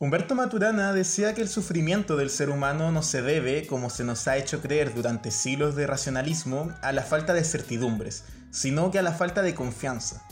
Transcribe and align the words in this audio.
Humberto 0.00 0.36
Maturana 0.36 0.92
decía 0.92 1.34
que 1.34 1.42
el 1.42 1.48
sufrimiento 1.48 2.16
del 2.16 2.30
ser 2.30 2.50
humano 2.50 2.92
no 2.92 3.02
se 3.02 3.20
debe, 3.20 3.66
como 3.66 3.90
se 3.90 4.04
nos 4.04 4.28
ha 4.28 4.36
hecho 4.36 4.62
creer 4.62 4.94
durante 4.94 5.32
siglos 5.32 5.74
de 5.74 5.88
racionalismo, 5.88 6.72
a 6.82 6.92
la 6.92 7.02
falta 7.02 7.34
de 7.34 7.42
certidumbres, 7.42 8.22
sino 8.52 8.92
que 8.92 9.00
a 9.00 9.02
la 9.02 9.10
falta 9.10 9.42
de 9.42 9.56
confianza. 9.56 10.22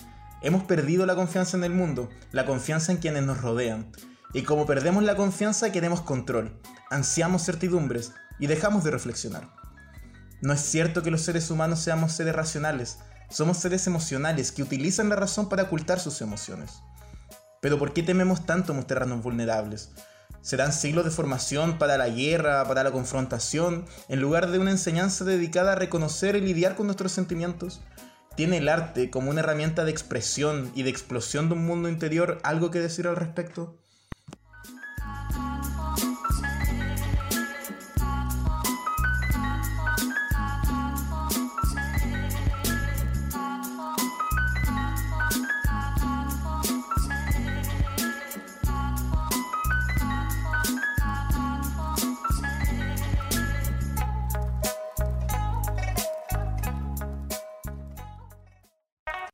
Hemos 0.41 0.63
perdido 0.63 1.05
la 1.05 1.17
confianza 1.17 1.57
en 1.57 1.65
el 1.65 1.73
mundo, 1.73 2.09
la 2.31 2.47
confianza 2.47 2.93
en 2.93 2.99
quienes 2.99 3.25
nos 3.25 3.41
rodean. 3.41 3.91
Y 4.33 4.43
como 4.43 4.67
perdemos 4.67 5.03
la 5.03 5.17
confianza 5.17 5.73
queremos 5.73 6.01
control, 6.01 6.61
ansiamos 6.89 7.45
certidumbres 7.45 8.13
y 8.39 8.47
dejamos 8.47 8.85
de 8.85 8.93
reflexionar. 8.93 9.51
No 10.43 10.53
es 10.53 10.61
cierto 10.61 11.03
que 11.03 11.11
los 11.11 11.23
seres 11.23 11.51
humanos 11.51 11.81
seamos 11.81 12.13
seres 12.13 12.37
racionales, 12.37 12.99
somos 13.31 13.57
seres 13.57 13.85
emocionales 13.89 14.53
que 14.53 14.63
utilizan 14.63 15.09
la 15.09 15.17
razón 15.17 15.49
para 15.49 15.65
ocultar 15.65 15.99
sus 15.99 16.21
emociones. 16.21 16.83
Pero 17.67 17.81
¿por 17.81 17.93
qué 17.93 18.05
tememos 18.05 18.47
tanto 18.47 18.75
mostrarnos 18.75 19.25
vulnerables? 19.25 19.91
¿Serán 20.41 20.73
siglos 20.73 21.05
de 21.05 21.11
formación 21.11 21.79
para 21.79 21.99
la 21.99 22.09
guerra, 22.09 22.65
para 22.65 22.85
la 22.85 22.93
confrontación, 22.93 23.87
en 24.09 24.21
lugar 24.21 24.53
de 24.53 24.61
una 24.61 24.71
enseñanza 24.71 25.25
dedicada 25.25 25.73
a 25.73 25.75
reconocer 25.75 26.37
y 26.37 26.43
lidiar 26.43 26.77
con 26.77 26.87
nuestros 26.87 27.11
sentimientos? 27.11 27.81
¿Tiene 28.37 28.59
el 28.59 28.69
arte 28.69 29.11
como 29.11 29.31
una 29.31 29.41
herramienta 29.41 29.85
de 29.85 29.91
expresión 29.91 30.71
y 30.77 30.85
de 30.85 30.91
explosión 30.91 31.49
de 31.49 31.57
un 31.57 31.67
mundo 31.67 31.89
interior 31.89 32.39
algo 32.45 32.71
que 32.71 32.79
decir 32.79 33.09
al 33.09 33.17
respecto? 33.17 33.77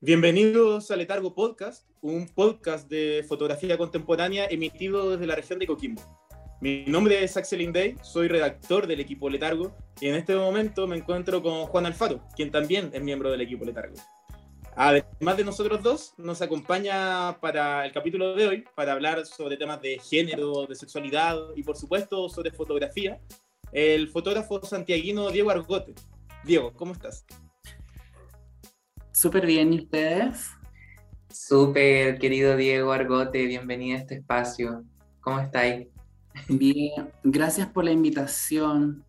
Bienvenidos 0.04 0.90
a 0.90 0.96
Letargo 0.96 1.32
Podcast, 1.32 1.88
un 2.00 2.26
podcast 2.26 2.90
de 2.90 3.24
fotografía 3.28 3.78
contemporánea 3.78 4.46
emitido 4.46 5.12
desde 5.12 5.28
la 5.28 5.36
región 5.36 5.60
de 5.60 5.68
Coquimbo. 5.68 6.02
Mi 6.60 6.84
nombre 6.86 7.22
es 7.22 7.36
Axel 7.36 7.60
Indey, 7.60 7.94
soy 8.02 8.26
redactor 8.26 8.88
del 8.88 8.98
equipo 8.98 9.30
Letargo 9.30 9.72
y 10.00 10.08
en 10.08 10.16
este 10.16 10.34
momento 10.34 10.88
me 10.88 10.96
encuentro 10.96 11.40
con 11.40 11.66
Juan 11.66 11.86
Alfaro, 11.86 12.20
quien 12.34 12.50
también 12.50 12.90
es 12.92 13.00
miembro 13.00 13.30
del 13.30 13.42
equipo 13.42 13.64
Letargo. 13.64 13.94
Además 14.74 15.36
de 15.36 15.44
nosotros 15.44 15.80
dos, 15.84 16.14
nos 16.18 16.42
acompaña 16.42 17.38
para 17.40 17.86
el 17.86 17.92
capítulo 17.92 18.34
de 18.34 18.48
hoy 18.48 18.64
para 18.74 18.94
hablar 18.94 19.24
sobre 19.24 19.56
temas 19.56 19.80
de 19.82 20.00
género, 20.00 20.66
de 20.66 20.74
sexualidad 20.74 21.38
y 21.54 21.62
por 21.62 21.76
supuesto 21.76 22.28
sobre 22.28 22.50
fotografía, 22.50 23.20
el 23.70 24.08
fotógrafo 24.08 24.64
santiaguino 24.64 25.30
Diego 25.30 25.52
Argote. 25.52 25.94
Diego, 26.42 26.72
¿cómo 26.72 26.92
estás? 26.92 27.24
Súper 29.12 29.44
bien, 29.44 29.74
¿y 29.74 29.80
ustedes? 29.80 30.50
Súper, 31.28 32.18
querido 32.18 32.56
Diego 32.56 32.92
Argote, 32.92 33.44
bienvenido 33.44 33.98
a 33.98 34.00
este 34.00 34.14
espacio. 34.14 34.84
¿Cómo 35.20 35.38
estáis? 35.38 35.86
Bien, 36.48 37.12
gracias 37.22 37.68
por 37.68 37.84
la 37.84 37.92
invitación. 37.92 39.04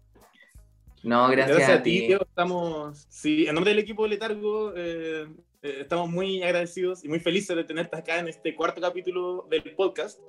No, 1.04 1.30
gracias, 1.30 1.70
a, 1.70 1.82
ti. 1.82 2.08
Diego. 2.08 2.24
Estamos, 2.24 3.06
sí, 3.08 3.48
en 3.48 3.56
nombre 3.56 3.72
del 3.72 3.80
equipo 3.80 4.04
de 4.04 4.10
Letargo, 4.10 4.74
eh, 4.76 5.26
eh, 5.62 5.78
estamos 5.80 6.10
muy 6.10 6.44
agradecidos 6.44 7.06
y 7.06 7.08
muy 7.08 7.22
felices 7.22 7.56
de 7.56 7.64
tenerte 7.64 7.96
acá 7.96 8.20
en 8.20 8.28
este 8.28 8.56
cuarto 8.56 8.82
capítulo 8.82 9.48
del 9.50 9.74
podcast. 9.74 10.20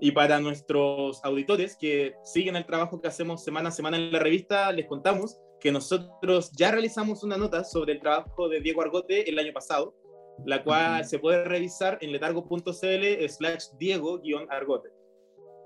Y 0.00 0.10
para 0.10 0.40
nuestros 0.40 1.24
auditores 1.24 1.76
que 1.76 2.16
siguen 2.24 2.56
el 2.56 2.66
trabajo 2.66 3.00
que 3.00 3.06
hacemos 3.06 3.44
semana 3.44 3.68
a 3.68 3.72
semana 3.72 3.98
en 3.98 4.10
la 4.12 4.18
revista, 4.18 4.72
les 4.72 4.86
contamos 4.86 5.38
que 5.62 5.70
nosotros 5.70 6.50
ya 6.52 6.72
realizamos 6.72 7.22
una 7.22 7.36
nota 7.36 7.62
sobre 7.62 7.92
el 7.92 8.00
trabajo 8.00 8.48
de 8.48 8.60
Diego 8.60 8.82
Argote 8.82 9.30
el 9.30 9.38
año 9.38 9.52
pasado, 9.52 9.94
la 10.44 10.64
cual 10.64 11.04
se 11.04 11.20
puede 11.20 11.44
revisar 11.44 11.98
en 12.00 12.10
letargo.cl 12.10 13.28
slash 13.28 13.66
Diego-Argote. 13.78 14.88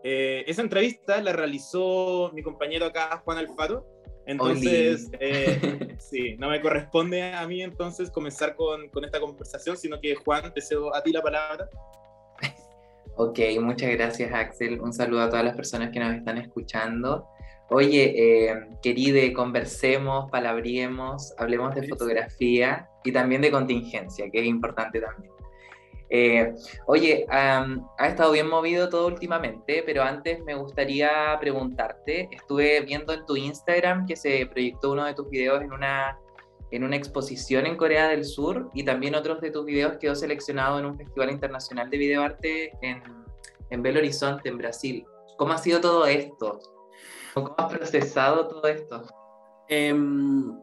Eh, 0.05 0.45
esa 0.47 0.61
entrevista 0.61 1.23
la 1.23 1.33
realizó 1.33 2.31
mi 2.34 2.43
compañero 2.43 2.84
acá, 2.84 3.23
Juan 3.25 3.39
Alfaro. 3.39 3.87
Entonces, 4.27 5.09
eh, 5.19 5.97
sí, 5.99 6.37
no 6.37 6.51
me 6.51 6.61
corresponde 6.61 7.33
a 7.33 7.47
mí 7.47 7.63
entonces 7.63 8.11
comenzar 8.11 8.55
con, 8.55 8.91
con 8.91 9.03
esta 9.03 9.19
conversación, 9.19 9.78
sino 9.78 9.99
que 9.99 10.15
Juan, 10.15 10.53
te 10.53 10.61
cedo 10.61 10.95
a 10.95 11.03
ti 11.03 11.11
la 11.11 11.23
palabra. 11.23 11.71
Ok, 13.17 13.39
muchas 13.63 13.93
gracias 13.93 14.31
Axel. 14.34 14.78
Un 14.78 14.93
saludo 14.93 15.23
a 15.23 15.31
todas 15.31 15.45
las 15.45 15.57
personas 15.57 15.91
que 15.91 16.01
nos 16.01 16.15
están 16.17 16.37
escuchando. 16.37 17.27
Oye, 17.69 18.15
eh, 18.16 18.54
queride, 18.81 19.32
conversemos, 19.32 20.31
palabriemos, 20.31 21.34
hablemos 21.37 21.75
de 21.75 21.88
fotografía 21.88 22.88
y 23.03 23.10
también 23.10 23.43
de 23.43 23.50
contingencia, 23.50 24.31
que 24.31 24.41
es 24.41 24.47
importante 24.47 25.00
también. 25.00 25.32
Eh, 26.09 26.54
oye, 26.87 27.27
ha 27.28 27.66
estado 28.06 28.31
bien 28.31 28.49
movido 28.49 28.88
todo 28.88 29.09
últimamente, 29.09 29.82
pero 29.84 30.04
antes 30.04 30.44
me 30.44 30.54
gustaría 30.54 31.37
preguntarte, 31.41 32.28
estuve 32.31 32.81
viendo 32.82 33.12
en 33.12 33.27
tu 33.27 33.37
Instagram 33.37 34.06
que 34.06 34.15
se 34.15 34.47
proyectó 34.47 34.93
uno 34.93 35.04
de 35.04 35.15
tus 35.15 35.28
videos 35.28 35.60
en 35.62 35.72
una, 35.72 36.21
en 36.71 36.84
una 36.84 36.94
exposición 36.94 37.66
en 37.66 37.77
Corea 37.77 38.06
del 38.06 38.25
Sur 38.25 38.71
y 38.75 38.84
también 38.84 39.16
otros 39.16 39.41
de 39.41 39.50
tus 39.50 39.66
videos 39.66 39.97
quedó 39.98 40.15
seleccionado 40.15 40.78
en 40.78 40.87
un 40.87 40.97
festival 40.97 41.31
internacional 41.31 41.91
de 41.91 41.98
videoarte 41.98 42.72
en, 42.83 43.03
en 43.71 43.83
Belo 43.83 43.98
Horizonte, 43.98 44.48
en 44.48 44.59
Brasil. 44.59 45.04
¿Cómo 45.37 45.53
ha 45.53 45.59
sido 45.59 45.81
todo 45.81 46.06
esto? 46.06 46.60
¿Cómo 47.36 47.54
has 47.58 47.70
procesado 47.70 48.48
todo 48.48 48.66
esto? 48.66 49.02
Em, 49.69 50.58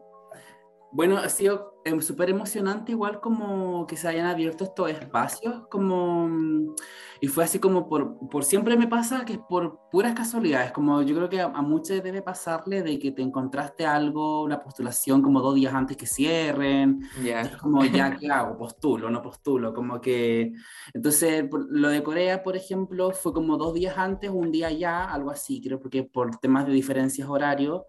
bueno, 0.90 1.18
ha 1.18 1.28
sido 1.28 1.72
em, 1.84 2.00
súper 2.00 2.30
emocionante, 2.30 2.92
igual 2.92 3.20
como 3.20 3.86
que 3.86 3.96
se 3.96 4.08
hayan 4.08 4.26
abierto 4.26 4.64
estos 4.64 4.90
espacios, 4.90 5.66
como, 5.68 6.74
y 7.20 7.28
fue 7.28 7.44
así 7.44 7.58
como 7.58 7.88
por, 7.88 8.28
por 8.28 8.44
siempre 8.44 8.76
me 8.76 8.88
pasa 8.88 9.24
que 9.24 9.34
es 9.34 9.38
por 9.38 9.80
puras 9.90 10.14
casualidades, 10.14 10.72
como 10.72 11.02
yo 11.02 11.14
creo 11.14 11.28
que 11.28 11.40
a, 11.40 11.48
muchos 11.48 12.02
debe 12.02 12.22
pasarle 12.22 12.82
de 12.82 12.98
que 12.98 13.12
te 13.12 13.22
encontraste 13.22 13.86
algo, 13.86 14.42
una 14.42 14.60
postulación 14.60 15.22
como 15.22 15.40
dos 15.40 15.54
días 15.54 15.74
antes 15.74 15.96
que 15.96 16.06
cierren, 16.06 17.00
es 17.24 17.56
como 17.56 17.84
ya, 17.84 18.16
¿qué 18.16 18.28
hago? 18.30 18.56
Postulo, 18.56 19.10
no 19.10 19.22
postulo, 19.22 19.74
como 19.74 20.00
que, 20.00 20.52
entonces 20.92 21.44
lo 21.52 21.88
de 21.88 22.02
Corea, 22.02 22.42
por 22.42 22.56
ejemplo, 22.56 23.10
fue 23.12 23.32
como 23.32 23.56
dos 23.56 23.74
días 23.74 23.96
antes, 23.98 24.30
un 24.30 24.50
día 24.50 24.70
ya, 24.70 25.04
algo 25.04 25.30
así, 25.30 25.60
creo, 25.60 25.80
porque 25.80 26.02
por 26.02 26.36
temas 26.38 26.66
de 26.66 26.72
diferencias 26.72 27.28
horarios, 27.28 27.82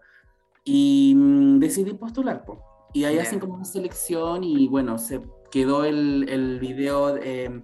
y 0.66 1.14
mm, 1.16 1.60
decidí 1.60 1.94
postular, 1.94 2.44
pues. 2.44 2.58
Y 2.96 3.04
ahí 3.04 3.18
hacen 3.18 3.38
como 3.40 3.56
una 3.56 3.66
selección 3.66 4.42
y 4.42 4.68
bueno, 4.68 4.96
se 4.96 5.20
quedó 5.50 5.84
el, 5.84 6.26
el 6.30 6.58
video, 6.58 7.18
eh, 7.18 7.62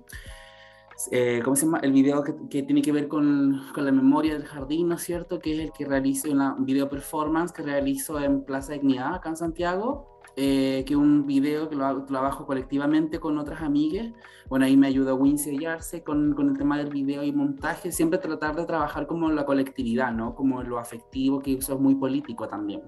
eh, 1.10 1.40
¿cómo 1.42 1.56
se 1.56 1.64
llama? 1.64 1.78
El 1.78 1.92
video 1.92 2.22
que, 2.22 2.34
que 2.50 2.62
tiene 2.62 2.82
que 2.82 2.92
ver 2.92 3.08
con, 3.08 3.62
con, 3.72 3.86
la 3.86 3.92
memoria 3.92 4.34
del 4.34 4.44
jardín, 4.44 4.90
¿no 4.90 4.96
es 4.96 5.02
cierto? 5.04 5.38
Que 5.38 5.54
es 5.54 5.60
el 5.60 5.72
que 5.72 5.86
realizo 5.86 6.30
un 6.30 6.66
video 6.66 6.86
performance 6.90 7.50
que 7.50 7.62
realizo 7.62 8.20
en 8.20 8.44
Plaza 8.44 8.74
Dignidad, 8.74 9.14
acá 9.14 9.30
en 9.30 9.36
Santiago. 9.38 10.20
Eh, 10.36 10.84
que 10.86 10.96
un 10.96 11.26
video 11.26 11.68
que 11.68 11.76
lo 11.76 12.04
trabajo 12.04 12.46
colectivamente 12.46 13.18
con 13.18 13.38
otras 13.38 13.62
amigas. 13.62 14.12
Bueno, 14.50 14.66
ahí 14.66 14.76
me 14.76 14.86
ayuda 14.86 15.14
Wincy 15.14 15.58
Yarse 15.58 16.02
con, 16.02 16.34
con 16.34 16.50
el 16.50 16.58
tema 16.58 16.76
del 16.76 16.90
video 16.90 17.22
y 17.22 17.32
montaje, 17.32 17.90
siempre 17.90 18.18
tratar 18.18 18.54
de 18.54 18.66
trabajar 18.66 19.06
como 19.06 19.30
la 19.30 19.46
colectividad, 19.46 20.12
¿no? 20.12 20.34
Como 20.34 20.62
lo 20.62 20.78
afectivo, 20.78 21.40
que 21.40 21.54
eso 21.54 21.72
es 21.72 21.80
muy 21.80 21.94
político 21.94 22.48
también. 22.48 22.82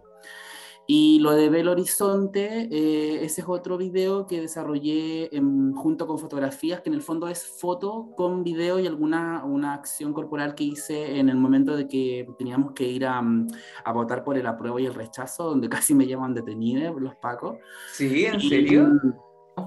Y 0.87 1.19
lo 1.21 1.33
de 1.33 1.49
Belo 1.49 1.73
Horizonte, 1.73 2.69
eh, 2.71 3.25
ese 3.25 3.41
es 3.41 3.49
otro 3.49 3.79
video 3.79 4.27
que 4.27 4.43
desarrollé 4.43 5.31
junto 5.75 6.07
con 6.07 6.19
fotografías, 6.19 6.83
que 6.83 6.91
en 6.91 6.95
el 6.95 7.03
fondo 7.03 7.27
es 7.29 7.47
foto 7.47 8.11
con 8.17 8.45
video 8.45 8.79
y 8.79 8.87
alguna 8.87 9.45
una 9.45 9.73
acción 9.73 10.13
corporal 10.13 10.55
que 10.55 10.65
hice 10.65 11.19
en 11.19 11.31
el 11.31 11.37
momento 11.37 11.75
de 11.75 11.89
que 11.89 12.29
teníamos 12.37 12.73
que 12.73 12.85
ir 12.85 13.07
a, 13.07 13.23
a 13.85 13.93
votar 13.93 14.25
por 14.25 14.37
el 14.37 14.47
apruebo 14.47 14.79
y 14.79 14.87
el 14.87 14.95
rechazo, 14.95 15.45
donde 15.45 15.69
casi 15.71 15.95
me 15.95 16.07
llaman 16.07 16.35
detenida 16.35 16.91
los 16.91 17.15
pacos. 17.17 17.59
Sí, 17.93 18.27
¿en 18.27 18.41
serio? 18.41 19.01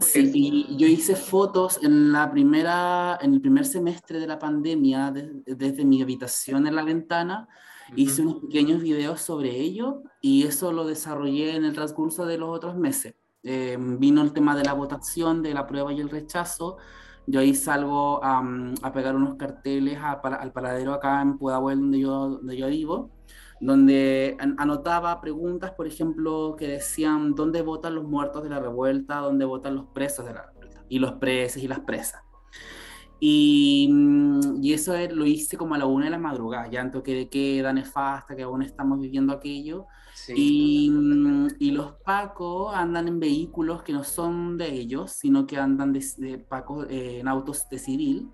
Sí, 0.01 0.65
yo 0.77 0.85
hice 0.85 1.15
fotos 1.15 1.79
en, 1.81 2.11
la 2.11 2.29
primera, 2.29 3.17
en 3.21 3.33
el 3.33 3.41
primer 3.41 3.65
semestre 3.65 4.19
de 4.19 4.27
la 4.27 4.37
pandemia, 4.37 5.11
desde 5.11 5.85
mi 5.85 6.01
habitación 6.01 6.67
en 6.67 6.75
la 6.75 6.83
ventana, 6.83 7.47
Hice 7.95 8.21
unos 8.21 8.41
pequeños 8.41 8.81
videos 8.81 9.21
sobre 9.21 9.55
ello 9.55 10.03
y 10.21 10.43
eso 10.43 10.71
lo 10.71 10.85
desarrollé 10.85 11.55
en 11.55 11.65
el 11.65 11.73
transcurso 11.73 12.25
de 12.25 12.37
los 12.37 12.49
otros 12.49 12.75
meses. 12.75 13.15
Em, 13.43 13.97
vino 13.99 14.21
el 14.21 14.33
tema 14.33 14.55
de 14.55 14.63
la 14.63 14.73
votación, 14.73 15.41
de 15.41 15.53
la 15.53 15.65
prueba 15.67 15.93
y 15.93 16.01
el 16.01 16.09
rechazo. 16.09 16.77
Yo 17.27 17.39
ahí 17.39 17.53
salgo 17.55 18.23
a, 18.23 18.43
a 18.81 18.91
pegar 18.91 19.15
unos 19.15 19.35
carteles 19.35 19.97
al 20.01 20.51
paradero 20.51 20.93
acá 20.93 21.21
en 21.21 21.37
Pudahuel, 21.37 21.79
donde 21.79 21.99
yo, 21.99 22.29
donde 22.29 22.57
yo 22.57 22.67
vivo, 22.67 23.11
donde 23.59 24.37
anotaba 24.57 25.19
preguntas, 25.21 25.71
por 25.71 25.87
ejemplo, 25.87 26.55
que 26.57 26.67
decían 26.67 27.35
dónde 27.35 27.61
votan 27.61 27.95
los 27.95 28.05
muertos 28.05 28.43
de 28.43 28.49
la 28.49 28.59
revuelta, 28.59 29.17
dónde 29.17 29.45
votan 29.45 29.75
los 29.75 29.85
presos 29.87 30.25
de 30.25 30.33
la 30.33 30.45
revuelta, 30.45 30.83
y 30.89 30.99
los 30.99 31.13
presos 31.13 31.61
y 31.63 31.67
las 31.67 31.81
presas. 31.81 32.26
Y, 33.19 33.89
mm, 33.91 34.63
y 34.63 34.73
eso 34.73 34.93
lo 35.11 35.25
hice 35.25 35.57
como 35.57 35.75
a 35.75 35.77
la 35.77 35.85
una 35.85 36.05
de 36.05 36.11
la 36.11 36.19
madrugada, 36.19 36.69
ya 36.69 36.81
en 36.81 36.91
toque 36.91 37.13
de 37.15 37.29
queda, 37.29 37.73
nefasta, 37.73 38.35
que 38.35 38.43
aún 38.43 38.61
estamos 38.61 38.99
viviendo 38.99 39.33
aquello. 39.33 39.87
Y, 40.35 40.89
mm, 40.89 41.47
y, 41.59 41.71
los 41.71 41.93
pacos 42.03 42.73
andan 42.75 43.07
en 43.07 43.19
vehículos 43.19 43.83
que 43.83 43.93
no 43.93 44.03
son 44.03 44.57
de 44.57 44.73
ellos, 44.73 45.11
sino 45.11 45.47
que 45.47 45.57
andan 45.57 45.93
de, 45.93 46.37
pacos, 46.49 46.87
eh, 46.89 47.19
en 47.19 47.27
autos 47.27 47.67
de 47.69 47.79
civil. 47.79 48.29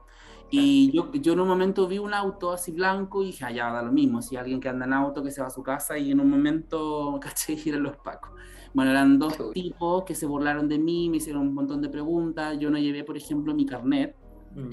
Y 0.49 0.91
yo, 0.91 1.11
yo 1.13 1.33
en 1.33 1.39
un 1.39 1.47
momento 1.47 1.87
vi 1.87 1.97
un 1.97 2.13
auto 2.13 2.51
así 2.51 2.71
blanco 2.71 3.23
y 3.23 3.27
dije, 3.27 3.45
ah, 3.45 3.51
ya 3.51 3.71
da 3.71 3.81
lo 3.81 3.91
mismo, 3.91 4.21
si 4.21 4.35
alguien 4.35 4.59
que 4.59 4.69
anda 4.69 4.85
en 4.85 4.93
auto 4.93 5.23
que 5.23 5.31
se 5.31 5.41
va 5.41 5.47
a 5.47 5.49
su 5.49 5.63
casa 5.63 5.97
y 5.97 6.11
en 6.11 6.19
un 6.19 6.29
momento, 6.29 7.19
caché, 7.21 7.55
giran 7.55 7.83
los 7.83 7.97
pacos. 7.97 8.31
Bueno, 8.73 8.91
eran 8.91 9.19
dos 9.19 9.35
tipos 9.53 10.03
que 10.03 10.15
se 10.15 10.25
burlaron 10.25 10.67
de 10.67 10.79
mí, 10.79 11.09
me 11.09 11.17
hicieron 11.17 11.47
un 11.47 11.53
montón 11.53 11.81
de 11.81 11.89
preguntas, 11.89 12.57
yo 12.59 12.71
no 12.71 12.77
llevé, 12.77 13.03
por 13.03 13.17
ejemplo, 13.17 13.53
mi 13.53 13.65
carnet, 13.65 14.15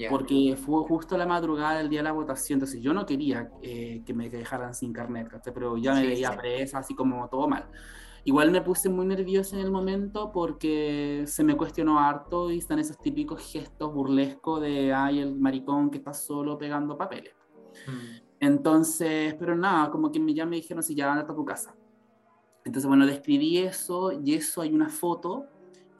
porque 0.09 0.55
fue 0.55 0.83
justo 0.83 1.17
la 1.17 1.25
madrugada 1.25 1.79
del 1.79 1.89
día 1.89 1.99
de 1.99 2.03
la 2.03 2.11
votación, 2.11 2.57
entonces 2.57 2.81
yo 2.81 2.93
no 2.93 3.05
quería 3.05 3.51
eh, 3.61 4.01
que 4.05 4.13
me 4.13 4.29
dejaran 4.29 4.73
sin 4.73 4.93
carnet, 4.93 5.29
pero 5.53 5.77
ya 5.77 5.93
me 5.93 6.05
veía 6.05 6.35
presa, 6.37 6.79
así 6.79 6.93
como 6.93 7.27
todo 7.29 7.47
mal. 7.47 7.65
Igual 8.23 8.51
me 8.51 8.61
puse 8.61 8.87
muy 8.87 9.07
nerviosa 9.07 9.55
en 9.55 9.63
el 9.63 9.71
momento 9.71 10.31
porque 10.31 11.23
se 11.25 11.43
me 11.43 11.57
cuestionó 11.57 11.99
harto 11.99 12.51
y 12.51 12.59
están 12.59 12.77
esos 12.77 12.99
típicos 12.99 13.41
gestos 13.51 13.91
burlescos 13.91 14.61
de, 14.61 14.93
ay, 14.93 15.19
el 15.19 15.35
maricón 15.35 15.89
que 15.89 15.97
está 15.97 16.13
solo 16.13 16.57
pegando 16.57 16.95
papeles. 16.95 17.33
Mm. 17.87 18.31
Entonces, 18.41 19.33
pero 19.39 19.55
nada, 19.55 19.89
como 19.89 20.11
que 20.11 20.19
ya 20.33 20.45
me 20.45 20.57
dijeron, 20.57 20.83
si 20.83 20.93
ya 20.93 21.11
anda 21.11 21.23
a 21.23 21.35
tu 21.35 21.45
casa. 21.45 21.75
Entonces, 22.63 22.87
bueno, 22.87 23.07
describí 23.07 23.57
eso 23.57 24.11
y 24.11 24.35
eso 24.35 24.61
hay 24.61 24.73
una 24.73 24.89
foto 24.89 25.47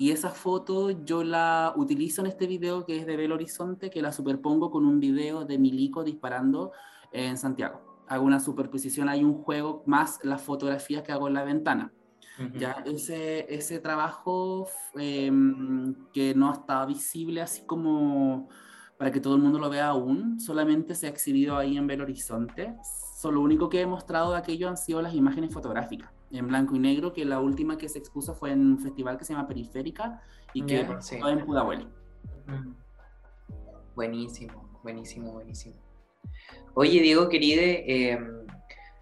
y 0.01 0.09
esa 0.09 0.31
foto 0.31 0.89
yo 0.89 1.23
la 1.23 1.73
utilizo 1.75 2.21
en 2.21 2.27
este 2.27 2.47
video 2.47 2.87
que 2.87 2.97
es 2.97 3.05
de 3.05 3.15
Belo 3.15 3.35
Horizonte, 3.35 3.91
que 3.91 4.01
la 4.01 4.11
superpongo 4.11 4.71
con 4.71 4.83
un 4.83 4.99
video 4.99 5.45
de 5.45 5.59
Milico 5.59 6.03
disparando 6.03 6.71
en 7.11 7.37
Santiago. 7.37 8.03
Hago 8.07 8.25
una 8.25 8.39
superposición, 8.39 9.09
hay 9.09 9.23
un 9.23 9.35
juego 9.43 9.83
más 9.85 10.19
las 10.23 10.41
fotografías 10.41 11.03
que 11.03 11.11
hago 11.11 11.27
en 11.27 11.35
la 11.35 11.43
ventana. 11.43 11.93
Ya 12.57 12.83
ese, 12.83 13.45
ese 13.53 13.77
trabajo 13.77 14.67
em, 14.95 15.93
que 16.11 16.33
no 16.33 16.51
está 16.51 16.83
visible 16.87 17.39
así 17.39 17.63
como 17.67 18.49
para 18.97 19.11
que 19.11 19.19
todo 19.19 19.35
el 19.35 19.43
mundo 19.43 19.59
lo 19.59 19.69
vea 19.69 19.89
aún, 19.89 20.39
solamente 20.39 20.95
se 20.95 21.05
ha 21.05 21.09
exhibido 21.11 21.57
ahí 21.57 21.77
en 21.77 21.85
Belo 21.85 22.05
Horizonte. 22.05 22.73
Solo 23.19 23.35
lo 23.35 23.41
único 23.41 23.69
que 23.69 23.81
he 23.81 23.85
mostrado 23.85 24.31
de 24.31 24.39
aquello 24.39 24.67
han 24.67 24.77
sido 24.77 24.99
las 24.99 25.13
imágenes 25.13 25.53
fotográficas 25.53 26.09
en 26.33 26.47
blanco 26.47 26.75
y 26.75 26.79
negro, 26.79 27.13
que 27.13 27.25
la 27.25 27.39
última 27.39 27.77
que 27.77 27.89
se 27.89 27.99
expuso 27.99 28.35
fue 28.35 28.51
en 28.51 28.59
un 28.59 28.79
festival 28.79 29.17
que 29.17 29.25
se 29.25 29.33
llama 29.33 29.47
Periférica 29.47 30.21
y 30.53 30.63
que 30.63 30.85
fue 30.85 31.31
en 31.31 31.45
Pudahuel. 31.45 31.87
Buenísimo, 33.95 34.79
buenísimo, 34.83 35.33
buenísimo. 35.33 35.75
Oye, 36.73 37.01
Diego, 37.01 37.27
querido, 37.27 37.61
eh, 37.63 38.19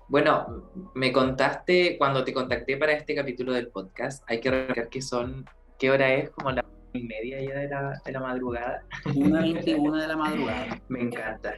bueno, 0.08 0.72
me 0.96 1.12
contaste 1.12 1.98
cuando 1.98 2.24
te 2.24 2.34
contacté 2.34 2.78
para 2.78 2.94
este 2.94 3.14
capítulo 3.14 3.54
del 3.54 3.68
podcast, 3.68 4.24
hay 4.28 4.40
que 4.40 4.50
recordar 4.50 4.90
que 4.90 5.02
son, 5.02 5.46
¿qué 5.78 5.92
hora 5.92 6.14
es? 6.14 6.32
Como 6.32 6.52
la 6.52 6.66
y 6.94 7.04
media 7.04 7.42
ya 7.42 7.60
de 7.60 7.68
la, 7.70 8.02
de 8.04 8.12
la 8.12 8.20
madrugada. 8.20 8.84
Una 9.16 9.42
veintiuna 9.42 10.02
de 10.02 10.08
la 10.08 10.18
madrugada. 10.18 10.82
Me 10.88 11.02
encanta. 11.02 11.54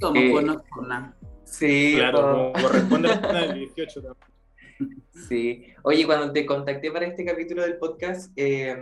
Somos 0.00 0.18
eh, 0.18 0.44
nada. 0.86 1.16
Sí. 1.44 1.94
Claro, 1.96 2.52
como 2.52 2.66
corresponde 2.66 3.08
a 3.10 3.52
18 3.52 4.02
también. 4.02 5.04
Sí. 5.28 5.66
Oye, 5.82 6.06
cuando 6.06 6.32
te 6.32 6.44
contacté 6.44 6.90
para 6.90 7.06
este 7.06 7.24
capítulo 7.24 7.62
del 7.62 7.78
podcast, 7.78 8.32
eh, 8.36 8.76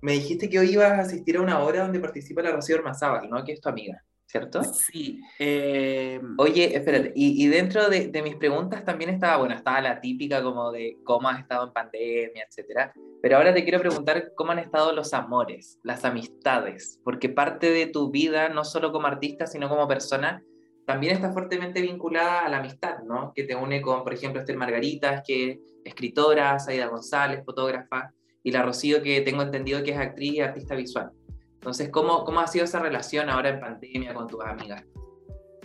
me 0.00 0.12
dijiste 0.12 0.48
que 0.48 0.58
hoy 0.58 0.70
ibas 0.70 0.92
a 0.92 1.00
asistir 1.00 1.36
a 1.36 1.42
una 1.42 1.60
hora 1.60 1.82
donde 1.82 2.00
participa 2.00 2.42
la 2.42 2.52
Rocío 2.52 2.76
Ormazábal, 2.76 3.28
¿no? 3.28 3.44
Que 3.44 3.52
es 3.52 3.60
tu 3.60 3.68
amiga. 3.68 4.02
¿cierto? 4.34 4.64
Sí. 4.64 5.20
Eh, 5.38 6.20
Oye, 6.38 6.76
espérate, 6.76 7.12
y, 7.14 7.44
y 7.44 7.46
dentro 7.46 7.88
de, 7.88 8.08
de, 8.08 8.22
mis 8.22 8.34
preguntas 8.34 8.84
también 8.84 9.10
estaba, 9.10 9.36
bueno, 9.36 9.54
estaba 9.54 9.80
la 9.80 10.00
típica 10.00 10.42
como 10.42 10.72
de 10.72 10.98
cómo 11.04 11.28
has 11.28 11.38
estado 11.38 11.68
en 11.68 11.72
pandemia, 11.72 12.44
etcétera, 12.48 12.92
pero 13.22 13.36
ahora 13.36 13.54
te 13.54 13.62
quiero 13.62 13.78
preguntar 13.78 14.32
cómo 14.34 14.50
han 14.50 14.58
estado 14.58 14.92
los 14.92 15.14
amores, 15.14 15.78
las 15.84 16.04
amistades, 16.04 16.98
porque 17.04 17.28
parte 17.28 17.70
de 17.70 17.86
tu 17.86 18.10
vida, 18.10 18.48
no 18.48 18.64
solo 18.64 18.90
como 18.90 19.06
artista, 19.06 19.46
sino 19.46 19.68
como 19.68 19.86
persona, 19.86 20.42
también 20.86 21.14
está 21.14 21.32
fuertemente 21.32 21.80
vinculada 21.80 22.44
a 22.44 22.48
la 22.48 22.58
amistad, 22.58 22.98
¿no? 23.04 23.32
Que 23.34 23.44
te 23.44 23.54
une 23.54 23.80
con, 23.80 24.02
por 24.04 24.12
ejemplo, 24.12 24.40
Esther 24.40 24.56
Margaritas, 24.56 25.22
que 25.26 25.50
es 25.50 25.58
escritora, 25.84 26.58
Saida 26.58 26.86
González, 26.86 27.44
fotógrafa, 27.44 28.12
y 28.42 28.50
la 28.50 28.62
Rocío, 28.62 29.02
que 29.02 29.22
tengo 29.22 29.42
entendido 29.42 29.82
que 29.82 29.92
es 29.92 29.98
actriz 29.98 30.34
y 30.34 30.40
artista 30.40 30.74
visual. 30.74 31.10
Entonces, 31.54 31.88
¿cómo, 31.88 32.24
¿cómo 32.24 32.40
ha 32.40 32.46
sido 32.46 32.66
esa 32.66 32.78
relación 32.80 33.30
ahora 33.30 33.48
en 33.48 33.60
pandemia 33.60 34.12
con 34.12 34.26
tus 34.26 34.44
amigas? 34.44 34.84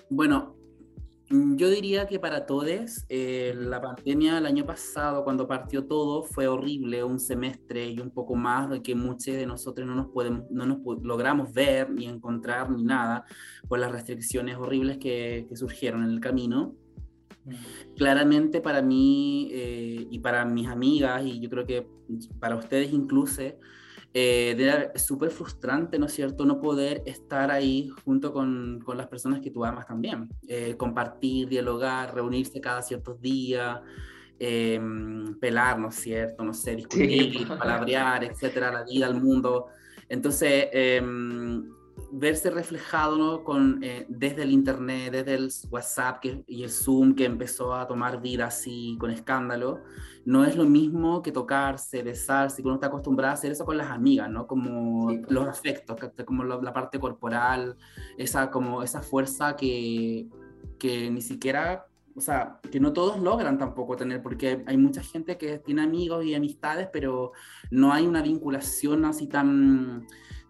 Bueno, 0.10 0.56
yo 1.30 1.70
diría 1.70 2.08
que 2.08 2.20
para 2.20 2.48
todos, 2.48 3.06
eh, 3.08 3.54
la 3.56 3.80
pandemia 3.80 4.40
el 4.40 4.48
año 4.48 4.66
pasado, 4.66 5.24
cuando 5.24 5.48
partió 5.48 5.86
todo, 5.86 6.24
fue 6.24 6.48
horrible, 6.48 7.04
un 7.04 7.20
semestre 7.20 7.88
y 7.88 8.00
un 8.00 8.10
poco 8.10 8.36
más 8.36 8.70
de 8.70 8.82
que 8.82 8.96
muchos 8.96 9.36
de 9.36 9.46
nosotros 9.46 9.88
no 9.88 9.94
nos, 9.94 10.08
podemos, 10.08 10.50
no 10.50 10.66
nos 10.66 10.80
logramos 11.04 11.54
ver 11.54 11.92
ni 11.92 12.08
encontrar 12.08 12.72
ni 12.72 12.84
nada 12.84 13.26
por 13.68 13.78
las 13.78 13.92
restricciones 13.92 14.58
horribles 14.58 14.98
que, 14.98 15.46
que 15.48 15.56
surgieron 15.56 16.04
en 16.04 16.10
el 16.10 16.20
camino. 16.20 16.74
Mm. 17.46 17.54
Claramente 17.96 18.60
para 18.60 18.82
mí 18.82 19.50
eh, 19.52 20.08
y 20.10 20.20
para 20.20 20.46
mis 20.46 20.68
amigas, 20.68 21.24
y 21.24 21.40
yo 21.40 21.50
creo 21.50 21.66
que 21.66 21.88
para 22.40 22.56
ustedes 22.56 22.92
incluso, 22.92 23.44
eh, 24.14 24.56
era 24.58 24.92
súper 24.98 25.30
frustrante, 25.30 26.00
¿no 26.00 26.08
es 26.08 26.14
cierto?, 26.14 26.46
no 26.46 26.60
poder 26.60 27.04
estar 27.06 27.52
ahí 27.52 27.90
junto 28.04 28.34
con, 28.34 28.82
con 28.84 28.98
las 28.98 29.08
personas 29.08 29.40
que 29.40 29.52
tú 29.52 29.64
amas 29.64 29.86
también, 29.86 30.30
eh, 30.48 30.76
compartir, 30.78 31.48
dialogar, 31.48 32.14
reunirse 32.16 32.60
cada 32.60 32.82
ciertos 32.82 33.22
días, 33.22 33.80
eh, 34.40 34.82
pelar, 35.40 35.78
¿no 35.78 35.90
es 35.90 35.96
cierto?, 35.96 36.44
no 36.44 36.54
sé, 36.54 36.76
discutir, 36.76 37.48
palabrear, 37.48 38.24
etcétera, 38.24 38.72
la 38.72 38.84
vida, 38.84 39.08
el 39.08 39.22
mundo. 39.22 39.68
Entonces, 40.08 40.70
em, 40.72 41.70
verse 42.12 42.50
reflejado 42.50 43.18
¿no? 43.18 43.44
con, 43.44 43.84
eh, 43.84 44.06
desde 44.10 44.44
el 44.44 44.52
internet, 44.52 45.12
desde 45.12 45.36
el 45.36 45.52
WhatsApp 45.70 46.20
que, 46.20 46.44
y 46.48 46.64
el 46.64 46.70
Zoom 46.70 47.16
que 47.16 47.26
empezó 47.26 47.74
a 47.74 47.88
tomar 47.88 48.22
vida 48.22 48.48
así 48.48 48.98
con 49.00 49.12
escándalo, 49.12 49.82
no 50.26 50.46
es 50.46 50.56
lo 50.56 50.66
mismo 50.66 51.22
que 51.22 51.32
tocarse, 51.32 52.04
besarse, 52.04 52.62
que 52.62 52.68
uno 52.68 52.76
está 52.76 52.88
acostumbrado 52.88 53.32
a 53.32 53.34
hacer 53.34 53.52
eso 53.52 53.66
con 53.66 53.78
las 53.78 53.90
amigas, 53.90 54.30
¿no? 54.30 54.48
Como 54.48 55.12
los 55.30 55.48
afectos, 55.48 55.98
como 56.26 56.44
la 56.44 56.74
parte 56.74 57.00
corporal, 57.00 57.78
esa, 58.18 58.52
como 58.52 58.84
esa 58.84 59.02
fuerza 59.02 59.56
que, 59.56 60.28
que 60.78 61.10
ni 61.10 61.22
siquiera 61.22 61.86
o 62.16 62.22
sea, 62.22 62.60
que 62.70 62.82
no 62.82 62.92
todos 62.92 63.18
logran 63.22 63.58
tampoco 63.58 63.96
tener, 63.96 64.22
porque 64.22 64.62
hay 64.66 64.78
mucha 64.78 65.02
gente 65.02 65.38
que 65.38 65.58
tiene 65.58 65.84
amigos 65.84 66.26
y 66.26 66.36
amistades, 66.36 66.90
pero 66.92 67.32
no 67.72 67.94
hay 67.94 68.06
una 68.06 68.22
vinculación 68.22 69.06
así 69.06 69.28
tan 69.28 70.06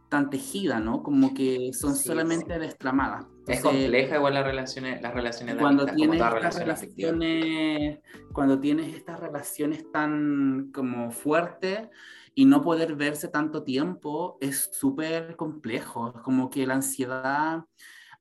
tan 0.09 0.29
tejida, 0.29 0.79
¿no? 0.79 1.03
Como 1.03 1.33
que 1.33 1.71
son 1.71 1.95
solamente 1.95 2.57
destramadas. 2.57 3.25
es 3.47 3.61
compleja 3.61 4.15
igual 4.15 4.33
las 4.33 4.43
relaciones, 4.43 5.01
las 5.01 5.13
relaciones 5.13 5.55
cuando 5.55 5.85
tienes 5.85 6.19
estas 6.19 6.55
relaciones, 6.55 7.99
cuando 8.33 8.59
tienes 8.59 8.95
estas 8.95 9.19
relaciones 9.19 9.89
tan 9.91 10.71
como 10.73 11.11
fuertes 11.11 11.89
y 12.33 12.45
no 12.45 12.61
poder 12.61 12.95
verse 12.95 13.27
tanto 13.27 13.63
tiempo 13.63 14.37
es 14.41 14.71
súper 14.73 15.35
complejo. 15.35 16.13
Es 16.15 16.21
como 16.21 16.49
que 16.49 16.65
la 16.65 16.75
ansiedad 16.75 17.63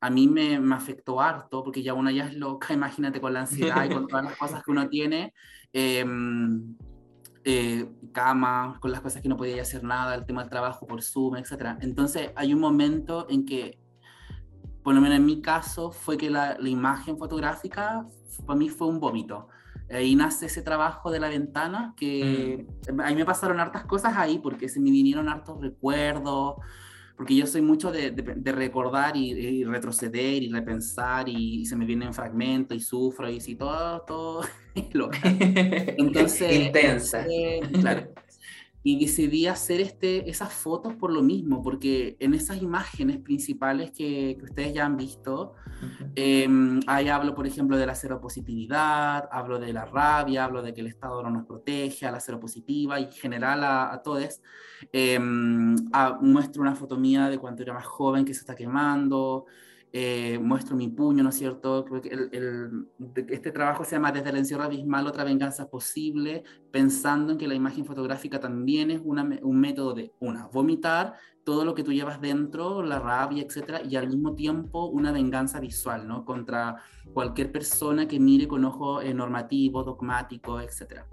a 0.00 0.11
mí 0.11 0.28
me, 0.28 0.61
me, 0.61 0.75
afectó 0.76 1.21
harto, 1.21 1.64
porque 1.64 1.83
ya 1.83 1.95
una 1.95 2.12
ya 2.12 2.26
es 2.26 2.35
loca, 2.35 2.68
imagínate 2.75 3.21
con 3.21 3.33
la 3.33 3.40
ansiedad 3.40 3.85
y 3.85 3.88
con 3.88 4.07
todas 4.07 4.26
las 4.26 4.37
cosas 4.37 4.62
que 4.62 4.71
uno 4.71 4.88
tiene. 4.88 5.33
Eh, 5.73 6.04
eh, 7.50 7.88
cama, 8.12 8.76
con 8.78 8.93
las 8.93 9.00
cosas 9.00 9.23
que 9.23 9.28
no 9.31 9.38
podía 9.38 9.62
hacer 9.62 9.83
nada, 9.83 10.14
el 10.14 10.26
tema 10.26 10.43
del 10.43 10.50
trabajo 10.50 10.87
por 10.87 11.02
Zoom, 11.02 11.37
etc. 11.37 11.78
Entonces 11.81 12.31
hay 12.37 12.52
un 12.52 12.61
momento 12.61 13.26
en 13.31 13.47
que, 13.47 13.78
por 14.83 14.95
lo 14.95 15.00
menos 15.00 15.17
en 15.17 15.25
mi 15.25 15.40
caso, 15.40 15.90
fue 15.90 16.19
que 16.19 16.28
la, 16.28 16.59
la 16.59 16.69
imagen 16.69 17.17
fotográfica 17.17 18.07
para 18.45 18.59
mí 18.59 18.69
fue 18.69 18.88
un 18.88 19.00
vómito. 19.00 19.49
Ahí 19.90 20.14
nace 20.14 20.45
ese 20.45 20.61
trabajo 20.61 21.11
de 21.11 21.21
la 21.21 21.31
ventana, 21.31 21.95
que 21.97 22.67
mm. 22.93 23.00
ahí 23.00 23.17
me 23.17 23.25
pasaron 23.25 23.61
hartas 23.61 23.87
cosas 23.87 24.14
ahí, 24.19 24.38
porque 24.38 24.69
se 24.69 24.78
me 24.78 24.90
vinieron 24.90 25.31
hartos 25.31 25.59
recuerdos, 25.59 26.57
porque 27.19 27.35
yo 27.35 27.49
soy 27.49 27.63
mucho 27.63 27.91
de, 27.91 28.13
de, 28.13 28.53
recordar 28.53 29.17
y, 29.17 29.65
retroceder 29.65 30.41
y 30.41 30.53
repensar 30.53 31.29
y, 31.29 31.67
se 31.67 31.75
me 31.75 31.85
vienen 31.85 32.15
fragmentos 32.15 32.77
y 32.77 32.81
sufro 32.81 33.29
y 33.29 33.41
sí, 33.41 33.57
todo, 33.57 34.03
todo 34.03 34.43
loca. 34.93 35.19
Entonces, 35.25 36.67
intensa. 36.67 37.27
claro. 37.81 38.08
Y 38.88 38.99
decidí 38.99 39.47
hacer 39.47 39.80
este, 39.80 40.30
esas 40.30 40.52
fotos 40.52 40.95
por 40.95 41.12
lo 41.12 41.23
mismo, 41.23 41.62
porque 41.62 42.16
en 42.21 42.33
esas 42.33 42.62
imágenes 42.62 43.18
principales 43.18 43.90
que, 43.90 44.37
que 44.38 44.45
ustedes 44.45 44.73
ya 44.73 44.87
han 44.87 44.97
visto, 44.97 45.54
Em, 46.14 46.80
ahí 46.87 47.09
hablo, 47.09 47.35
por 47.35 47.47
ejemplo, 47.47 47.76
de 47.76 47.87
la 47.87 47.95
seropositividad, 47.95 49.28
hablo 49.30 49.59
de 49.59 49.73
la 49.73 49.85
rabia, 49.85 50.45
hablo 50.45 50.62
de 50.62 50.75
que 50.75 50.80
el 50.80 50.88
Estado 50.88 51.23
no 51.23 51.30
nos 51.30 51.47
protege, 51.47 52.07
a 52.07 52.11
la 52.11 52.21
seropositiva 52.21 52.99
y 52.99 53.04
en 53.04 53.12
general 53.12 53.62
a, 53.64 54.00
todos. 54.02 54.40
Em, 54.92 55.76
muestro 56.21 56.62
una 56.62 56.75
foto 56.75 56.97
mía 56.97 57.28
de 57.28 57.38
cuando 57.38 57.62
era 57.62 57.73
más 57.73 57.87
joven 57.87 58.25
que 58.25 58.35
se 58.35 58.40
está 58.40 58.54
quemando. 58.54 59.47
Eh, 59.92 60.38
muestro 60.38 60.76
mi 60.76 60.88
puño, 60.88 61.23
¿no 61.23 61.30
es 61.30 61.37
cierto? 61.37 61.85
Que 62.02 62.09
el, 62.11 62.88
este 63.28 63.50
trabajo 63.52 63.85
se 63.85 63.92
llama 63.92 64.12
Desde 64.12 64.28
el 64.30 64.37
encierro 64.37 64.64
abismal, 64.64 65.07
otra 65.07 65.25
venganza 65.25 65.71
posible, 65.71 66.45
pensando 66.71 67.33
en 67.33 67.38
que 67.38 67.49
la 67.49 67.54
imagen 67.54 67.87
fotográfica 67.87 68.38
también 68.38 68.90
es 68.90 69.00
un 69.00 69.61
método 69.61 69.95
de, 69.95 70.12
una, 70.21 70.47
vomitar 70.49 71.14
todo 71.49 71.64
lo 71.64 71.75
que 71.75 71.83
tú 71.83 71.95
llevas 71.95 72.21
dentro, 72.21 72.83
la 72.83 72.99
rabia, 72.99 73.43
etcétera, 73.43 73.81
y 73.83 73.97
al 73.97 74.07
mismo 74.07 74.35
tiempo 74.35 74.85
una 74.85 75.12
venganza 75.12 75.61
visual, 75.61 76.07
¿no? 76.07 76.26
Contra 76.26 76.76
cualquier 77.14 77.50
persona 77.50 78.07
que 78.07 78.21
mire 78.21 78.47
con 78.47 78.67
ojo 78.67 79.00
eh, 79.00 79.14
normativo, 79.14 79.83
dogmático, 79.83 80.61
etcétera. 80.61 81.07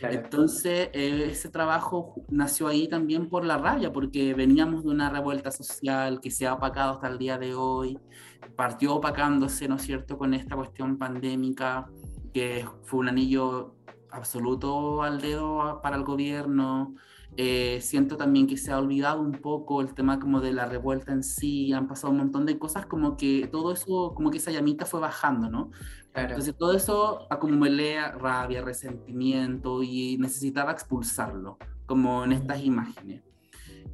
Entonces, 0.00 0.88
eh, 0.94 1.28
ese 1.32 1.50
trabajo 1.50 2.14
nació 2.30 2.68
ahí 2.68 2.88
también 2.88 3.28
por 3.28 3.44
la 3.44 3.58
rabia, 3.58 3.92
porque 3.92 4.32
veníamos 4.32 4.82
de 4.82 4.88
una 4.88 5.10
revuelta 5.10 5.50
social 5.50 6.22
que 6.22 6.30
se 6.30 6.46
ha 6.46 6.54
opacado 6.54 6.94
hasta 6.94 7.08
el 7.08 7.18
día 7.18 7.36
de 7.36 7.54
hoy, 7.54 7.98
partió 8.56 8.94
opacándose, 8.94 9.68
¿no 9.68 9.76
es 9.76 9.82
cierto?, 9.82 10.16
con 10.16 10.32
esta 10.32 10.56
cuestión 10.56 10.96
pandémica, 10.96 11.90
que 12.32 12.66
fue 12.84 13.00
un 13.00 13.10
anillo 13.10 13.74
absoluto 14.10 15.02
al 15.02 15.20
dedo 15.20 15.82
para 15.82 15.96
el 15.96 16.02
gobierno, 16.02 16.94
eh, 17.36 17.78
siento 17.80 18.16
también 18.16 18.46
que 18.46 18.58
se 18.58 18.72
ha 18.72 18.78
olvidado 18.78 19.20
un 19.22 19.32
poco 19.32 19.80
el 19.80 19.94
tema 19.94 20.20
como 20.20 20.40
de 20.40 20.52
la 20.52 20.66
revuelta 20.66 21.12
en 21.12 21.22
sí, 21.22 21.72
han 21.72 21.88
pasado 21.88 22.12
un 22.12 22.18
montón 22.18 22.44
de 22.44 22.58
cosas 22.58 22.84
como 22.84 23.16
que 23.16 23.48
todo 23.50 23.72
eso, 23.72 24.12
como 24.14 24.30
que 24.30 24.38
esa 24.38 24.50
llamita 24.50 24.84
fue 24.84 25.00
bajando, 25.00 25.48
¿no? 25.48 25.70
Entonces 26.14 26.54
todo 26.56 26.76
eso 26.76 27.26
acumulé 27.30 27.96
rabia, 28.12 28.60
resentimiento 28.62 29.82
y 29.82 30.18
necesitaba 30.18 30.72
expulsarlo, 30.72 31.56
como 31.86 32.24
en 32.24 32.32
estas 32.32 32.62
imágenes. 32.62 33.22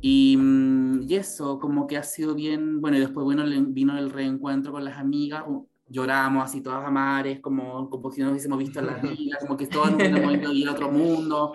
Y, 0.01 0.37
mm, 0.37 1.03
y, 1.09 1.15
eso, 1.15 1.61
como 1.61 1.87
que 1.87 1.97
ha 1.97 2.03
sido 2.03 2.35
bien, 2.35 2.81
bueno, 2.81 2.97
y 2.97 3.01
después 3.01 3.25
bueno, 3.25 3.45
vino 3.69 3.97
el 3.99 4.11
reencuentro 4.11 4.73
con 4.73 4.85
las 4.85 4.99
amigas, 4.99 5.45
lloramos 5.89 6.45
así 6.45 6.61
todas 6.61 6.85
a 6.85 6.91
mares, 6.91 7.41
como, 7.41 7.89
como 7.89 8.11
si 8.11 8.21
no 8.21 8.31
hubiésemos 8.31 8.59
visto 8.59 8.83
la 8.83 8.95
vida, 8.95 9.39
como 9.41 9.57
que 9.57 9.67
todos 9.67 9.93
nos 9.93 10.01
hubiéramos 10.01 10.55
ido 10.55 10.71
a 10.71 10.75
otro 10.75 10.91
mundo, 10.91 11.53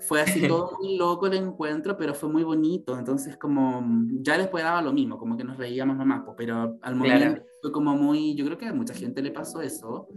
fue 0.00 0.20
así 0.20 0.40
todo 0.48 0.76
muy 0.78 0.96
loco 0.96 1.26
el 1.26 1.34
encuentro, 1.34 1.96
pero 1.96 2.14
fue 2.14 2.28
muy 2.28 2.42
bonito. 2.42 2.98
Entonces, 2.98 3.36
como 3.36 3.82
ya 4.20 4.38
después 4.38 4.64
daba 4.64 4.82
lo 4.82 4.92
mismo, 4.92 5.18
como 5.18 5.36
que 5.36 5.44
nos 5.44 5.56
reíamos 5.56 5.96
nomás, 5.96 6.22
pero 6.36 6.78
al 6.82 6.96
momento 6.96 7.42
fue 7.60 7.72
como 7.72 7.94
muy. 7.94 8.34
Yo 8.34 8.44
creo 8.44 8.58
que 8.58 8.66
a 8.66 8.74
mucha 8.74 8.94
gente 8.94 9.22
le 9.22 9.30
pasó 9.30 9.60
eso. 9.60 10.08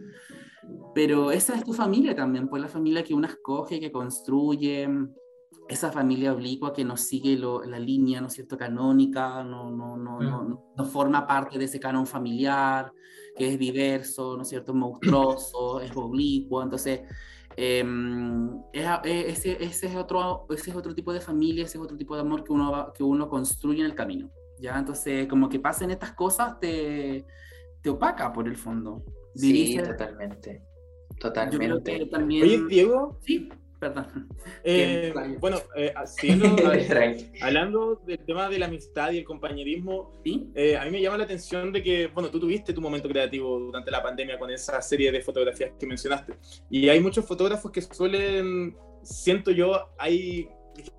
Pero 0.93 1.31
esa 1.31 1.55
es 1.55 1.63
tu 1.63 1.74
familia 1.74 2.15
también, 2.15 2.48
pues 2.48 2.62
la 2.62 2.67
familia 2.67 3.03
que 3.03 3.13
uno 3.13 3.27
escoge, 3.27 3.79
que 3.79 3.91
construye, 3.91 4.88
esa 5.69 5.91
familia 5.91 6.33
oblicua 6.33 6.74
que 6.74 6.83
no 6.83 6.98
sigue 6.98 7.38
la 7.38 7.79
línea, 7.79 8.19
¿no 8.19 8.27
es 8.27 8.33
cierto?, 8.33 8.57
canónica, 8.57 9.43
no, 9.43 9.69
no, 9.69 9.95
no, 9.95 10.19
no, 10.19 10.74
no 10.75 10.86
forma 10.86 11.27
parte 11.27 11.59
de 11.59 11.65
ese 11.65 11.79
canon 11.79 12.07
familiar, 12.07 12.91
que 13.36 13.53
es 13.53 13.59
diverso, 13.59 14.36
¿no 14.36 14.41
es 14.41 14.50
cierto?, 14.50 14.74
monstruoso, 14.74 15.79
es 15.79 15.95
oblicuo. 15.95 16.63
Entonces, 16.63 17.01
eh, 17.61 19.27
ese, 19.27 19.63
ese, 19.63 19.87
es 19.87 19.95
otro, 19.95 20.47
ese 20.49 20.69
es 20.69 20.75
otro 20.75 20.95
tipo 20.95 21.11
de 21.11 21.19
familia, 21.19 21.65
ese 21.65 21.77
es 21.77 21.83
otro 21.83 21.97
tipo 21.97 22.15
de 22.15 22.21
amor 22.21 22.43
que 22.43 22.53
uno, 22.53 22.93
que 22.93 23.03
uno 23.03 23.27
construye 23.27 23.81
en 23.81 23.87
el 23.87 23.95
camino. 23.95 24.31
¿ya? 24.59 24.77
Entonces, 24.77 25.27
como 25.27 25.49
que 25.49 25.59
pasen 25.59 25.91
estas 25.91 26.13
cosas, 26.13 26.59
te, 26.59 27.25
te 27.81 27.89
opaca 27.89 28.31
por 28.31 28.47
el 28.47 28.55
fondo. 28.55 29.03
Sí, 29.35 29.77
totalmente. 29.77 30.63
Totalmente. 31.19 32.05
También... 32.05 32.43
Oye, 32.43 32.65
Diego. 32.69 33.19
Sí. 33.21 33.49
Perdón. 33.79 34.27
Eh, 34.63 35.13
bueno, 35.39 35.57
eh, 35.75 35.93
hablando 37.41 38.01
del 38.05 38.19
tema 38.19 38.50
de 38.50 38.59
la 38.59 38.65
amistad 38.65 39.12
y 39.12 39.19
el 39.19 39.24
compañerismo, 39.24 40.12
eh, 40.25 40.75
a 40.75 40.83
mí 40.83 40.91
me 40.91 41.01
llama 41.01 41.17
la 41.17 41.24
atención 41.24 41.71
de 41.71 41.81
que, 41.81 42.07
bueno, 42.07 42.29
tú 42.29 42.41
tuviste 42.41 42.74
tu 42.74 42.81
momento 42.81 43.07
creativo 43.07 43.57
durante 43.57 43.89
la 43.89 44.03
pandemia 44.03 44.38
con 44.38 44.51
esa 44.51 44.81
serie 44.81 45.12
de 45.13 45.21
fotografías 45.21 45.71
que 45.79 45.88
mencionaste. 45.88 46.33
Y 46.69 46.89
hay 46.89 47.00
muchos 47.00 47.25
fotógrafos 47.25 47.71
que 47.71 47.81
suelen, 47.81 48.75
siento 49.01 49.51
yo, 49.51 49.89
hay 49.98 50.50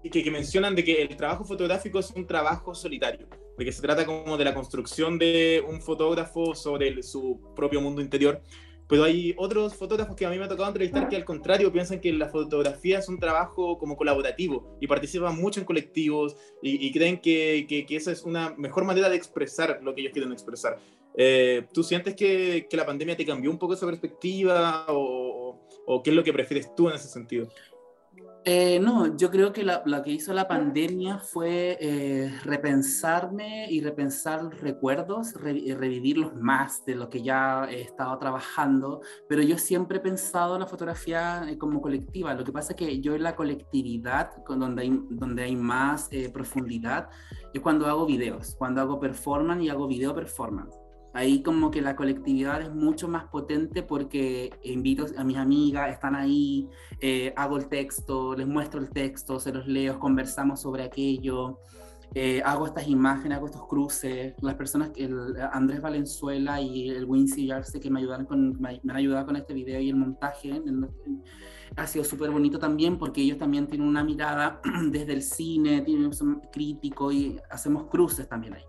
que, 0.03 0.23
que 0.23 0.31
mencionan 0.31 0.75
de 0.75 0.83
que 0.83 1.03
el 1.03 1.17
trabajo 1.17 1.45
fotográfico 1.45 1.99
es 1.99 2.11
un 2.13 2.27
trabajo 2.27 2.75
solitario, 2.75 3.29
de 3.59 3.65
que 3.65 3.73
se 3.73 3.83
trata 3.83 4.07
como 4.07 4.39
de 4.39 4.45
la 4.45 4.55
construcción 4.55 5.19
de 5.19 5.63
un 5.69 5.83
fotógrafo 5.83 6.55
sobre 6.55 7.03
su 7.03 7.53
propio 7.55 7.83
mundo 7.83 8.01
interior 8.01 8.43
pero 8.91 9.05
hay 9.05 9.35
otros 9.39 9.77
fotógrafos 9.77 10.17
que 10.17 10.27
a 10.27 10.31
mí 10.31 10.37
me 10.37 10.45
ha 10.45 10.49
tocado 10.49 10.67
entrevistar 10.67 11.09
que 11.09 11.15
al 11.15 11.25
contrario 11.25 11.73
piensan 11.73 12.01
que 12.01 12.13
la 12.13 12.29
fotografía 12.29 12.99
es 12.99 13.09
un 13.09 13.21
trabajo 13.21 13.79
como 13.79 13.97
colaborativo 13.97 14.77
y 14.81 14.89
participan 14.89 15.41
mucho 15.41 15.61
en 15.61 15.67
colectivos 15.67 16.37
y, 16.61 16.91
creen 16.93 17.21
que, 17.21 17.67
que, 17.69 17.97
esa 17.97 18.11
es 18.11 18.25
una 18.25 18.53
mejor 18.59 18.85
manera 18.85 19.09
de 19.09 19.15
expresar 19.15 19.79
lo 19.81 19.95
que 19.95 20.01
ellos 20.01 20.13
quieren 20.13 20.33
expresar. 20.33 20.81
Eh, 21.17 21.67
¿Tú 21.73 21.85
sientes 21.85 22.17
que, 22.17 22.67
que, 22.69 22.77
la 22.77 22.85
pandemia 22.85 23.17
te 23.17 23.25
cambió 23.25 23.49
un 23.51 23.59
poco 23.59 23.75
esa 23.75 23.87
perspectiva 23.87 24.87
o, 24.89 25.61
o 25.87 26.03
qué 26.03 26.11
es 26.11 26.17
lo 26.17 26.25
que 26.25 26.33
prefieres 26.33 26.75
tú 26.75 26.89
en 26.89 26.97
ese 26.97 27.07
sentido? 27.07 27.49
Eh, 28.45 28.81
no, 28.81 29.19
yo 29.19 29.31
creo 29.31 29.53
que 29.53 29.63
lo 29.63 30.03
que 30.03 30.13
hizo 30.13 30.33
la 30.33 30.49
pandemia 30.49 31.19
fue 31.19 31.77
eh, 31.79 32.33
repensarme 32.43 33.71
y 33.71 33.83
repensar 33.83 34.49
recuerdos, 34.63 35.35
revivirlos 35.35 36.35
más 36.35 36.83
de 36.87 36.95
lo 36.95 37.11
que 37.11 37.23
ya 37.23 37.67
he 37.71 37.83
estado 37.83 38.17
trabajando, 38.19 39.03
pero 39.29 39.43
yo 39.43 39.59
siempre 39.59 39.99
he 39.99 40.01
pensado 40.01 40.59
la 40.59 40.67
fotografía 40.67 41.45
eh, 41.51 41.59
como 41.59 41.83
colectiva. 41.83 42.33
Lo 42.33 42.45
que 42.45 42.53
pasa 42.53 42.73
es 42.73 42.77
que 42.77 43.01
yo 43.01 43.15
en 43.15 43.25
la 43.25 43.37
colectividad, 43.37 44.31
donde 44.49 44.83
hay, 44.83 45.03
donde 45.11 45.43
hay 45.43 45.57
más 45.57 46.09
profundidad, 46.33 47.11
es 47.53 47.61
cuando 47.61 47.87
hago 47.89 48.07
videos, 48.07 48.55
cuando 48.57 48.81
hago 48.81 48.99
performance 48.99 49.65
y 49.65 49.69
hago 49.69 49.87
video 49.87 50.15
performance. 50.15 50.80
Ahí 51.13 51.43
como 51.43 51.71
que 51.71 51.83
la 51.83 51.97
colectividad 51.97 52.63
es 52.63 52.73
mucho 52.73 53.09
más 53.09 53.25
potente 53.25 53.83
porque 53.83 54.51
invito 54.63 55.07
a 55.17 55.25
mis 55.25 55.37
amigas, 55.37 55.91
están 55.91 56.15
ahí, 56.15 56.69
eh, 57.01 57.33
hago 57.37 57.57
el 57.57 57.69
texto, 57.69 58.37
les 58.37 58.47
muestro 58.47 58.81
el 58.81 58.91
texto, 58.91 59.41
se 59.41 59.53
los 59.53 59.67
leo, 59.67 59.99
conversamos 59.99 60.61
sobre 60.61 60.85
aquello, 60.85 61.59
eh, 62.15 62.43
hago 62.45 62.67
estas 62.67 62.89
imágenes, 62.89 63.39
hago 63.39 63.47
estos 63.47 63.67
cruces. 63.67 64.35
Las 64.41 64.55
personas, 64.55 64.91
el 64.97 65.35
Andrés 65.53 65.81
Valenzuela 65.81 66.61
y 66.61 66.91
el 66.91 67.05
Wincy 67.05 67.47
Yarse 67.47 67.81
que 67.81 67.91
me, 67.91 68.01
ayudaron 68.01 68.27
con, 68.27 68.61
me, 68.61 68.81
han 68.89 68.97
ayudado 68.97 69.27
con 69.27 69.37
este 69.37 69.55
video 69.55 69.81
y 69.81 69.91
el 69.91 69.97
montaje, 69.97 70.63
ha 71.77 71.87
sido 71.87 72.05
súper 72.05 72.31
bonito 72.31 72.59
también 72.59 72.99
porque 72.99 73.21
ellos 73.21 73.39
también 73.39 73.67
tienen 73.69 73.87
una 73.87 74.03
mirada 74.03 74.61
desde 74.91 75.13
el 75.13 75.23
cine, 75.23 75.83
tienen, 75.83 76.13
son 76.13 76.41
crítico 76.53 77.13
y 77.13 77.39
hacemos 77.49 77.85
cruces 77.85 78.29
también 78.29 78.55
ahí. 78.55 78.63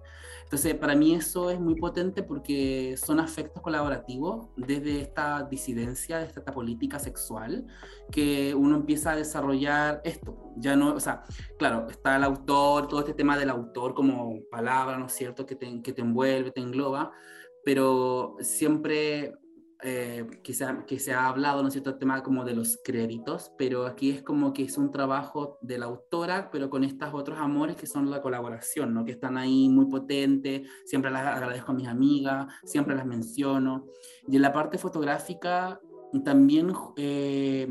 Entonces, 0.51 0.75
para 0.75 0.95
mí 0.95 1.15
eso 1.15 1.49
es 1.49 1.61
muy 1.61 1.75
potente 1.75 2.23
porque 2.23 2.97
son 2.97 3.21
afectos 3.21 3.63
colaborativos 3.63 4.49
desde 4.57 4.99
esta 4.99 5.47
disidencia, 5.49 6.17
desde 6.17 6.41
esta 6.41 6.51
política 6.51 6.99
sexual, 6.99 7.65
que 8.11 8.53
uno 8.53 8.75
empieza 8.75 9.13
a 9.13 9.15
desarrollar 9.15 10.01
esto. 10.03 10.51
Ya 10.57 10.75
no, 10.75 10.93
o 10.93 10.99
sea, 10.99 11.23
claro, 11.57 11.87
está 11.89 12.17
el 12.17 12.25
autor, 12.25 12.89
todo 12.89 12.99
este 12.99 13.13
tema 13.13 13.37
del 13.37 13.49
autor 13.49 13.93
como 13.93 14.41
palabra, 14.51 14.97
¿no 14.97 15.05
es 15.05 15.13
cierto?, 15.13 15.45
que 15.45 15.55
te, 15.55 15.81
que 15.81 15.93
te 15.93 16.01
envuelve, 16.01 16.51
te 16.51 16.59
engloba, 16.59 17.13
pero 17.63 18.35
siempre 18.41 19.31
eh, 19.83 20.25
que, 20.43 20.53
se 20.53 20.65
ha, 20.65 20.85
que 20.85 20.99
se 20.99 21.13
ha 21.13 21.27
hablado, 21.27 21.61
¿no 21.61 21.67
es 21.67 21.73
cierto?, 21.73 21.91
el 21.91 21.97
tema 21.97 22.21
como 22.23 22.45
de 22.45 22.53
los 22.53 22.79
créditos, 22.83 23.51
pero 23.57 23.85
aquí 23.85 24.11
es 24.11 24.21
como 24.21 24.53
que 24.53 24.63
es 24.63 24.77
un 24.77 24.91
trabajo 24.91 25.57
de 25.61 25.77
la 25.77 25.85
autora, 25.85 26.49
pero 26.51 26.69
con 26.69 26.83
estos 26.83 27.13
otros 27.13 27.39
amores 27.39 27.75
que 27.75 27.87
son 27.87 28.09
la 28.09 28.21
colaboración, 28.21 28.93
¿no?, 28.93 29.05
que 29.05 29.11
están 29.11 29.37
ahí 29.37 29.69
muy 29.69 29.85
potentes, 29.85 30.69
siempre 30.85 31.11
las 31.11 31.25
agradezco 31.25 31.71
a 31.71 31.75
mis 31.75 31.87
amigas, 31.87 32.47
siempre 32.63 32.95
las 32.95 33.05
menciono. 33.05 33.85
Y 34.27 34.35
en 34.35 34.41
la 34.41 34.53
parte 34.53 34.77
fotográfica 34.77 35.79
también 36.23 36.73
eh, 36.97 37.67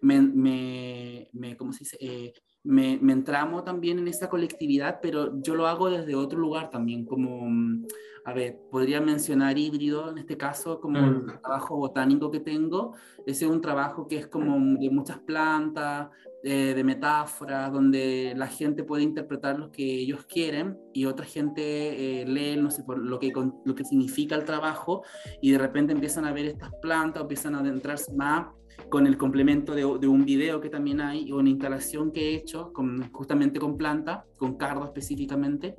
me, 0.00 0.20
me, 0.20 1.28
me, 1.32 1.56
¿cómo 1.56 1.72
se 1.72 1.80
dice?, 1.80 1.96
eh, 2.00 2.32
me, 2.62 2.98
me, 3.00 3.12
entramo 3.12 3.64
también 3.64 3.98
en 3.98 4.08
esa 4.08 4.28
colectividad, 4.28 5.00
pero 5.00 5.40
yo 5.40 5.54
lo 5.54 5.66
hago 5.66 5.90
desde 5.90 6.14
otro 6.14 6.38
lugar 6.38 6.70
también, 6.70 7.06
como, 7.06 7.48
mm, 7.48 7.86
a 8.26 8.32
ver, 8.34 8.60
podría 8.70 9.00
mencionar 9.00 9.56
híbrido 9.56 10.10
en 10.10 10.18
este 10.18 10.36
caso, 10.36 10.80
como 10.80 10.98
el 10.98 11.22
mm. 11.22 11.26
trabajo 11.40 11.76
botánico 11.76 12.30
que 12.30 12.40
tengo. 12.40 12.94
Ese 13.26 13.46
es 13.46 13.50
un 13.50 13.62
trabajo 13.62 14.06
que 14.06 14.18
es 14.18 14.26
como 14.26 14.78
de 14.78 14.90
muchas 14.90 15.18
plantas, 15.20 16.08
eh, 16.42 16.74
de 16.74 16.84
metáforas, 16.84 17.72
donde 17.72 18.34
la 18.36 18.46
gente 18.46 18.84
puede 18.84 19.02
interpretar 19.02 19.58
lo 19.58 19.70
que 19.70 19.84
ellos 19.84 20.24
quieren 20.26 20.78
y 20.92 21.06
otra 21.06 21.26
gente 21.26 22.22
eh, 22.22 22.26
lee, 22.26 22.56
no 22.56 22.70
sé, 22.70 22.82
por 22.82 22.98
lo 22.98 23.18
que, 23.18 23.32
lo 23.64 23.74
que 23.74 23.84
significa 23.84 24.36
el 24.36 24.44
trabajo 24.44 25.02
y 25.42 25.50
de 25.50 25.58
repente 25.58 25.92
empiezan 25.92 26.24
a 26.24 26.32
ver 26.32 26.46
estas 26.46 26.72
plantas, 26.80 27.22
empiezan 27.22 27.54
a 27.54 27.60
adentrarse 27.60 28.12
más 28.14 28.46
con 28.90 29.06
el 29.06 29.16
complemento 29.16 29.74
de, 29.74 29.82
de, 29.82 30.08
un 30.08 30.24
video 30.24 30.60
que 30.60 30.68
también 30.68 31.00
hay 31.00 31.28
y 31.28 31.32
una 31.32 31.48
instalación 31.48 32.12
que 32.12 32.30
he 32.30 32.34
hecho 32.34 32.72
con, 32.72 33.10
justamente 33.12 33.58
con 33.58 33.78
planta, 33.78 34.26
con 34.36 34.56
cardo 34.56 34.84
específicamente. 34.84 35.76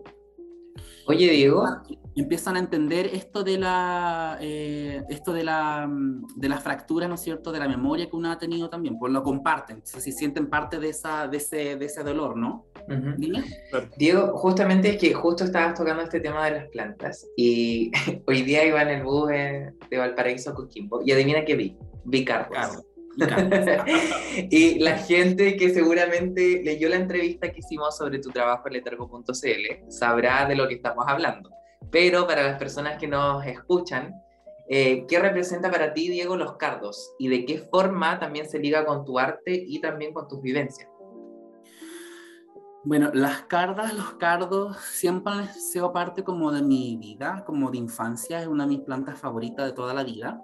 Oye, 1.08 1.30
Diego. 1.32 1.66
Empiezan 2.16 2.58
a 2.58 2.60
entender 2.60 3.08
esto 3.08 3.44
de 3.44 3.58
la, 3.58 4.38
eh, 4.42 5.02
esto 5.10 5.32
de 5.32 5.44
la, 5.44 5.90
de 6.36 6.50
la 6.50 6.58
fractura, 6.58 7.08
¿no 7.08 7.16
es 7.16 7.22
cierto?, 7.22 7.52
de 7.52 7.60
la 7.60 7.70
memoria 7.70 8.10
que 8.10 8.16
uno 8.16 8.32
ha 8.32 8.38
tenido 8.38 8.70
también, 8.70 9.00
pues 9.00 9.14
lo 9.14 9.24
comparten, 9.24 9.78
entonces 9.78 10.04
si 10.04 10.12
sienten 10.12 10.50
parte 10.50 10.78
de, 10.80 10.90
esa, 10.90 11.28
de, 11.28 11.38
ese, 11.38 11.78
de 11.78 11.86
ese 11.86 12.04
dolor, 12.04 12.36
¿no? 12.36 12.66
Diego, 13.98 14.38
justamente 14.38 14.90
es 14.90 14.98
que 14.98 15.14
justo 15.14 15.46
estabas 15.46 15.76
tocando 15.76 16.04
este 16.04 16.20
tema 16.20 16.46
de 16.46 16.52
las 16.52 16.70
plantas 16.70 17.26
y 17.38 17.92
hoy 18.28 18.42
día 18.42 18.66
iba 18.66 18.82
en 18.82 18.90
el 18.90 19.04
bus 19.04 19.30
de, 19.30 19.74
Valparaíso 19.98 20.52
a 20.52 20.54
Coquimbo 20.54 21.02
y 21.06 21.14
adivina 21.14 21.46
qué 21.46 21.56
vi, 21.56 21.78
vi 22.04 22.26
carros. 22.26 22.84
y 24.50 24.80
la 24.80 24.98
gente 24.98 25.58
que 25.58 25.70
seguramente 25.74 26.62
leyó 26.64 26.90
la 26.90 26.96
entrevista 26.96 27.52
que 27.52 27.60
hicimos 27.60 27.98
sobre 27.98 28.20
tu 28.20 28.30
trabajo 28.30 28.68
en 28.68 28.74
letargo.cl 28.74 29.92
sabrá 29.92 30.46
de 30.46 30.56
lo 30.56 30.68
que 30.68 30.76
estamos 30.76 31.06
hablando. 31.08 31.50
Pero 31.90 32.26
para 32.26 32.44
las 32.44 32.58
personas 32.58 32.98
que 32.98 33.08
nos 33.08 33.46
escuchan, 33.46 34.14
eh, 34.70 35.06
¿qué 35.08 35.20
representa 35.20 35.70
para 35.70 35.94
ti, 35.94 36.08
Diego, 36.08 36.38
los 36.38 36.56
cardos? 36.56 37.14
¿Y 37.20 37.28
de 37.28 37.46
qué 37.46 37.58
forma 37.58 38.20
también 38.20 38.50
se 38.50 38.60
liga 38.60 38.86
con 38.86 39.04
tu 39.04 39.20
arte 39.20 39.52
y 39.54 39.82
también 39.82 40.14
con 40.14 40.28
tus 40.28 40.42
vivencias? 40.42 40.88
Bueno, 42.84 43.12
las 43.14 43.44
cardas, 43.44 43.94
los 43.94 44.14
cardos, 44.14 44.78
siempre 44.78 45.34
han 45.34 45.54
sido 45.54 45.94
parte 45.94 46.24
como 46.24 46.52
de 46.52 46.64
mi 46.64 46.98
vida, 46.98 47.44
como 47.46 47.70
de 47.70 47.78
infancia, 47.78 48.42
es 48.42 48.48
una 48.48 48.64
de 48.64 48.70
mis 48.70 48.80
plantas 48.80 49.20
favoritas 49.20 49.68
de 49.68 49.74
toda 49.74 49.94
la 49.94 50.04
vida. 50.04 50.44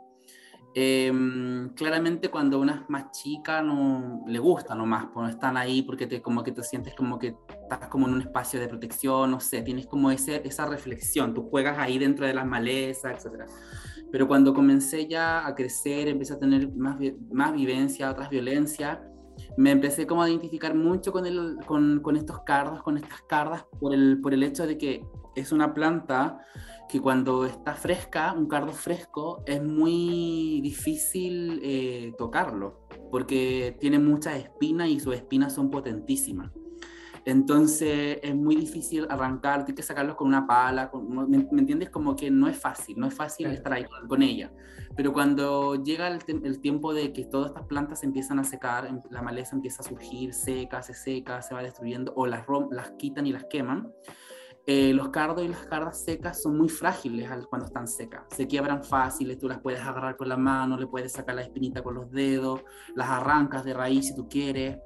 Em, 0.74 1.70
claramente 1.70 2.30
cuando 2.30 2.60
una 2.60 2.76
es 2.76 2.90
más 2.90 3.12
chica 3.12 3.62
no 3.64 4.24
le 4.28 4.38
gusta 4.38 4.76
nomás, 4.76 5.08
pues 5.14 5.32
están 5.32 5.58
ahí 5.58 5.82
porque 5.82 6.06
te, 6.06 6.22
como 6.22 6.44
que 6.44 6.52
te 6.52 6.62
sientes 6.62 6.94
como 6.94 7.18
que 7.18 7.36
estás 7.64 7.88
como 7.90 8.08
en 8.08 8.14
un 8.14 8.22
espacio 8.22 8.60
de 8.60 8.68
protección, 8.68 9.32
no 9.32 9.40
sé, 9.40 9.64
tienes 9.64 9.88
como 9.88 10.12
ese, 10.12 10.42
esa 10.46 10.68
reflexión, 10.68 11.34
tú 11.34 11.50
juegas 11.50 11.80
ahí 11.80 11.98
dentro 11.98 12.28
de 12.28 12.34
las 12.34 12.46
malezas, 12.46 13.26
etc. 13.26 13.50
Pero 14.12 14.28
cuando 14.28 14.54
comencé 14.54 15.08
ya 15.08 15.48
a 15.48 15.56
crecer, 15.56 16.08
empecé 16.10 16.34
a 16.34 16.40
tener 16.40 16.72
más, 16.74 16.98
más 17.32 17.54
vivencia, 17.54 18.12
otras 18.12 18.30
violencias, 18.30 19.00
me 19.58 19.72
empecé 19.72 20.06
como 20.06 20.22
a 20.22 20.30
identificar 20.30 20.76
mucho 20.76 21.12
con, 21.12 21.26
el, 21.26 21.58
con, 21.66 22.02
con 22.02 22.16
estos 22.16 22.42
cardos, 22.44 22.84
con 22.84 22.98
estas 22.98 23.22
cardas, 23.24 23.66
por 23.80 23.94
el, 23.94 24.20
por 24.22 24.34
el 24.34 24.44
hecho 24.44 24.68
de 24.68 24.78
que 24.78 25.04
es 25.38 25.52
una 25.52 25.74
planta 25.74 26.40
que 26.90 27.00
cuando 27.00 27.46
está 27.46 27.74
fresca, 27.76 28.34
un 28.34 28.48
cardo 28.48 28.72
fresco, 28.72 29.44
es 29.46 29.64
muy 29.64 30.62
difícil 30.62 31.60
eh, 31.64 32.14
tocarlo, 32.18 32.88
porque 33.12 33.78
tiene 33.80 34.00
muchas 34.00 34.38
espinas 34.38 34.90
y 34.90 35.00
sus 35.00 35.16
espinas 35.16 35.54
son 35.54 35.70
potentísimas. 35.70 36.52
Entonces 37.26 38.20
es 38.24 38.34
muy 38.34 38.56
difícil 38.56 39.06
arrancar, 39.10 39.66
tienes 39.66 39.76
que 39.76 39.84
sacarlos 39.84 40.16
con 40.16 40.30
una 40.30 40.48
pala, 40.48 40.90
¿me, 41.28 41.46
entiendes? 41.60 41.90
Como 41.90 42.16
que 42.16 42.32
no 42.32 42.48
es 42.48 42.58
fácil, 42.58 42.98
no 42.98 43.06
es 43.06 43.14
fácil 43.14 43.48
estar 43.48 43.74
ahí 43.74 43.86
con, 44.08 44.22
ella. 44.22 44.50
Pero 44.96 45.12
cuando 45.12 45.76
llega 45.84 46.08
el, 46.08 46.20
el, 46.26 46.62
tiempo 46.62 46.94
de 46.94 47.12
que 47.12 47.26
todas 47.26 47.50
estas 47.50 47.66
plantas 47.66 48.02
empiezan 48.06 48.40
a 48.40 48.46
secar, 48.46 48.86
em, 48.86 49.02
la 49.10 49.22
maleza 49.22 49.58
empieza 49.58 49.82
a 49.82 49.86
surgir, 49.86 50.34
seca, 50.34 50.82
se 50.82 50.94
seca, 50.94 51.42
se 51.42 51.54
va 51.54 51.62
destruyendo, 51.62 52.14
o 52.16 52.28
las, 52.28 52.46
las 52.72 52.92
quitan 52.92 53.28
y 53.28 53.34
las 53.34 53.44
queman, 53.50 53.92
eh, 54.70 54.94
los 54.94 55.08
cardos 55.10 55.46
y 55.46 55.48
las 55.48 55.66
cardas 55.66 56.04
secas 56.04 56.42
son 56.42 56.58
muy 56.58 56.68
frágiles 56.68 57.30
cuando 57.50 57.68
están 57.68 57.88
secas. 57.88 58.26
Se 58.32 58.48
quiebran 58.48 58.84
fáciles, 58.84 59.40
tú 59.40 59.48
las 59.48 59.62
puedes 59.62 59.80
agarrar 59.80 60.18
con 60.18 60.28
la 60.28 60.36
mano, 60.36 60.78
le 60.78 60.88
puedes 60.88 61.14
sacar 61.14 61.36
la 61.36 61.44
espinita 61.44 61.82
con 61.82 61.96
los 61.96 62.12
dedos, 62.12 62.66
las 62.94 63.08
arrancas 63.08 63.64
de 63.64 63.74
raíz 63.74 64.08
si 64.08 64.16
tú 64.16 64.28
quieres. 64.28 64.78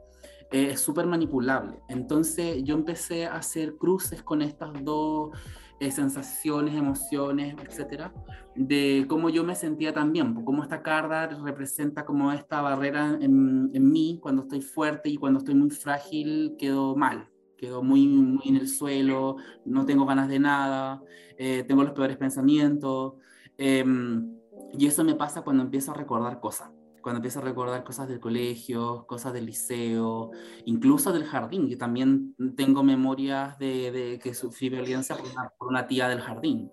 Eh, 0.52 0.70
es 0.74 0.82
súper 0.82 1.08
manipulable. 1.08 1.82
Entonces 1.90 2.64
yo 2.64 2.76
empecé 2.76 3.26
a 3.26 3.38
hacer 3.38 3.76
cruces 3.78 4.22
con 4.22 4.44
estas 4.44 4.72
dos 4.84 5.36
eh, 5.80 5.90
sensaciones, 5.90 6.76
emociones, 6.76 7.56
etcétera, 7.68 8.14
de 8.56 9.08
cómo 9.10 9.32
yo 9.32 9.44
me 9.44 9.56
sentía 9.56 9.92
también, 9.92 10.46
cómo 10.46 10.62
esta 10.62 10.84
carda 10.84 11.26
representa 11.26 12.06
como 12.06 12.32
esta 12.32 12.62
barrera 12.62 13.18
en, 13.20 13.72
en 13.74 13.92
mí, 13.92 14.20
cuando 14.22 14.44
estoy 14.44 14.62
fuerte 14.62 15.10
y 15.10 15.18
cuando 15.18 15.40
estoy 15.40 15.56
muy 15.56 15.72
frágil 15.72 16.56
quedo 16.60 16.96
mal, 16.96 17.31
quedo 17.62 17.84
muy, 17.84 18.08
muy 18.08 18.50
en 18.50 18.56
el 18.56 18.68
suelo, 18.68 19.38
no 19.66 19.86
tengo 19.86 20.06
ganas 20.08 20.28
de 20.28 20.40
nada, 20.40 21.04
eh, 21.38 21.64
tengo 21.68 21.84
los 21.84 21.94
peores 21.94 22.18
pensamientos. 22.18 23.14
Em, 23.58 24.36
y 24.74 24.88
eso 24.88 25.04
me 25.04 25.14
pasa 25.14 25.44
cuando 25.44 25.62
empiezo 25.64 25.92
a 25.92 25.94
recordar 25.94 26.40
cosas, 26.40 26.72
cuando 27.04 27.18
empiezo 27.18 27.40
a 27.40 27.44
recordar 27.44 27.84
cosas 27.84 28.08
del 28.08 28.20
colegio, 28.20 29.06
cosas 29.08 29.34
del 29.34 29.46
liceo, 29.46 30.32
incluso 30.66 31.14
del 31.14 31.26
jardín, 31.26 31.70
que 31.70 31.76
también 31.76 32.36
tengo 32.58 32.82
memorias 32.84 33.60
de, 33.60 33.92
de 33.92 34.20
que 34.20 34.34
sufrí 34.34 34.70
violencia 34.70 35.16
por 35.16 35.28
una, 35.28 35.50
por 35.56 35.68
una, 35.68 35.88
tía 35.88 36.10
del 36.10 36.22
jardín. 36.22 36.72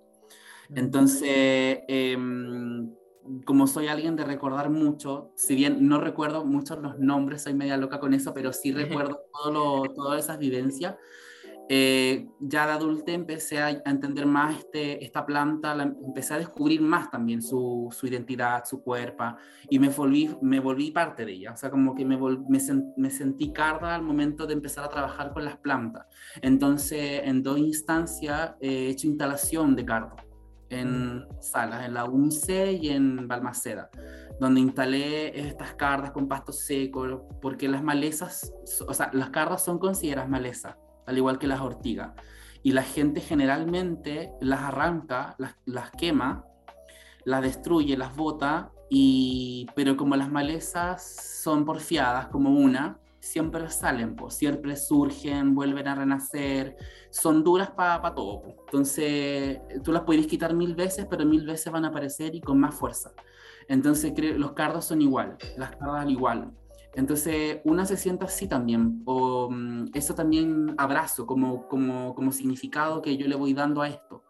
Entonces, 0.75 1.81
eh, 1.87 2.17
como 3.45 3.67
soy 3.67 3.89
alguien 3.89 4.17
de 4.17 4.25
recordar 4.25 4.71
mucho, 4.71 5.33
si 5.37 5.55
bien 5.55 5.87
no 5.89 6.01
recuerdo 6.01 6.45
muchos 6.45 6.79
los 6.79 6.99
nombres, 6.99 7.43
soy 7.43 7.55
media 7.55 7.77
loca 7.77 8.01
con 8.01 8.15
eso, 8.15 8.33
pero 8.33 8.53
sí 8.53 8.73
recuerdo 8.73 9.21
todo 9.33 9.83
todas 9.95 10.25
esas 10.25 10.39
vivencias. 10.39 10.97
Eh, 11.71 12.27
ya 12.41 12.67
de 12.67 12.73
adulta 12.73 13.13
empecé 13.13 13.59
a, 13.59 13.69
entender 13.69 14.25
más 14.25 14.57
este, 14.57 15.05
esta 15.05 15.27
planta, 15.27 15.77
empecé 15.83 16.33
a 16.33 16.39
descubrir 16.39 16.81
más 16.81 17.11
también 17.11 17.43
su, 17.43 17.89
su, 17.93 18.07
identidad, 18.07 18.65
su 18.65 18.83
cuerpo, 18.83 19.37
y 19.69 19.79
me 19.79 19.91
volví, 19.91 20.35
me 20.41 20.61
volví 20.61 20.91
parte 20.91 21.27
de 21.27 21.33
ella. 21.33 21.53
O 21.53 21.57
sea, 21.59 21.71
como 21.71 21.95
que 21.95 22.07
me, 22.07 22.17
me, 22.17 22.61
me, 22.97 23.11
sentí 23.11 23.53
carda 23.53 23.95
al 23.95 24.03
momento 24.03 24.47
de 24.47 24.55
empezar 24.55 24.85
a 24.85 24.89
trabajar 24.89 25.35
con 25.35 25.45
las 25.45 25.59
plantas. 25.59 26.07
Entonces, 26.41 27.21
en 27.25 27.43
dos 27.43 27.59
instancias 27.59 28.55
he 28.61 28.89
hecho 28.89 29.07
instalación 29.07 29.77
de 29.77 29.85
cardo 29.85 30.28
en 30.71 31.27
salas, 31.41 31.87
en 31.87 31.95
la 31.95 32.05
UNCE 32.05 32.73
y 32.73 32.91
en 32.91 33.29
Balmaceda, 33.29 33.91
donde 34.41 34.61
instalé 34.61 35.49
estas 35.49 35.75
cardas 35.75 36.11
con 36.11 36.29
pasto 36.29 36.53
seco, 36.53 37.29
porque 37.41 37.69
las 37.69 37.83
malezas, 37.83 38.53
o 38.87 38.95
sea, 38.95 39.11
las 39.13 39.31
cardas 39.31 39.65
son 39.65 39.79
consideradas 39.79 40.29
malezas, 40.29 40.77
al 41.07 41.17
igual 41.17 41.39
que 41.39 41.47
las 41.47 41.61
ortigas, 41.61 42.13
y 42.63 42.73
la 42.73 42.83
gente 42.83 43.21
generalmente 43.21 44.33
las 44.41 44.61
arranca, 44.61 45.35
las, 45.39 45.57
las 45.65 45.91
quema, 45.93 46.45
las 47.25 47.43
destruye, 47.43 47.97
las 47.97 48.15
bota, 48.15 48.73
y, 48.91 49.67
pero 49.75 49.97
como 49.97 50.17
las 50.17 50.31
malezas 50.31 51.41
son 51.43 51.65
porfiadas 51.65 52.29
como 52.29 52.51
una, 52.51 52.99
siempre 53.29 53.69
salen, 53.71 54.17
pues, 54.17 54.35
siempre 54.35 54.77
surgen, 54.77 55.55
vuelven 55.55 55.87
a 55.89 55.95
renacer, 55.95 56.77
son 57.11 57.45
duras 57.45 57.71
para 57.71 58.15
todo. 58.15 58.43
Entonces, 58.67 59.61
tú 59.85 59.93
las 59.93 60.03
puedes 60.03 60.27
quitar 60.27 60.55
mil 60.55 60.75
veces, 60.75 61.07
pero 61.09 61.25
mil 61.25 61.47
veces 61.47 61.73
van 61.73 61.85
a 61.85 61.89
aparecer 61.89 62.35
y 62.35 62.41
con 62.41 62.59
más 62.59 62.75
fuerza. 62.75 63.13
Entonces, 63.69 64.13
los 64.37 64.53
cardos 64.53 64.87
son 64.87 65.03
igual, 65.03 65.37
las 65.57 65.77
cardas 65.77 66.09
igual. 66.09 66.53
Entonces, 66.95 67.61
una 67.65 67.85
se 67.85 67.97
siente 67.97 68.25
así 68.25 68.49
también, 68.49 69.03
o 69.05 69.51
mm, 69.51 69.91
eso 69.95 70.15
también 70.15 70.75
abrazo 70.79 71.27
como, 71.27 71.69
como, 71.69 72.15
como 72.15 72.33
significado 72.33 73.03
que 73.03 73.17
yo 73.17 73.29
le 73.29 73.37
voy 73.37 73.53
dando 73.55 73.83
a 73.83 73.89
esto 73.89 74.25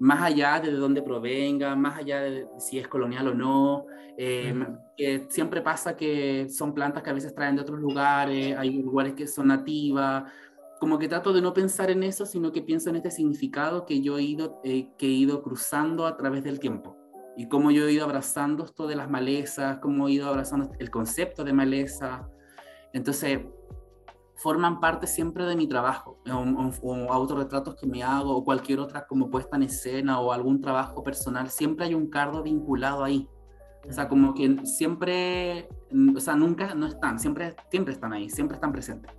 más 0.00 0.22
allá 0.22 0.60
de 0.60 0.72
dónde 0.72 1.02
provenga, 1.02 1.74
más 1.74 1.98
allá 1.98 2.20
de 2.20 2.46
si 2.58 2.78
es 2.78 2.88
colonial 2.88 3.28
o 3.28 3.34
no. 3.34 3.86
Eh, 4.16 5.26
siempre 5.28 5.62
pasa 5.62 5.96
que 5.96 6.48
son 6.48 6.74
plantas 6.74 7.02
que 7.02 7.10
a 7.10 7.14
veces 7.14 7.34
traen 7.34 7.56
de 7.56 7.62
otros 7.62 7.80
lugares, 7.80 8.56
hay 8.56 8.70
lugares 8.82 9.14
que 9.14 9.26
son 9.26 9.48
nativas. 9.48 10.24
Como 10.80 10.98
que 10.98 11.08
trato 11.08 11.32
de 11.32 11.42
no 11.42 11.52
pensar 11.52 11.90
en 11.90 12.02
eso, 12.02 12.24
sino 12.24 12.52
que 12.52 12.62
pienso 12.62 12.90
en 12.90 12.96
este 12.96 13.10
significado 13.10 13.84
que 13.84 14.00
yo 14.00 14.18
he 14.18 14.22
ido, 14.22 14.60
eh, 14.64 14.90
que 14.96 15.06
he 15.06 15.10
ido 15.10 15.42
cruzando 15.42 16.06
a 16.06 16.16
través 16.16 16.44
del 16.44 16.60
tiempo. 16.60 16.96
Y 17.36 17.48
cómo 17.48 17.70
yo 17.70 17.86
he 17.86 17.92
ido 17.92 18.04
abrazando 18.04 18.64
esto 18.64 18.86
de 18.86 18.96
las 18.96 19.08
malezas, 19.08 19.78
cómo 19.78 20.08
he 20.08 20.12
ido 20.12 20.28
abrazando 20.28 20.72
el 20.78 20.90
concepto 20.90 21.44
de 21.44 21.52
maleza. 21.52 22.28
Entonces, 22.92 23.40
forman 24.38 24.78
parte 24.78 25.06
siempre 25.06 25.44
de 25.44 25.56
mi 25.56 25.66
trabajo, 25.66 26.18
o, 26.82 27.12
autorretratos 27.12 27.74
que 27.74 27.86
me 27.86 28.02
hago, 28.02 28.36
o 28.36 28.44
cualquier 28.44 28.78
otra 28.78 29.06
como 29.06 29.30
puesta 29.30 29.56
en 29.56 29.64
escena, 29.64 30.20
o 30.20 30.32
algún 30.32 30.60
trabajo 30.60 31.02
personal, 31.02 31.50
siempre 31.50 31.86
hay 31.86 31.94
un 31.94 32.08
cardo 32.08 32.42
vinculado 32.42 33.02
ahí. 33.02 33.28
O 33.88 33.92
sea, 33.92 34.08
como 34.08 34.34
que 34.34 34.64
siempre, 34.64 35.68
o 36.14 36.20
sea, 36.20 36.36
nunca 36.36 36.74
no 36.74 36.86
están, 36.86 37.18
siempre, 37.18 37.56
siempre 37.70 37.94
están 37.94 38.12
ahí, 38.12 38.30
siempre 38.30 38.54
están 38.54 38.72
presentes. 38.72 39.12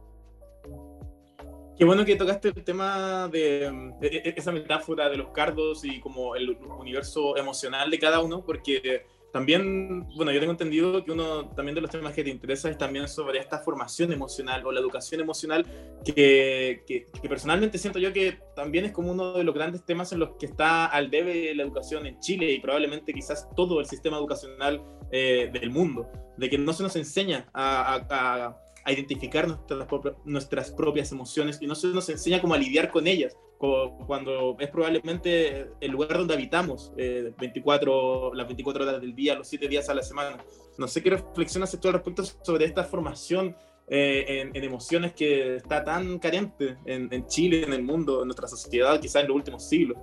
Qué 1.78 1.86
bueno 1.86 2.06
que 2.06 2.16
tocaste 2.16 2.50
el 2.50 2.64
tema 2.64 3.28
de, 3.30 3.94
esa 4.36 4.52
metáfora 4.52 5.10
de 5.10 5.18
los 5.18 5.30
cardos 5.30 5.84
y 5.84 6.00
como 6.00 6.36
el 6.36 6.58
universo 6.78 7.38
emocional 7.38 7.90
de 7.90 8.00
cada 8.00 8.20
uno, 8.20 8.44
porque 8.46 9.06
también, 9.32 10.08
bueno, 10.16 10.32
yo 10.32 10.40
tengo 10.40 10.52
entendido 10.52 11.04
que 11.04 11.12
uno 11.12 11.50
también 11.50 11.76
de 11.76 11.82
los 11.82 11.92
temas 11.92 12.14
que 12.14 12.24
te 12.24 12.30
interesa 12.30 12.70
es 12.70 12.78
también 12.78 13.08
sobre 13.08 13.40
esta 13.40 13.60
formación 13.60 14.12
emocional 14.12 14.66
o 14.66 14.72
la 14.72 14.80
educación 14.80 15.22
emocional, 15.22 15.66
que, 16.04 16.84
que, 16.88 17.30
personalmente 17.30 17.78
siento 17.78 18.00
yo 18.00 18.12
que 18.12 18.40
también 18.56 18.86
es 18.86 18.92
como 18.92 19.12
uno 19.12 19.34
de 19.34 19.44
los 19.44 19.54
grandes 19.54 19.86
temas 19.86 20.12
en 20.12 20.20
los 20.20 20.32
que 20.40 20.48
está 20.48 20.88
al 20.88 21.12
debe 21.12 21.54
la 21.54 21.64
educación 21.64 22.08
en 22.08 22.20
Chile 22.20 22.52
y 22.52 22.60
probablemente 22.60 23.14
quizás 23.14 23.48
todo 23.56 23.80
el 23.80 23.86
sistema 23.86 24.18
educacional 24.18 24.82
eh, 25.12 25.50
del 25.52 25.70
mundo, 25.70 26.08
de 26.38 26.50
que 26.50 26.58
no 26.58 26.74
se 26.74 26.84
nos 26.84 26.96
enseña 26.96 27.50
a, 27.54 28.56
identificar 28.88 29.48
nuestras, 29.48 29.88
nuestras 30.26 30.72
propias 30.72 31.12
emociones 31.12 31.58
y 31.62 31.68
no 31.68 31.76
se 31.76 31.88
nos 31.88 32.10
enseña 32.10 32.42
cómo 32.42 32.54
a 32.54 32.58
lidiar 32.58 32.92
con 32.92 33.08
ellas, 33.08 33.36
cuando 33.60 34.56
es 34.60 34.70
probablemente 34.70 35.70
el 35.82 35.92
lugar 35.92 36.18
donde 36.18 36.34
habitamos 36.34 36.94
24, 36.96 38.34
eh, 38.34 38.38
las 38.38 38.48
24 38.48 38.84
horas 38.84 39.02
del 39.02 39.14
día, 39.14 39.36
los 39.36 39.48
7 39.48 39.68
días 39.68 39.90
a 39.90 39.94
la 39.94 40.02
semana. 40.02 40.38
No 40.78 40.88
sé 40.88 41.04
qué 41.04 41.10
reflexionas 41.10 41.78
tú 41.80 41.88
al 41.90 41.96
respecto 41.96 42.24
sobre 42.24 42.66
esta 42.66 42.86
formación 42.86 43.56
eh, 43.90 44.50
en, 44.54 44.64
emociones 44.64 45.14
que 45.14 45.58
está 45.58 45.84
tan 45.84 46.20
carente 46.20 46.78
en, 46.86 47.12
en 47.12 47.28
Chile, 47.28 47.64
en 47.64 47.74
el 47.74 47.84
mundo, 47.84 48.22
en 48.22 48.28
nuestra 48.28 48.48
sociedad, 48.48 49.00
quizás 49.02 49.24
en 49.24 49.28
los 49.28 49.36
últimos 49.36 49.68
siglos. 49.68 49.98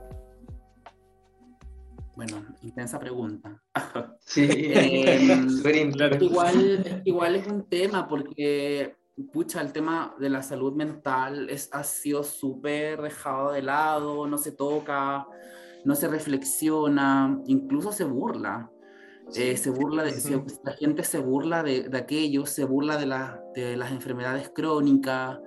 Bueno, 2.16 2.44
intensa 2.62 2.98
pregunta. 2.98 3.62
Sí, 4.20 4.48
em, 4.50 5.48
igual, 6.20 7.02
igual 7.04 7.36
es 7.36 7.46
un 7.46 7.68
tema 7.68 8.08
porque, 8.08 8.96
pucha, 9.32 9.60
el 9.60 9.72
tema 9.72 10.16
de 10.18 10.30
la 10.30 10.42
salud 10.42 10.74
mental 10.74 11.48
es, 11.48 11.68
ha 11.72 11.84
sido 11.84 12.24
súper 12.24 13.00
dejado 13.00 13.52
de 13.52 13.62
lado, 13.62 14.26
no 14.26 14.36
se 14.36 14.50
toca, 14.50 15.26
no 15.84 15.94
se 15.94 16.08
reflexiona, 16.08 17.40
incluso 17.46 17.92
se 17.92 18.02
burla. 18.02 18.68
Eh, 19.34 19.56
se 19.56 19.70
burla 19.70 20.02
de, 20.02 20.12
la 20.64 20.72
gente 20.72 21.04
se 21.04 21.18
burla 21.18 21.62
de, 21.62 21.88
de 21.88 21.98
aquello, 21.98 22.46
se 22.46 22.64
burla 22.64 22.96
de, 22.96 23.06
la, 23.06 23.40
de, 23.56 23.76
las 23.76 23.90
enfermedades 23.90 24.50
crónicas. 24.54 25.38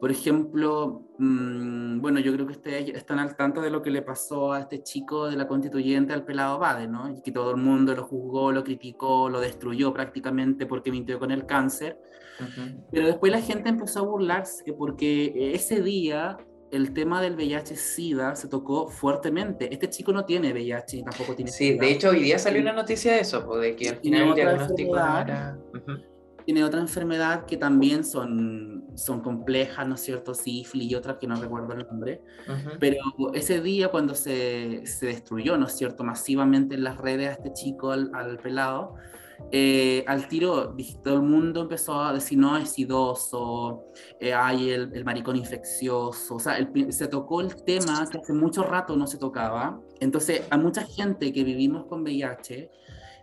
Por 0.00 0.10
ejemplo, 0.10 1.02
mmm, 1.18 2.00
bueno, 2.00 2.20
yo 2.20 2.32
creo 2.32 2.46
que 2.46 2.52
ustedes 2.52 2.88
están 2.96 3.18
al 3.18 3.36
tanto 3.36 3.60
de 3.60 3.70
lo 3.70 3.82
que 3.82 3.90
le 3.90 4.02
pasó 4.02 4.52
a 4.52 4.60
este 4.60 4.82
chico 4.82 5.28
de 5.28 5.36
la 5.36 5.46
constituyente 5.46 6.12
al 6.12 6.24
pelado 6.24 6.58
Bade, 6.58 6.88
¿no? 6.88 7.10
Y 7.10 7.20
que 7.22 7.32
todo 7.32 7.50
el 7.50 7.56
mundo 7.56 7.94
lo 7.94 8.04
juzgó, 8.04 8.52
lo 8.52 8.64
criticó, 8.64 9.28
lo 9.28 9.40
destruyó 9.40 9.92
prácticamente 9.92 10.66
porque 10.66 10.90
mintió 10.90 11.18
con 11.18 11.30
el 11.30 11.46
cáncer. 11.46 12.00
Pero 12.92 13.06
después 13.06 13.32
la 13.32 13.40
gente 13.40 13.68
empezó 13.68 14.00
a 14.00 14.02
burlarse 14.02 14.72
porque 14.72 15.52
ese 15.54 15.82
día 15.82 16.38
el 16.70 16.92
tema 16.92 17.20
del 17.20 17.34
VIH-Sida 17.34 18.36
se 18.36 18.48
tocó 18.48 18.88
fuertemente. 18.88 19.72
Este 19.72 19.88
chico 19.88 20.12
no 20.12 20.24
tiene 20.24 20.52
VIH, 20.52 21.02
tampoco 21.02 21.34
tiene 21.34 21.50
Sí, 21.50 21.78
de 21.78 21.90
hecho 21.90 22.10
hoy 22.10 22.20
día 22.20 22.38
salió 22.38 22.60
una 22.60 22.72
noticia 22.72 23.14
de 23.14 23.20
eso, 23.20 23.56
de 23.56 23.74
que 23.74 23.88
al 23.88 23.96
final 23.96 24.28
el 24.28 24.34
diagnóstico 24.34 24.96
era... 24.96 25.58
Tiene 26.48 26.64
otra 26.64 26.80
enfermedad 26.80 27.44
que 27.44 27.58
también 27.58 28.02
son, 28.06 28.86
son 28.94 29.20
complejas, 29.20 29.86
¿no 29.86 29.96
es 29.96 30.00
cierto? 30.00 30.32
Sífilis 30.32 30.92
y 30.92 30.94
otras 30.94 31.18
que 31.18 31.26
no 31.26 31.36
recuerdo 31.36 31.74
el 31.74 31.86
nombre. 31.86 32.22
Pero 32.80 32.96
ese 33.34 33.60
día 33.60 33.88
cuando 33.88 34.14
se, 34.14 34.86
se, 34.86 35.04
destruyó, 35.04 35.58
¿no 35.58 35.66
es 35.66 35.74
cierto? 35.74 36.04
Masivamente 36.04 36.76
en 36.76 36.84
las 36.84 36.96
redes 36.96 37.28
a 37.28 37.32
este 37.32 37.52
chico, 37.52 37.90
al, 37.90 38.10
al 38.14 38.38
pelado, 38.38 38.94
eh, 39.52 40.04
al 40.06 40.26
tiro 40.26 40.74
todo 41.04 41.16
el 41.16 41.22
mundo 41.22 41.60
empezó 41.60 42.00
a 42.00 42.14
decir, 42.14 42.38
no, 42.38 42.56
es 42.56 42.78
idoso, 42.78 43.84
eh, 44.18 44.32
hay 44.32 44.70
el, 44.70 44.90
el, 44.94 45.04
maricón 45.04 45.36
infeccioso, 45.36 46.36
o 46.36 46.40
sea, 46.40 46.56
se 46.88 47.08
tocó 47.08 47.42
el 47.42 47.62
tema 47.62 48.08
que 48.10 48.18
hace 48.18 48.32
mucho 48.32 48.62
rato 48.62 48.96
no 48.96 49.06
se 49.06 49.18
tocaba. 49.18 49.80
Entonces, 50.00 50.42
a 50.48 50.56
mucha 50.56 50.86
gente 50.86 51.30
que 51.30 51.44
vivimos 51.44 51.84
con 51.86 52.02
VIH, 52.02 52.70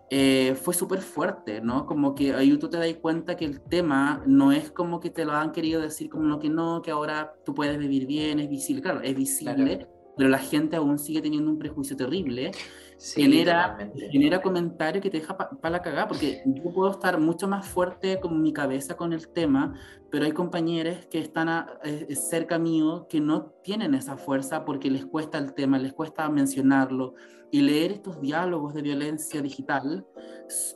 eh, 0.10 0.56
fue 0.56 0.74
súper 0.74 1.02
fuerte, 1.02 1.62
¿no? 1.62 1.86
Como 1.86 2.14
que 2.14 2.34
ahí 2.34 2.56
tú 2.58 2.70
te 2.70 2.78
das 2.78 2.94
cuenta 2.96 3.36
que 3.36 3.46
el 3.46 3.62
tema 3.62 4.24
no 4.26 4.52
es 4.52 4.72
como 4.72 5.00
que 5.00 5.10
te 5.10 5.26
lo 5.26 5.34
han 5.34 5.52
querido 5.52 5.82
decir 5.82 6.10
como 6.10 6.26
no, 6.26 6.40
que 6.40 6.50
no, 6.50 6.82
que 6.82 6.92
ahora 6.92 7.34
tú 7.44 7.54
puedes 7.54 7.78
vivir 7.78 8.06
bien, 8.06 8.40
es 8.40 8.50
visible, 8.50 8.82
claro, 8.82 9.02
es 9.02 9.16
visible, 9.16 9.88
pero 10.16 10.30
la 10.30 10.38
gente 10.38 10.76
aún 10.76 11.00
sigue 11.00 11.22
teniendo 11.22 11.50
un 11.50 11.58
prejuicio 11.58 11.96
terrible 11.98 12.52
genera, 13.00 13.78
genera 14.12 14.42
comentarios 14.42 15.02
que 15.02 15.10
te 15.10 15.20
deja 15.20 15.38
para 15.38 15.70
la 15.70 15.82
cagada, 15.82 16.08
porque 16.08 16.42
yo 16.46 16.74
puedo 16.74 16.92
estar 16.92 17.20
mucho 17.20 17.48
más 17.48 17.68
fuerte 17.68 18.20
con 18.20 18.42
mi 18.42 18.54
cabeza 18.54 18.96
con 18.96 19.14
el 19.14 19.28
tema, 19.30 19.74
pero 20.10 20.26
hay 20.26 20.32
compañeros 20.32 21.06
que 21.08 21.20
están 21.20 21.68
eh, 21.84 22.16
cerca 22.16 22.58
mío 22.58 23.08
que 23.10 23.20
no 23.20 23.54
tienen 23.64 23.94
esa 23.94 24.18
fuerza 24.18 24.66
porque 24.66 24.90
les 24.90 25.06
cuesta 25.06 25.38
el 25.38 25.54
tema, 25.54 25.78
les 25.78 25.94
cuesta 25.94 26.30
mencionarlo. 26.30 27.16
Y 27.56 27.62
leer 27.62 27.94
estos 27.94 28.20
diálogos 28.20 28.74
de 28.74 28.82
violencia 28.82 29.42
digital 29.42 30.06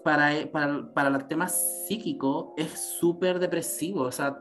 para, 0.01 0.33
eh, 0.33 0.47
para, 0.47 0.89
para 0.93 1.09
el 1.09 1.27
tema 1.27 1.49
psíquico 1.49 2.53
es 2.55 2.95
súper 2.97 3.37
depresivo. 3.37 4.03
O 4.03 4.11
sea, 4.13 4.39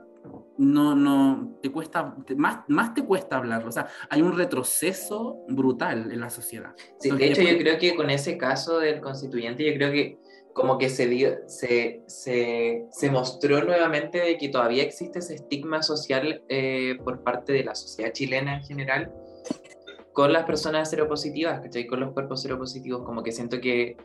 no, 0.56 0.94
no, 0.94 1.58
te 1.60 1.72
cuesta, 1.72 2.14
más, 2.36 2.60
más 2.68 2.94
te 2.94 3.04
cuesta 3.04 3.38
hablarlo. 3.38 3.68
O 3.68 3.72
sea, 3.72 3.88
hay 4.08 4.22
un 4.22 4.38
retroceso 4.38 5.44
brutal 5.48 6.12
en 6.12 6.20
la 6.20 6.30
sociedad. 6.30 6.76
Sí, 7.00 7.10
de 7.10 7.26
hecho, 7.26 7.42
yo 7.42 7.58
creo 7.58 7.76
que 7.76 7.96
con 7.96 8.08
ese 8.08 8.38
caso 8.38 8.78
del 8.78 9.00
constituyente, 9.00 9.64
yo 9.64 9.74
creo 9.74 9.90
que 9.90 10.20
como 10.52 10.78
que 10.78 10.90
se, 10.90 11.08
dio, 11.08 11.38
se, 11.48 12.04
se, 12.06 12.86
se 12.92 13.10
mostró 13.10 13.64
nuevamente 13.64 14.18
de 14.18 14.38
que 14.38 14.48
todavía 14.48 14.84
existe 14.84 15.18
ese 15.18 15.34
estigma 15.34 15.82
social 15.82 16.44
eh, 16.48 16.98
por 17.02 17.24
parte 17.24 17.52
de 17.52 17.64
la 17.64 17.74
sociedad 17.74 18.12
chilena 18.12 18.58
en 18.58 18.62
general 18.62 19.12
con 20.18 20.32
las 20.32 20.46
personas 20.46 20.90
seropositivas, 20.90 21.60
¿cachai? 21.60 21.86
Con 21.86 22.00
los 22.00 22.10
cuerpos 22.12 22.42
seropositivos, 22.42 23.04
como 23.04 23.22
que 23.22 23.30
siento 23.30 23.60
que, 23.60 23.96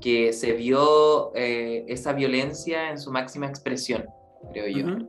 que 0.00 0.32
se 0.32 0.54
vio 0.54 1.32
eh, 1.36 1.84
esa 1.86 2.12
violencia 2.14 2.90
en 2.90 2.98
su 2.98 3.12
máxima 3.12 3.46
expresión, 3.46 4.04
creo 4.52 4.66
yo. 4.66 5.06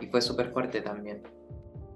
Y 0.00 0.06
fue 0.06 0.22
súper 0.22 0.50
fuerte 0.50 0.80
también. 0.80 1.22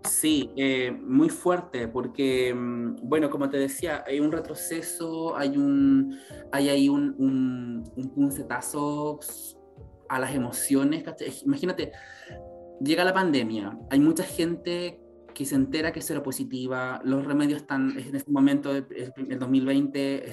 Sí, 0.05 0.53
eh, 0.57 0.91
muy 0.91 1.31
fuerte, 1.31 1.89
porque, 1.89 2.53
mm, 2.53 2.97
bueno, 3.09 3.31
como 3.31 3.49
te 3.49 3.57
decía, 3.57 4.05
hay 4.07 4.21
un 4.21 4.31
retroceso, 4.31 5.35
hay, 5.35 5.57
un, 5.57 6.19
hay 6.53 6.69
ahí 6.69 6.91
un, 6.91 7.15
un, 7.17 7.91
un 7.97 8.09
puncetazo 8.11 9.21
a 10.11 10.21
las 10.21 10.35
emociones. 10.35 11.03
Imagínate, 11.47 11.93
llega 12.79 13.05
la 13.05 13.15
pandemia, 13.15 13.75
hay 13.89 14.01
mucha 14.01 14.25
gente 14.25 15.01
que 15.39 15.45
se 15.45 15.55
entera 15.55 15.93
que 15.93 16.01
es 16.01 16.05
seropositiva, 16.05 17.01
los 17.05 17.25
remedios 17.25 17.61
están, 17.61 17.97
en 17.97 18.17
este 18.17 18.29
momento, 18.29 18.75
el, 18.75 19.39
2020, 19.39 20.33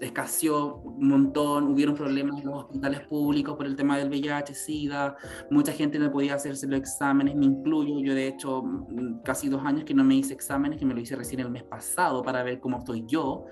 escaseó 0.00 0.76
un 0.76 1.06
montón, 1.06 1.68
hubieron 1.68 1.94
problemas 1.94 2.40
en 2.40 2.46
los 2.46 2.64
hospitales 2.64 3.00
públicos 3.00 3.54
por 3.56 3.66
el 3.66 3.76
tema 3.76 3.98
del 3.98 4.08
VIH, 4.08 4.54
SIDA, 4.54 5.16
mucha 5.50 5.72
gente 5.72 5.98
no 5.98 6.10
podía 6.10 6.34
hacerse 6.34 6.66
los 6.66 6.80
exámenes, 6.80 7.36
me 7.36 7.44
incluyo, 7.44 8.00
yo 8.00 8.14
de 8.14 8.28
hecho 8.28 8.62
mm, 8.62 9.22
casi 9.22 9.50
dos 9.50 9.62
años 9.66 9.84
que 9.84 9.92
no 9.92 10.02
me 10.02 10.14
hice 10.14 10.32
exámenes, 10.32 10.78
que 10.78 10.86
me 10.86 10.94
lo 10.94 11.00
hice 11.00 11.14
recién 11.14 11.40
el 11.40 11.50
mes 11.50 11.64
pasado 11.64 12.22
para 12.22 12.42
ver 12.42 12.58
cómo 12.58 12.78
estoy 12.78 13.04
yo, 13.06 13.44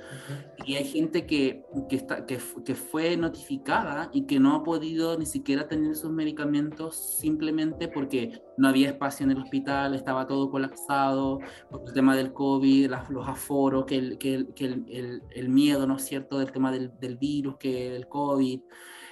y 0.65 0.77
hay 0.77 0.85
gente 0.85 1.27
que, 1.27 1.63
que, 1.91 1.97
está, 1.97 2.25
que, 2.25 2.39
que 2.65 2.75
fue 2.75 3.19
notificada 3.19 4.09
y 4.15 4.23
que 4.23 4.41
no 4.41 4.57
ha 4.57 4.65
podido 4.65 5.19
ni 5.19 5.27
siquiera 5.27 5.69
tener 5.69 5.95
sus 5.95 6.11
medicamentos 6.11 6.97
simplemente 6.97 7.87
porque 7.89 8.43
no 8.57 8.69
había 8.69 8.89
espacio 8.89 9.25
en 9.25 9.33
el 9.33 9.39
hospital, 9.39 9.95
estaba 9.95 10.27
todo 10.27 10.51
colapsado 10.51 11.41
por 11.71 11.83
el 11.87 11.93
tema 11.93 12.17
del 12.17 12.33
COVID, 12.33 12.93
los 13.09 13.29
aforos, 13.29 13.85
que 13.87 13.97
el, 13.97 14.19
que 14.19 14.35
el, 14.35 15.23
el, 15.31 15.49
miedo, 15.49 15.87
¿no 15.87 15.97
es 15.97 16.05
cierto?, 16.05 16.39
del 16.39 16.53
tema 16.53 16.71
del, 16.73 16.93
del 17.01 17.17
virus, 17.17 17.57
que 17.59 17.95
el 17.95 18.09
COVID. 18.09 18.61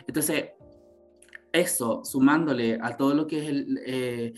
Entonces, 0.06 0.50
eso, 1.52 2.04
sumándole 2.04 2.78
a 2.80 2.96
todo 2.96 3.14
lo 3.14 3.26
que 3.26 3.38
es 3.38 3.48
el 3.48 3.80
eh, 3.86 4.34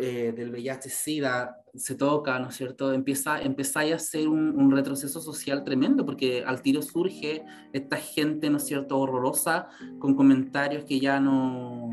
eh, 0.00 0.32
del 0.34 0.50
VIH-Sida, 0.50 1.56
se 1.74 1.94
toca, 1.94 2.38
¿no 2.38 2.48
es 2.48 2.54
cierto? 2.54 2.92
Empieza, 2.92 3.40
empieza 3.42 3.80
a 3.80 3.98
ser 3.98 4.28
un, 4.28 4.70
retroceso 4.70 5.20
social 5.20 5.62
tremendo, 5.64 6.06
porque 6.06 6.42
al 6.44 6.62
tiro 6.62 6.80
surge 6.80 7.44
esta 7.72 7.96
gente, 7.96 8.48
¿no 8.48 8.56
es 8.56 8.64
cierto?, 8.64 8.98
horrorosa, 8.98 9.68
con 9.98 10.14
comentarios 10.14 10.84
que 10.84 11.00
ya 11.00 11.20
no... 11.20 11.90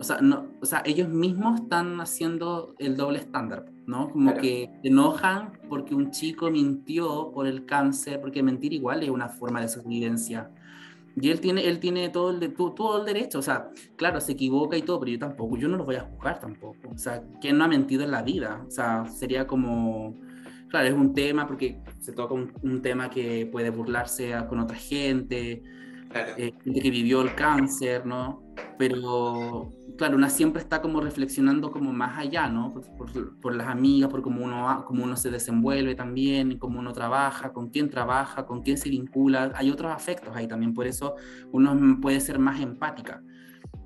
O 0.00 0.02
sea, 0.02 0.18
no, 0.22 0.46
o 0.62 0.64
sea, 0.64 0.82
ellos 0.86 1.10
mismos 1.10 1.60
están 1.60 2.00
haciendo 2.00 2.74
el 2.78 2.96
doble 2.96 3.18
estándar, 3.18 3.66
¿no? 3.86 4.08
Como 4.08 4.32
que 4.34 4.70
se 4.80 4.88
enojan 4.88 5.52
porque 5.68 5.94
un 5.94 6.10
chico 6.10 6.50
mintió 6.50 7.30
por 7.34 7.46
el 7.46 7.66
cáncer, 7.66 8.18
porque 8.18 8.42
mentir 8.42 8.72
igual 8.72 9.02
es 9.02 9.10
una 9.10 9.28
forma 9.28 9.60
de 9.60 9.68
sobrevivencia. 9.68 10.50
Y 11.16 11.28
él 11.28 11.40
tiene, 11.40 11.68
él 11.68 11.80
tiene 11.80 12.08
todo, 12.08 12.30
el 12.30 12.40
de, 12.40 12.48
todo, 12.48 13.00
el 13.00 13.04
derecho, 13.04 13.40
o 13.40 13.42
sea, 13.42 13.68
claro, 13.96 14.22
se 14.22 14.32
equivoca 14.32 14.74
y 14.74 14.80
todo, 14.80 15.00
pero 15.00 15.12
yo 15.12 15.18
tampoco, 15.18 15.58
yo 15.58 15.68
no 15.68 15.76
lo 15.76 15.84
voy 15.84 15.96
a 15.96 16.00
juzgar 16.00 16.40
tampoco. 16.40 16.88
O 16.88 16.96
sea, 16.96 17.22
¿quién 17.42 17.58
no 17.58 17.64
ha 17.64 17.68
mentido 17.68 18.02
en 18.02 18.10
la 18.10 18.22
vida? 18.22 18.64
O 18.66 18.70
sea, 18.70 19.04
sería 19.04 19.46
como, 19.46 20.18
claro, 20.70 20.88
es 20.88 20.94
un 20.94 21.12
tema 21.12 21.46
porque 21.46 21.78
se 21.98 22.12
toca 22.12 22.32
un, 22.32 22.54
un 22.62 22.80
tema 22.80 23.10
que 23.10 23.46
puede 23.52 23.68
burlarse 23.68 24.32
con 24.48 24.60
otra 24.60 24.78
gente, 24.78 25.62
eh, 26.14 26.52
gente 26.64 26.80
que 26.80 26.90
vivió 26.90 27.22
el 27.22 27.34
cáncer, 27.34 28.04
¿no? 28.06 28.42
pero 28.80 29.74
claro, 29.98 30.16
una 30.16 30.30
siempre 30.30 30.62
está 30.62 30.80
como 30.80 31.02
reflexionando 31.02 31.70
como 31.70 31.92
más 31.92 32.18
allá, 32.18 32.48
¿no? 32.48 32.72
Por, 32.72 33.38
por, 33.38 33.54
las 33.54 33.68
amigas, 33.68 34.08
por 34.08 34.22
cómo 34.22 34.42
uno, 34.42 34.84
cómo 34.86 35.04
uno 35.04 35.16
se 35.16 35.30
desenvuelve 35.30 35.94
también, 35.94 36.58
cómo 36.58 36.78
uno 36.78 36.94
trabaja, 36.94 37.52
con 37.52 37.68
quién 37.68 37.90
trabaja, 37.90 38.46
con 38.46 38.62
quién 38.62 38.78
se 38.78 38.88
vincula. 38.88 39.52
Hay 39.54 39.70
otros 39.70 39.92
afectos 39.92 40.34
ahí 40.34 40.48
también, 40.48 40.72
por 40.72 40.86
eso 40.86 41.14
uno 41.52 41.98
puede 42.00 42.20
ser 42.20 42.38
más 42.38 42.58
empática. 42.62 43.22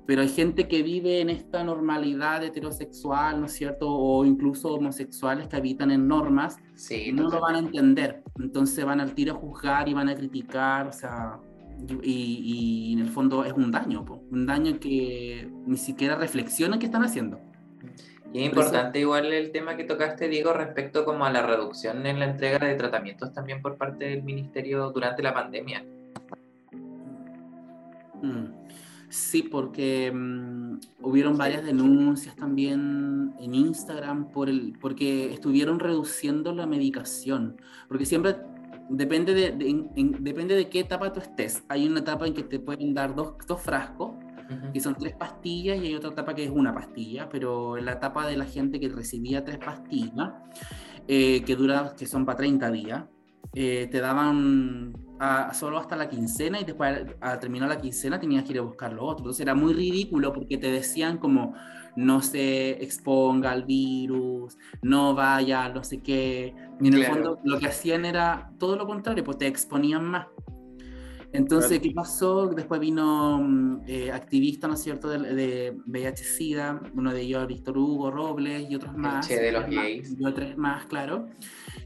Pero 0.07 0.21
hay 0.21 0.29
gente 0.29 0.69
que 0.69 0.81
vive 0.81 1.19
en 1.19 1.29
esta 1.29 1.61
normalidad 1.65 2.41
heterosexual, 2.41 3.41
¿no 3.41 3.47
es 3.47 3.51
cierto? 3.51 3.89
O 3.89 4.23
incluso 4.23 4.75
homosexuales 4.75 5.49
que 5.49 5.57
habitan 5.57 5.91
en 5.91 6.07
normas, 6.07 6.57
sí, 6.75 7.11
no 7.11 7.29
lo 7.29 7.41
van 7.41 7.55
a 7.55 7.59
entender. 7.59 8.23
Entonces 8.39 8.85
van 8.85 9.01
al 9.01 9.13
tiro 9.13 9.33
a 9.33 9.35
juzgar 9.35 9.89
y 9.89 9.93
van 9.93 10.07
a 10.07 10.15
criticar, 10.15 10.87
o 10.87 10.93
sea, 10.93 11.37
y, 12.03 12.93
en 12.93 12.99
el 12.99 13.09
fondo 13.09 13.43
es 13.45 13.53
un 13.53 13.71
daño, 13.71 14.05
un 14.31 14.45
daño 14.45 14.79
que 14.79 15.49
ni 15.65 15.77
siquiera 15.77 16.15
reflexionan 16.15 16.79
qué 16.79 16.85
están 16.85 17.03
haciendo. 17.03 17.39
Y 18.33 18.39
es 18.39 18.45
importante 18.47 18.99
igual 18.99 19.31
el 19.31 19.51
tema 19.51 19.77
que 19.77 19.85
tocaste, 19.85 20.27
Diego, 20.27 20.51
respecto 20.51 21.05
como 21.05 21.25
a 21.25 21.31
la 21.31 21.45
reducción 21.45 22.05
en 22.05 22.19
la 22.19 22.25
entrega 22.25 22.65
de 22.67 22.75
tratamientos 22.75 23.33
también 23.33 23.61
por 23.61 23.77
parte 23.77 24.05
del 24.05 24.23
ministerio 24.23 24.91
durante 24.91 25.23
la 25.23 25.33
pandemia. 25.33 25.85
Mm. 28.21 28.65
Sí, 29.07 29.43
porque 29.43 30.11
um, 30.13 30.79
hubieron 31.01 31.37
varias 31.37 31.63
denuncias 31.63 32.35
también 32.35 33.33
en 33.39 33.55
Instagram 33.55 34.29
por 34.29 34.49
el, 34.49 34.77
porque 34.81 35.31
estuvieron 35.33 35.79
reduciendo 35.79 36.53
la 36.53 36.65
medicación, 36.65 37.55
porque 37.87 38.05
siempre 38.05 38.35
depende 38.89 39.33
de, 39.33 39.51
depende 40.19 40.55
de 40.55 40.69
qué 40.69 40.81
etapa 40.81 41.11
tú 41.11 41.19
estés. 41.19 41.63
Hay 41.69 41.87
una 41.87 41.99
etapa 41.99 42.27
en 42.27 42.33
que 42.33 42.43
te 42.43 42.59
pueden 42.59 42.93
dar 42.93 43.15
dos, 43.15 43.35
dos 43.47 43.61
frascos, 43.61 44.11
que 44.73 44.79
son 44.79 44.95
tres 44.95 45.15
pastillas, 45.15 45.77
y 45.77 45.87
hay 45.87 45.95
otra 45.95 46.11
etapa 46.11 46.35
que 46.35 46.43
es 46.43 46.51
una 46.51 46.73
pastilla, 46.73 47.27
pero 47.29 47.77
en 47.77 47.85
la 47.85 47.93
etapa 47.93 48.27
de 48.27 48.37
la 48.37 48.45
gente 48.45 48.79
que 48.79 48.89
recibía 48.89 49.43
tres 49.43 49.57
pastillas, 49.57 50.33
eh, 51.07 51.43
que, 51.43 51.55
dura, 51.55 51.93
que 51.97 52.05
son 52.05 52.25
para 52.25 52.37
30 52.37 52.71
días, 52.71 53.03
eh, 53.53 53.87
te 53.89 53.99
daban 53.99 54.93
solo 55.53 55.77
hasta 55.77 55.95
la 55.95 56.09
quincena 56.09 56.59
y 56.59 56.65
después 56.65 57.05
al 57.21 57.39
terminar 57.39 57.69
la 57.69 57.79
quincena 57.79 58.19
tenías 58.19 58.43
que 58.43 58.51
ir 58.51 58.59
a 58.59 58.63
buscar 58.63 58.91
lo 58.91 59.03
otro. 59.05 59.19
Entonces 59.19 59.41
era 59.41 59.55
muy 59.55 59.73
ridículo 59.73 60.33
porque 60.33 60.57
te 60.57 60.69
decían 60.69 61.17
como 61.17 61.53
no 61.95 62.21
se 62.21 62.83
exponga 62.83 63.51
al 63.51 63.63
virus, 63.63 64.57
no 64.81 65.15
vaya, 65.15 65.69
no 65.69 65.83
sé 65.83 66.01
qué. 66.01 66.53
Y 66.81 66.87
en 66.87 66.93
el 66.93 67.05
fondo 67.05 67.39
lo 67.43 67.59
que 67.59 67.67
hacían 67.67 68.05
era 68.05 68.51
todo 68.59 68.75
lo 68.75 68.85
contrario, 68.85 69.23
pues 69.23 69.37
te 69.37 69.47
exponían 69.47 70.05
más. 70.05 70.27
Entonces, 71.35 71.79
¿qué 71.79 71.91
pasó? 71.91 72.47
Después 72.47 72.79
vino 72.79 73.39
mm, 73.39 73.81
eh, 73.87 74.11
activista, 74.11 74.67
¿no 74.67 74.75
es 74.75 74.81
cierto?, 74.81 75.09
de, 75.09 75.19
de 75.35 75.77
VIH-Sida, 75.85 76.81
uno 76.93 77.13
de 77.13 77.21
ellos, 77.21 77.47
Víctor 77.47 77.77
Hugo 77.77 78.09
Robles 78.09 78.69
y 78.69 78.75
otros 78.75 78.95
más. 78.95 79.27
de 79.27 79.51
los 79.51 79.65
gays. 79.65 80.15
Y 80.17 80.25
otros 80.25 80.57
más, 80.57 80.85
claro. 80.85 81.27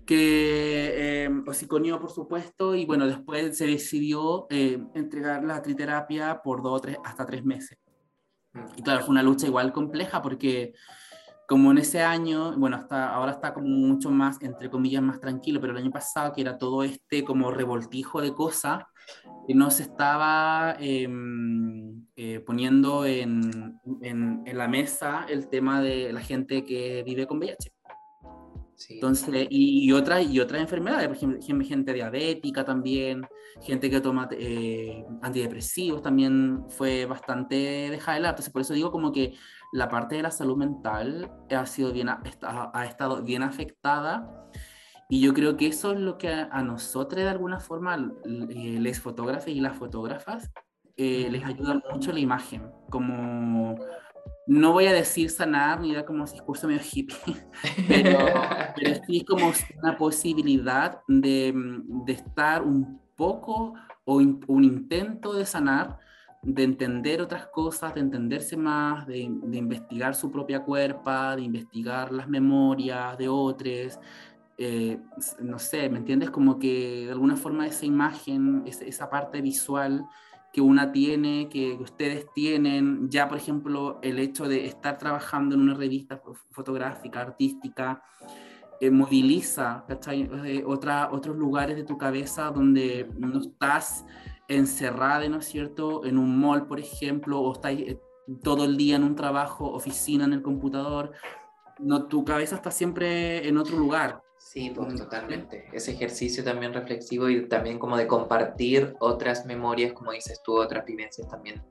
Que 0.05 1.25
eh, 1.25 1.29
osiconió, 1.47 1.99
por 1.99 2.11
supuesto, 2.11 2.75
y 2.75 2.85
bueno, 2.85 3.07
después 3.07 3.57
se 3.57 3.67
decidió 3.67 4.47
eh, 4.49 4.83
entregar 4.93 5.43
la 5.43 5.61
triterapia 5.61 6.41
por 6.43 6.61
dos 6.61 6.77
o 6.77 6.79
tres, 6.79 6.97
hasta 7.03 7.25
tres 7.25 7.43
meses. 7.43 7.77
Y 8.75 8.81
claro, 8.81 9.01
fue 9.01 9.09
una 9.09 9.23
lucha 9.23 9.47
igual 9.47 9.71
compleja 9.71 10.21
porque 10.21 10.73
como 11.49 11.71
en 11.71 11.79
ese 11.79 12.03
año, 12.03 12.55
bueno, 12.57 12.77
hasta 12.77 13.11
ahora 13.11 13.31
está 13.31 13.55
como 13.55 13.67
mucho 13.67 14.11
más, 14.11 14.39
entre 14.43 14.69
comillas, 14.69 15.01
más 15.01 15.19
tranquilo, 15.19 15.59
pero 15.59 15.73
el 15.73 15.79
año 15.79 15.89
pasado 15.89 16.31
que 16.31 16.41
era 16.41 16.59
todo 16.59 16.83
este 16.83 17.23
como 17.23 17.49
revoltijo 17.49 18.21
de 18.21 18.35
cosas, 18.35 18.83
que 19.47 19.55
no 19.55 19.71
se 19.71 19.81
estaba 19.83 20.75
em, 20.79 22.05
eh, 22.15 22.39
poniendo 22.41 23.03
en, 23.03 23.79
en, 24.03 24.43
en, 24.45 24.57
la 24.57 24.67
mesa 24.67 25.25
el 25.27 25.49
tema 25.49 25.81
de 25.81 26.13
la 26.13 26.21
gente 26.21 26.63
que 26.63 27.01
vive 27.03 27.25
con 27.25 27.39
VIH. 27.39 27.71
Entonces, 28.87 29.47
y, 29.49 29.91
otras 29.91 30.25
y 30.25 30.39
otras 30.39 30.61
enfermedades, 30.61 31.07
por 31.07 31.17
ejemplo, 31.17 31.67
gente 31.67 31.93
diabética 31.93 32.63
también, 32.63 33.27
gente 33.61 33.89
que 33.89 33.99
toma 33.99 34.29
eh, 34.31 35.03
antidepresivos 35.21 36.01
también 36.01 36.63
fue 36.69 37.05
bastante 37.05 37.55
dejada 37.89 38.15
de 38.15 38.21
lado. 38.21 38.31
Entonces, 38.33 38.53
por 38.53 38.61
eso 38.61 38.73
digo 38.73 38.91
como 38.91 39.11
que 39.11 39.33
la 39.71 39.89
parte 39.89 40.15
de 40.15 40.23
la 40.23 40.31
salud 40.31 40.57
mental 40.57 41.31
ha, 41.51 41.65
sido 41.65 41.91
bien, 41.91 42.09
ha, 42.09 42.21
ha 42.73 42.85
estado 42.85 43.21
bien 43.23 43.43
afectada. 43.43 44.49
Y 45.09 45.21
yo 45.21 45.33
creo 45.33 45.57
que 45.57 45.67
eso 45.67 45.93
es 45.93 45.99
lo 45.99 46.17
que 46.17 46.29
a, 46.29 46.61
nosotros 46.61 47.23
de 47.23 47.29
alguna 47.29 47.59
forma, 47.59 48.11
eh, 48.25 48.77
les 48.79 48.99
fotógrafos 49.01 49.47
y 49.47 49.59
las 49.59 49.75
fotógrafas, 49.75 50.51
eh, 50.97 51.29
les 51.31 51.43
ayuda 51.43 51.81
mucho 51.91 52.11
la 52.11 52.19
imagen, 52.19 52.69
como 52.89 53.75
no 54.45 54.73
voy 54.73 54.85
a 54.85 54.93
decir 54.93 55.29
sanar 55.29 55.79
ni 55.79 55.95
dar 55.95 56.05
como 56.05 56.25
discurso 56.25 56.67
medio 56.67 56.81
hippie, 56.83 57.35
pero, 57.87 58.19
pero 58.75 59.01
sí 59.07 59.23
como 59.23 59.51
una 59.81 59.97
posibilidad 59.97 60.99
de, 61.07 61.53
de 61.55 62.13
estar 62.13 62.61
un 62.61 63.01
poco 63.15 63.73
o 64.05 64.15
un 64.15 64.63
intento 64.63 65.33
de 65.33 65.45
sanar, 65.45 65.97
de 66.41 66.63
entender 66.63 67.21
otras 67.21 67.47
cosas, 67.47 67.93
de 67.93 67.99
entenderse 68.01 68.55
más, 68.55 69.05
de, 69.05 69.29
de, 69.29 69.57
investigar 69.57 70.15
su 70.15 70.31
propia 70.31 70.63
cuerpa, 70.63 71.35
de 71.35 71.41
investigar 71.41 72.11
las 72.11 72.29
memorias 72.29 73.17
de 73.17 73.27
otros. 73.27 73.99
Eh, 74.61 74.99
no 75.39 75.57
sé, 75.57 75.89
¿me 75.89 75.99
entiendes? 75.99 76.29
Como 76.31 76.59
que 76.59 77.05
de 77.05 77.11
alguna 77.13 77.37
forma 77.37 77.65
esa 77.65 77.85
imagen, 77.85 78.63
esa, 78.65 79.09
parte 79.09 79.39
visual 79.39 80.05
que 80.51 80.59
una 80.59 80.91
tiene, 80.91 81.47
que 81.47 81.75
ustedes 81.75 82.25
tienen, 82.35 83.09
ya 83.09 83.29
por 83.29 83.37
ejemplo 83.37 83.99
el 84.01 84.19
hecho 84.19 84.49
de 84.49 84.65
estar 84.65 84.97
trabajando 84.97 85.55
en 85.55 85.61
una 85.61 85.75
revista 85.75 86.21
fotográfica, 86.51 87.21
artística, 87.21 88.03
eh, 88.81 88.91
moviliza 88.91 89.85
eh, 90.43 90.63
Otra, 90.65 91.09
otros 91.09 91.37
lugares 91.37 91.77
de 91.77 91.83
tu 91.85 91.97
cabeza 91.97 92.51
donde 92.51 93.09
no 93.17 93.39
estás 93.39 94.05
encerrada, 94.49 95.27
¿no 95.29 95.39
es 95.39 95.45
cierto?, 95.45 96.03
en 96.05 96.17
un 96.17 96.39
mall, 96.39 96.67
por 96.67 96.79
ejemplo, 96.79 97.39
o 97.39 97.53
estás 97.53 97.71
eh, 97.73 97.99
todo 98.43 98.65
el 98.65 98.75
día 98.75 98.97
en 98.97 99.03
un 99.03 99.15
trabajo, 99.15 99.71
oficina, 99.71 100.25
en 100.25 100.33
el 100.33 100.41
computador, 100.41 101.13
no, 101.79 102.07
tu 102.07 102.25
cabeza 102.25 102.55
está 102.55 102.71
siempre 102.71 103.47
en 103.47 103.57
otro 103.57 103.77
lugar. 103.77 104.21
Sí, 104.37 104.71
pues 104.75 104.95
totalmente. 104.95 105.69
Ese 105.73 105.91
ejercicio 105.91 106.43
también 106.43 106.73
reflexivo 106.73 107.29
y 107.29 107.47
también 107.47 107.77
como 107.77 107.97
de 107.97 108.07
compartir 108.07 108.95
otras 108.99 109.45
memorias, 109.45 109.93
como 109.93 110.11
dices 110.11 110.41
tú, 110.43 110.57
otras 110.57 110.85
vivencias 110.85 111.27
también 111.29 111.63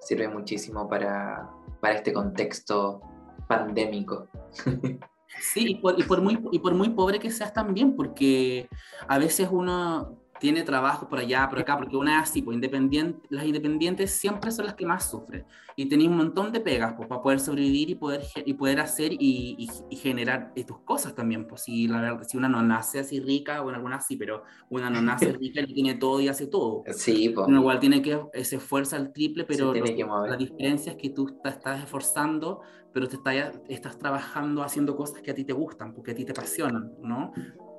sirve 0.00 0.28
muchísimo 0.28 0.88
para, 0.88 1.50
para 1.80 1.94
este 1.94 2.12
contexto 2.12 3.00
pandémico. 3.48 4.28
Sí, 5.52 5.72
y 5.72 5.74
por, 5.74 6.00
y 6.00 6.02
por, 6.04 6.22
muy, 6.22 6.42
y 6.52 6.58
por 6.58 6.74
muy 6.74 6.88
pobre 6.88 7.18
que 7.18 7.30
seas 7.30 7.52
también, 7.52 7.94
porque 7.94 8.66
a 9.06 9.18
veces 9.18 9.48
uno 9.52 10.22
tiene 10.38 10.62
trabajo 10.62 11.08
por 11.08 11.18
allá, 11.18 11.48
por 11.48 11.58
acá, 11.58 11.76
porque 11.76 11.96
una 11.96 12.16
es 12.22 12.30
así, 12.30 12.42
pues 12.42 12.54
independiente, 12.54 13.26
las 13.30 13.44
independientes 13.44 14.10
siempre 14.12 14.50
son 14.50 14.66
las 14.66 14.74
que 14.74 14.86
más 14.86 15.10
sufren. 15.10 15.44
Y 15.76 15.86
tenéis 15.86 16.10
un 16.10 16.16
montón 16.16 16.50
de 16.50 16.60
pegas 16.60 16.94
pues, 16.94 17.08
para 17.08 17.22
poder 17.22 17.38
sobrevivir 17.38 17.90
y 17.90 17.94
poder, 17.94 18.22
y 18.44 18.54
poder 18.54 18.80
hacer 18.80 19.12
y, 19.12 19.68
y, 19.90 19.96
generar 19.96 20.52
tus 20.66 20.80
cosas 20.80 21.14
también. 21.14 21.46
Pues 21.46 21.62
si, 21.62 21.86
la 21.86 22.00
verdad, 22.00 22.26
si 22.26 22.36
una 22.36 22.48
no 22.48 22.62
nace 22.62 22.98
así 22.98 23.20
rica, 23.20 23.60
bueno, 23.60 23.76
alguna 23.76 24.00
sí, 24.00 24.16
pero 24.16 24.42
una 24.70 24.90
no 24.90 25.00
nace 25.00 25.32
rica 25.40 25.60
y 25.60 25.72
tiene 25.72 25.94
todo 25.94 26.20
y 26.20 26.26
hace 26.26 26.48
todo. 26.48 26.82
Sí, 26.92 27.28
pues. 27.28 27.46
Uno 27.46 27.60
igual 27.60 27.78
tiene 27.78 28.02
que, 28.02 28.20
se 28.42 28.56
esfuerza 28.56 28.96
el 28.96 29.12
triple, 29.12 29.44
pero 29.44 29.72
la 29.72 30.36
diferencia 30.36 30.92
es 30.92 30.98
que 30.98 31.10
tú 31.10 31.38
te 31.42 31.48
estás 31.48 31.84
esforzando, 31.84 32.60
pero 32.92 33.06
te 33.06 33.16
estás, 33.16 33.60
estás 33.68 33.98
trabajando 33.98 34.62
haciendo 34.64 34.96
cosas 34.96 35.22
que 35.22 35.30
a 35.30 35.34
ti 35.34 35.44
te 35.44 35.52
gustan, 35.52 35.94
porque 35.94 36.10
a 36.10 36.14
ti 36.14 36.24
te 36.24 36.32
apasionan, 36.32 36.92
¿no? 37.02 37.32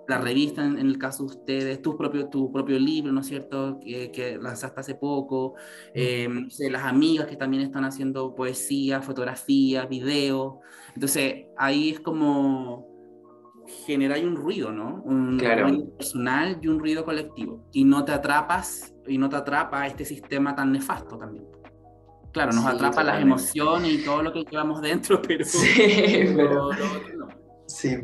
La 0.10 0.18
revista 0.18 0.66
en, 0.66 0.78
el 0.80 0.98
caso 0.98 1.24
de 1.24 1.36
ustedes, 1.36 1.82
tu 1.82 1.96
propio, 1.96 2.28
tu 2.30 2.52
propio 2.52 2.80
libro, 2.80 3.12
¿no 3.12 3.22
es 3.22 3.28
cierto?, 3.28 3.80
que, 3.80 4.12
que 4.12 4.38
lanzaste 4.38 4.80
hace 4.80 4.96
poco, 4.96 5.54
eh, 5.94 6.28
las 6.70 6.84
amigas 6.84 7.28
que 7.28 7.36
también 7.36 7.62
están 7.62 7.86
haciendo 7.86 8.34
poesía, 8.34 9.02
fotografía, 9.02 9.86
video. 9.86 10.62
Entonces, 10.96 11.46
ahí 11.58 11.92
es 11.92 12.00
como 12.00 12.88
generar 13.86 14.26
un 14.26 14.36
ruido, 14.36 14.72
¿no? 14.72 15.04
Un 15.06 15.40
ruido 15.40 15.96
personal 15.96 16.58
y 16.60 16.68
un 16.68 16.80
ruido 16.80 17.06
colectivo. 17.06 17.70
Y 17.72 17.84
no 17.84 18.04
te 18.04 18.12
atrapas, 18.12 18.96
y 19.08 19.18
no 19.20 19.30
te 19.30 19.36
atrapa 19.36 19.86
este 19.86 20.06
sistema 20.06 20.56
tan 20.56 20.72
nefasto 20.72 21.18
también. 21.18 21.46
Claro, 22.32 22.52
nos 22.52 22.66
atrapa 22.66 23.04
las 23.04 23.22
emociones 23.22 23.92
y 23.92 24.04
todo 24.04 24.24
lo 24.24 24.34
que 24.34 24.44
llevamos 24.44 24.82
dentro, 24.82 25.22
pero... 25.28 25.46
Sí, 25.46 26.34
pero... 26.36 26.70
Sí, 27.68 27.96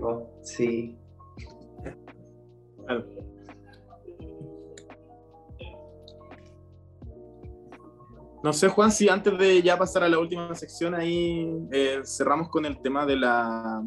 sí. 0.44 0.98
No 8.46 8.54
sé, 8.54 8.68
Juan, 8.68 8.92
si 8.92 9.10
antes 9.10 9.36
de 9.40 9.62
ya 9.64 9.76
pasar 9.76 10.04
a 10.04 10.10
la 10.10 10.20
última 10.20 10.54
sección, 10.54 10.94
ahí 10.94 11.52
eh, 11.72 12.02
cerramos 12.04 12.50
con 12.50 12.64
el 12.66 12.80
tema 12.80 13.04
de 13.04 13.16
la... 13.16 13.84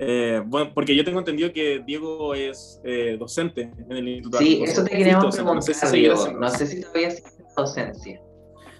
Eh, 0.00 0.42
bueno, 0.44 0.72
porque 0.74 0.94
yo 0.96 1.04
tengo 1.04 1.20
entendido 1.20 1.52
que 1.52 1.84
Diego 1.86 2.34
es 2.34 2.80
eh, 2.82 3.16
docente 3.16 3.70
en 3.88 3.96
el 3.96 4.08
Instituto 4.08 4.38
Sí, 4.38 4.60
eso 4.64 4.82
te 4.82 4.90
queríamos 4.90 5.34
preguntar, 5.34 5.54
no 5.54 5.62
sé, 5.62 5.72
si 5.72 6.08
no 6.34 6.48
sé 6.50 6.66
si 6.66 6.80
todavía 6.80 7.08
es 7.08 7.22
docencia. 7.56 8.20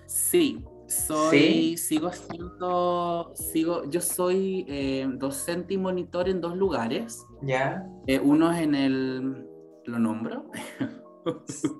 Sí, 0.06 0.59
Soy, 0.88 1.77
sigo 1.77 2.12
siendo, 2.12 3.33
sigo, 3.35 3.85
yo 3.85 4.01
soy 4.01 4.64
eh, 4.68 5.07
docente 5.14 5.75
y 5.75 5.79
monitor 5.79 6.29
en 6.29 6.40
dos 6.40 6.57
lugares. 6.57 7.27
¿Ya? 7.42 7.85
Eh, 8.07 8.20
uno 8.20 8.53
es 8.53 8.61
en 8.61 8.75
el, 8.75 9.46
¿lo 9.85 9.99
nombro? 9.99 10.51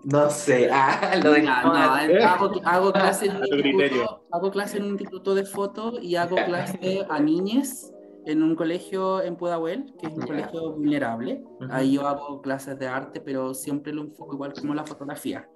No 0.03 0.29
sé, 0.29 0.69
ah, 0.73 1.12
lo 1.23 1.31
de 1.31 1.45
Ya, 1.45 1.62
no, 1.62 1.73
hago, 1.73 2.51
hago 2.64 2.92
clase 2.92 3.27
en 3.27 3.37
un 3.37 3.45
instituto, 3.45 4.25
hago 4.33 4.51
clase 4.51 4.79
en 4.79 4.83
un 4.87 4.90
instituto 4.90 5.37
de 5.37 5.45
foto 5.45 6.01
y 6.01 6.16
hago 6.16 6.35
clase 6.35 7.07
a 7.09 7.21
niñas 7.21 7.92
en 8.25 8.42
un 8.42 8.57
colegio 8.57 9.23
en 9.23 9.37
Pudahuel, 9.37 9.95
que 10.01 10.09
es 10.09 10.14
un 10.14 10.23
Ya. 10.23 10.27
colegio 10.27 10.73
vulnerable. 10.73 11.45
Ujú. 11.61 11.69
Ahí 11.71 11.92
yo 11.92 12.09
hago 12.09 12.42
clases 12.42 12.77
de 12.77 12.88
arte, 12.88 13.21
pero 13.21 13.55
siempre 13.55 13.92
lo 13.92 14.03
enfoco 14.03 14.35
igual 14.35 14.53
como 14.53 14.75
la 14.75 14.83
fotografía. 14.85 15.49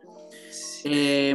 Eh, 0.84 1.34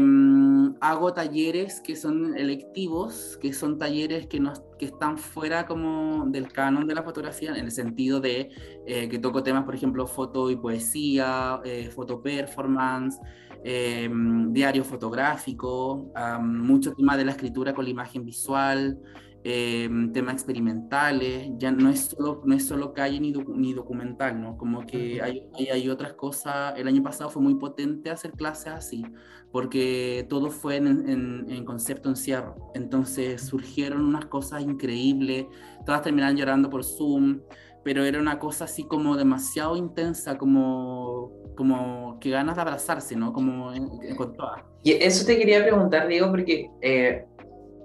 hago 0.82 1.14
talleres 1.14 1.80
que 1.82 1.96
son 1.96 2.36
electivos, 2.36 3.38
que 3.42 3.54
son 3.54 3.78
talleres 3.78 4.28
que, 4.28 4.42
que 4.80 4.86
están 4.86 5.18
fuera 5.18 5.66
como 5.68 6.26
del 6.28 6.52
canon 6.52 6.88
de 6.88 6.96
la 6.96 7.04
fotografía, 7.04 7.52
en 7.52 7.66
el 7.66 7.72
sentido 7.72 8.20
de 8.20 8.50
eh, 8.86 9.08
que 9.08 9.20
toco 9.20 9.44
temas, 9.44 9.64
por 9.64 9.76
ejemplo, 9.76 10.08
foto 10.08 10.50
y 10.50 10.56
poesía, 10.56 11.62
eh, 11.64 11.90
foto 11.94 12.22
performance, 12.22 13.20
eh, 13.64 14.10
diario 14.50 14.84
fotográfico, 14.84 16.12
am, 16.16 16.62
mucho 16.62 16.94
de 16.96 17.26
la 17.26 17.32
escritura 17.32 17.74
con 17.74 17.86
la 17.86 17.92
imagen 17.92 18.26
visual, 18.26 19.00
eh, 19.48 19.88
temas 20.12 20.34
experimentales, 20.34 21.50
ya 21.60 21.72
no 21.72 21.90
es 21.92 22.00
solo, 22.08 22.42
no 22.46 22.56
es 22.56 22.66
solo 22.68 22.94
calle 22.94 23.20
ni, 23.20 23.32
docu- 23.32 23.56
ni 23.56 23.74
documental, 23.74 24.42
¿no? 24.42 24.58
Como 24.58 24.84
que 24.88 25.22
hay, 25.22 25.48
hay, 25.54 25.68
hay 25.68 25.90
otras 25.90 26.14
cosas, 26.14 26.74
el 26.78 26.88
año 26.88 27.04
pasado 27.04 27.30
fue 27.30 27.44
muy 27.44 27.54
potente 27.54 28.10
hacer 28.10 28.32
clases 28.32 28.74
así, 28.74 29.06
porque 29.52 30.26
todo 30.30 30.50
fue 30.50 30.78
en, 30.78 30.88
en, 31.08 31.46
en 31.50 31.64
concepto 31.64 32.10
encierro, 32.10 32.56
entonces 32.74 33.44
surgieron 33.44 34.04
unas 34.04 34.26
cosas 34.26 34.64
increíbles, 34.64 35.46
todas 35.86 36.02
terminaron 36.02 36.36
llorando 36.38 36.70
por 36.72 36.84
Zoom, 36.84 37.42
pero 37.84 38.04
era 38.04 38.20
una 38.20 38.40
cosa 38.40 38.66
así 38.66 38.84
como 38.86 39.16
demasiado 39.16 39.76
intensa, 39.78 40.40
como, 40.40 41.32
como 41.56 42.18
que 42.20 42.32
ganas 42.32 42.56
de 42.56 42.62
abrazarse, 42.64 43.16
¿no? 43.16 43.32
Como 43.32 43.72
en- 43.74 43.90
en- 44.02 44.16
con 44.16 44.34
todas. 44.34 44.64
Y 44.82 44.94
eso 44.94 45.24
te 45.24 45.38
quería 45.38 45.62
preguntar, 45.64 46.08
Diego, 46.08 46.32
porque 46.32 46.68
eh, 46.82 47.26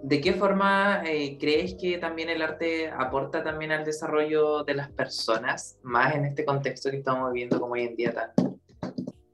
¿de 0.02 0.20
qué 0.20 0.32
forma 0.34 1.02
eh, 1.06 1.36
crees 1.38 1.74
que 1.74 1.98
también 1.98 2.28
el 2.28 2.42
arte 2.42 2.88
aporta 2.88 3.42
también 3.42 3.72
al 3.72 3.84
desarrollo 3.84 4.64
de 4.64 4.74
las 4.74 4.90
personas, 4.90 5.78
más 5.82 6.14
en 6.14 6.24
este 6.24 6.44
contexto 6.44 6.90
que 6.90 6.98
estamos 6.98 7.32
viviendo 7.32 7.60
como 7.60 7.74
hoy 7.74 7.82
en 7.82 7.96
día 7.96 8.12
tan, 8.12 8.60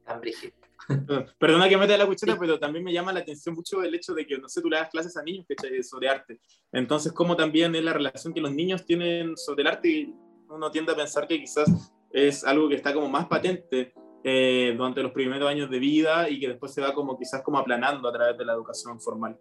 tan 0.05 0.21
brígido? 0.21 0.55
Perdona 1.39 1.69
que 1.69 1.77
meta 1.77 1.97
la 1.97 2.07
cuchara, 2.07 2.37
pero 2.39 2.59
también 2.59 2.85
me 2.85 2.93
llama 2.93 3.13
la 3.13 3.21
atención 3.21 3.55
mucho 3.55 3.83
el 3.83 3.95
hecho 3.95 4.15
de 4.15 4.27
que, 4.27 4.39
no 4.39 4.49
sé, 4.49 4.63
tú 4.63 4.69
le 4.69 4.77
das 4.77 4.91
clases 4.91 5.17
a 5.17 5.23
niños 5.23 5.47
¿cachai? 5.49 5.83
sobre 5.83 6.09
arte. 6.09 6.41
Entonces, 6.73 7.13
cómo 7.13 7.37
también 7.37 7.75
es 7.75 7.83
la 7.83 7.93
relación 7.93 8.33
que 8.33 8.41
los 8.41 8.53
niños 8.53 8.85
tienen 8.85 9.37
sobre 9.37 9.63
el 9.63 9.69
arte 9.69 9.89
y 9.89 10.15
uno 10.49 10.71
tiende 10.71 10.93
a 10.93 10.97
pensar 10.97 11.27
que 11.27 11.41
quizás 11.41 11.69
es 12.13 12.45
algo 12.45 12.69
que 12.69 12.77
está 12.77 12.95
como 12.95 13.09
más 13.09 13.27
patente 13.27 13.93
eh, 14.23 14.75
durante 14.77 15.03
los 15.03 15.13
primeros 15.13 15.49
años 15.49 15.71
de 15.71 15.79
vida 15.79 16.29
y 16.31 16.39
que 16.39 16.49
después 16.49 16.73
se 16.73 16.81
va 16.81 16.95
como 16.95 17.19
quizás 17.19 17.43
como 17.43 17.59
aplanando 17.59 18.09
a 18.09 18.13
través 18.13 18.39
de 18.39 18.45
la 18.45 18.53
educación 18.53 19.01
formal. 19.01 19.37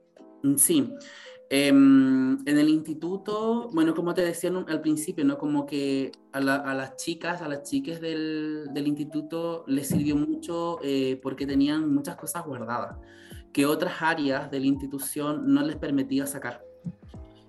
Mm, 0.46 0.56
Sí. 0.58 0.94
Em, 1.48 2.40
en 2.48 2.58
el 2.58 2.70
instituto, 2.70 3.70
bueno, 3.72 3.94
como 3.94 4.16
te 4.16 4.24
decía 4.24 4.52
al 4.68 4.82
principio, 4.82 5.24
¿no? 5.24 5.38
Como 5.38 5.68
que 5.68 6.12
a, 6.34 6.40
la- 6.40 6.56
a 6.56 6.74
las 6.74 6.96
chicas, 6.96 7.42
a 7.44 7.48
las 7.48 7.62
chicas 7.70 8.02
del, 8.02 8.70
del 8.74 8.88
instituto 8.88 9.64
les 9.68 9.88
sirvió 9.88 10.16
mucho 10.16 10.80
eh, 10.84 11.20
porque 11.22 11.46
tenían 11.46 11.94
muchas 11.94 12.16
cosas 12.16 12.46
guardadas 12.46 12.98
que 13.54 13.66
otras 13.68 14.02
áreas 14.02 14.50
de 14.52 14.60
la 14.60 14.66
institución 14.66 15.54
no 15.54 15.62
les 15.64 15.78
permitía 15.78 16.26
sacar. 16.26 16.64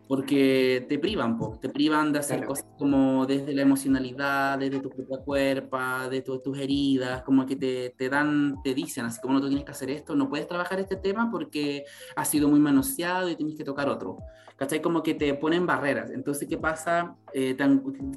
Porque 0.08 0.86
te 0.88 0.98
privan, 0.98 1.36
po, 1.36 1.58
te 1.60 1.68
privan 1.68 2.12
de 2.12 2.20
hacer 2.20 2.36
Claro. 2.36 2.48
cosas 2.50 2.66
como 2.78 3.26
desde 3.26 3.52
la 3.54 3.62
emocionalidad, 3.62 4.58
desde 4.58 4.78
tu 4.80 4.90
propia 4.90 5.18
cuerpo, 5.18 5.78
de 6.10 6.22
tu- 6.22 6.38
tus 6.40 6.56
heridas, 6.58 7.22
como 7.22 7.44
que 7.44 7.56
te, 7.56 7.90
te 7.96 8.08
dan, 8.08 8.56
te 8.62 8.72
dicen, 8.74 9.04
así 9.04 9.20
como 9.20 9.34
no 9.34 9.40
tú 9.40 9.48
tienes 9.48 9.64
que 9.64 9.72
hacer 9.72 9.90
esto, 9.90 10.14
no 10.14 10.28
puedes 10.28 10.46
trabajar 10.46 10.78
este 10.78 10.96
tema 10.96 11.28
porque 11.30 11.84
ha 12.14 12.24
sido 12.24 12.48
muy 12.48 12.60
manoseado 12.60 13.28
y 13.28 13.34
tienes 13.36 13.56
que 13.56 13.64
tocar 13.64 13.88
otro. 13.88 14.18
¿Cachai? 14.56 14.80
Como 14.80 15.02
que 15.02 15.12
te 15.12 15.34
ponen 15.34 15.66
barreras. 15.66 16.10
Entonces, 16.10 16.48
¿qué 16.48 16.56
pasa? 16.56 17.14
Eh, 17.34 17.52
te, 17.54 17.64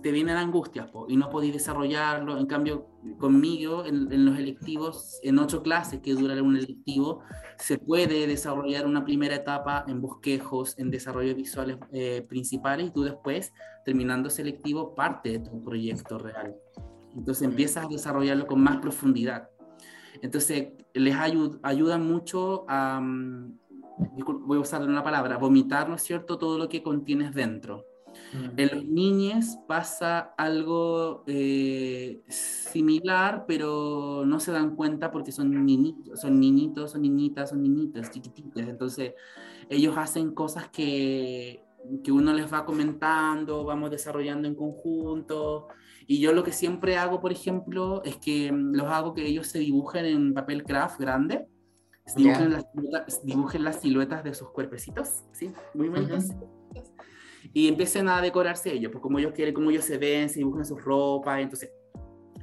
te 0.02 0.12
vienen 0.14 0.38
angustias 0.38 0.90
po, 0.90 1.06
y 1.10 1.18
no 1.18 1.30
podéis 1.30 1.52
desarrollarlo. 1.54 2.38
En 2.38 2.46
cambio, 2.46 2.88
conmigo, 3.18 3.86
en, 3.86 4.10
en 4.12 4.26
los 4.26 4.38
electivos, 4.40 5.20
en 5.22 5.38
ocho 5.38 5.62
clases 5.62 6.00
que 6.00 6.14
duran 6.14 6.40
un 6.42 6.56
electivo, 6.56 7.20
se 7.58 7.78
puede 7.78 8.26
desarrollar 8.26 8.88
una 8.88 9.04
primera 9.04 9.36
etapa 9.36 9.84
en 9.90 10.00
bosquejos, 10.00 10.80
en 10.80 10.90
desarrollo 10.92 11.36
visuales 11.36 11.78
eh, 11.92 12.26
principales 12.30 12.88
y 12.88 12.92
tú 12.92 13.04
después, 13.04 13.52
terminando 13.84 14.30
selectivo, 14.30 14.96
parte 14.96 15.32
de 15.32 15.40
tu 15.40 15.62
proyecto 15.62 16.20
real. 16.20 16.56
Entonces 17.18 17.44
empiezas 17.44 17.86
a 17.86 17.90
desarrollarlo 17.90 18.48
con 18.48 18.62
más 18.62 18.78
profundidad. 18.78 19.50
Entonces 20.22 20.70
les 20.94 21.16
ayu- 21.16 21.60
ayuda 21.64 21.98
mucho 21.98 22.64
a, 22.70 23.02
mm, 23.02 23.60
voy 24.24 24.58
a 24.58 24.62
usar 24.62 24.82
una 24.82 25.04
palabra, 25.04 25.38
vomitar, 25.38 25.90
¿no 25.90 25.96
es 25.96 26.04
cierto?, 26.04 26.38
todo 26.38 26.58
lo 26.58 26.70
que 26.70 26.82
contienes 26.84 27.34
dentro. 27.34 27.86
En 28.58 28.70
los 28.76 28.86
niños 28.86 29.58
pasa 29.68 30.34
algo 30.38 31.24
eh, 31.28 32.22
similar, 32.28 33.46
pero 33.48 34.24
no 34.26 34.40
se 34.40 34.52
dan 34.52 34.76
cuenta 34.76 35.12
porque 35.12 35.32
son 35.32 35.66
niñitos, 35.66 36.20
son 36.20 36.40
niñitos, 36.40 36.92
son 36.92 37.02
niñitas, 37.02 37.50
son 37.50 37.62
niñitas, 37.62 38.12
chiquititas. 38.12 38.68
Entonces, 38.68 39.14
ellos 39.70 39.96
hacen 39.98 40.34
cosas 40.34 40.70
que, 40.70 41.64
que 42.04 42.12
uno 42.12 42.34
les 42.34 42.52
va 42.52 42.66
comentando, 42.66 43.64
vamos 43.64 43.92
desarrollando 43.92 44.48
en 44.48 44.56
conjunto. 44.56 45.68
Y 46.08 46.20
yo 46.20 46.34
lo 46.34 46.44
que 46.44 46.52
siempre 46.52 46.98
hago, 46.98 47.22
por 47.22 47.32
ejemplo, 47.32 48.04
es 48.04 48.18
que 48.18 48.52
mm, 48.52 48.74
los 48.74 48.88
hago 48.88 49.14
que 49.14 49.26
ellos 49.26 49.48
se 49.48 49.60
dibujen 49.60 50.06
en 50.06 50.34
papel 50.34 50.64
craft 50.64 51.00
grande. 51.00 51.48
Dibujen, 52.16 52.50
Ya. 52.52 52.58
las, 52.58 52.66
siluetas- 52.74 53.22
dibujen 53.24 53.64
las 53.64 53.82
siluetas 53.82 54.24
de 54.24 54.34
sus 54.34 54.50
cuerpecitos, 54.52 55.24
¿sí? 55.32 55.52
Muy 55.74 55.90
bonitas 55.90 56.30
y 57.54 57.68
empiecen 57.68 58.10
a 58.10 58.22
decorarse 58.22 58.74
ellos, 58.74 58.92
pues 58.92 59.02
como 59.02 59.18
ellos 59.18 59.32
quieren, 59.34 59.54
cómo 59.54 59.72
ellos 59.72 59.86
se 59.86 59.98
ven, 59.98 60.30
se 60.30 60.40
dibujan 60.40 60.66
sus 60.66 60.84
ropas, 60.84 61.40
entonces 61.40 61.72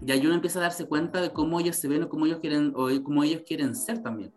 ya 0.00 0.16
uno 0.16 0.35
empieza 0.35 0.59
a 0.59 0.62
darse 0.62 0.87
cuenta 0.87 1.20
de 1.20 1.31
cómo 1.33 1.61
ellos 1.61 1.76
se 1.76 1.87
ven 1.88 2.02
o 2.02 2.09
cómo 2.09 2.26
ellos 2.26 2.40
quieren 2.40 2.72
o 2.74 2.88
cómo 3.02 3.22
ellos 3.22 3.42
quieren 3.46 3.74
ser 3.74 4.02
también, 4.02 4.33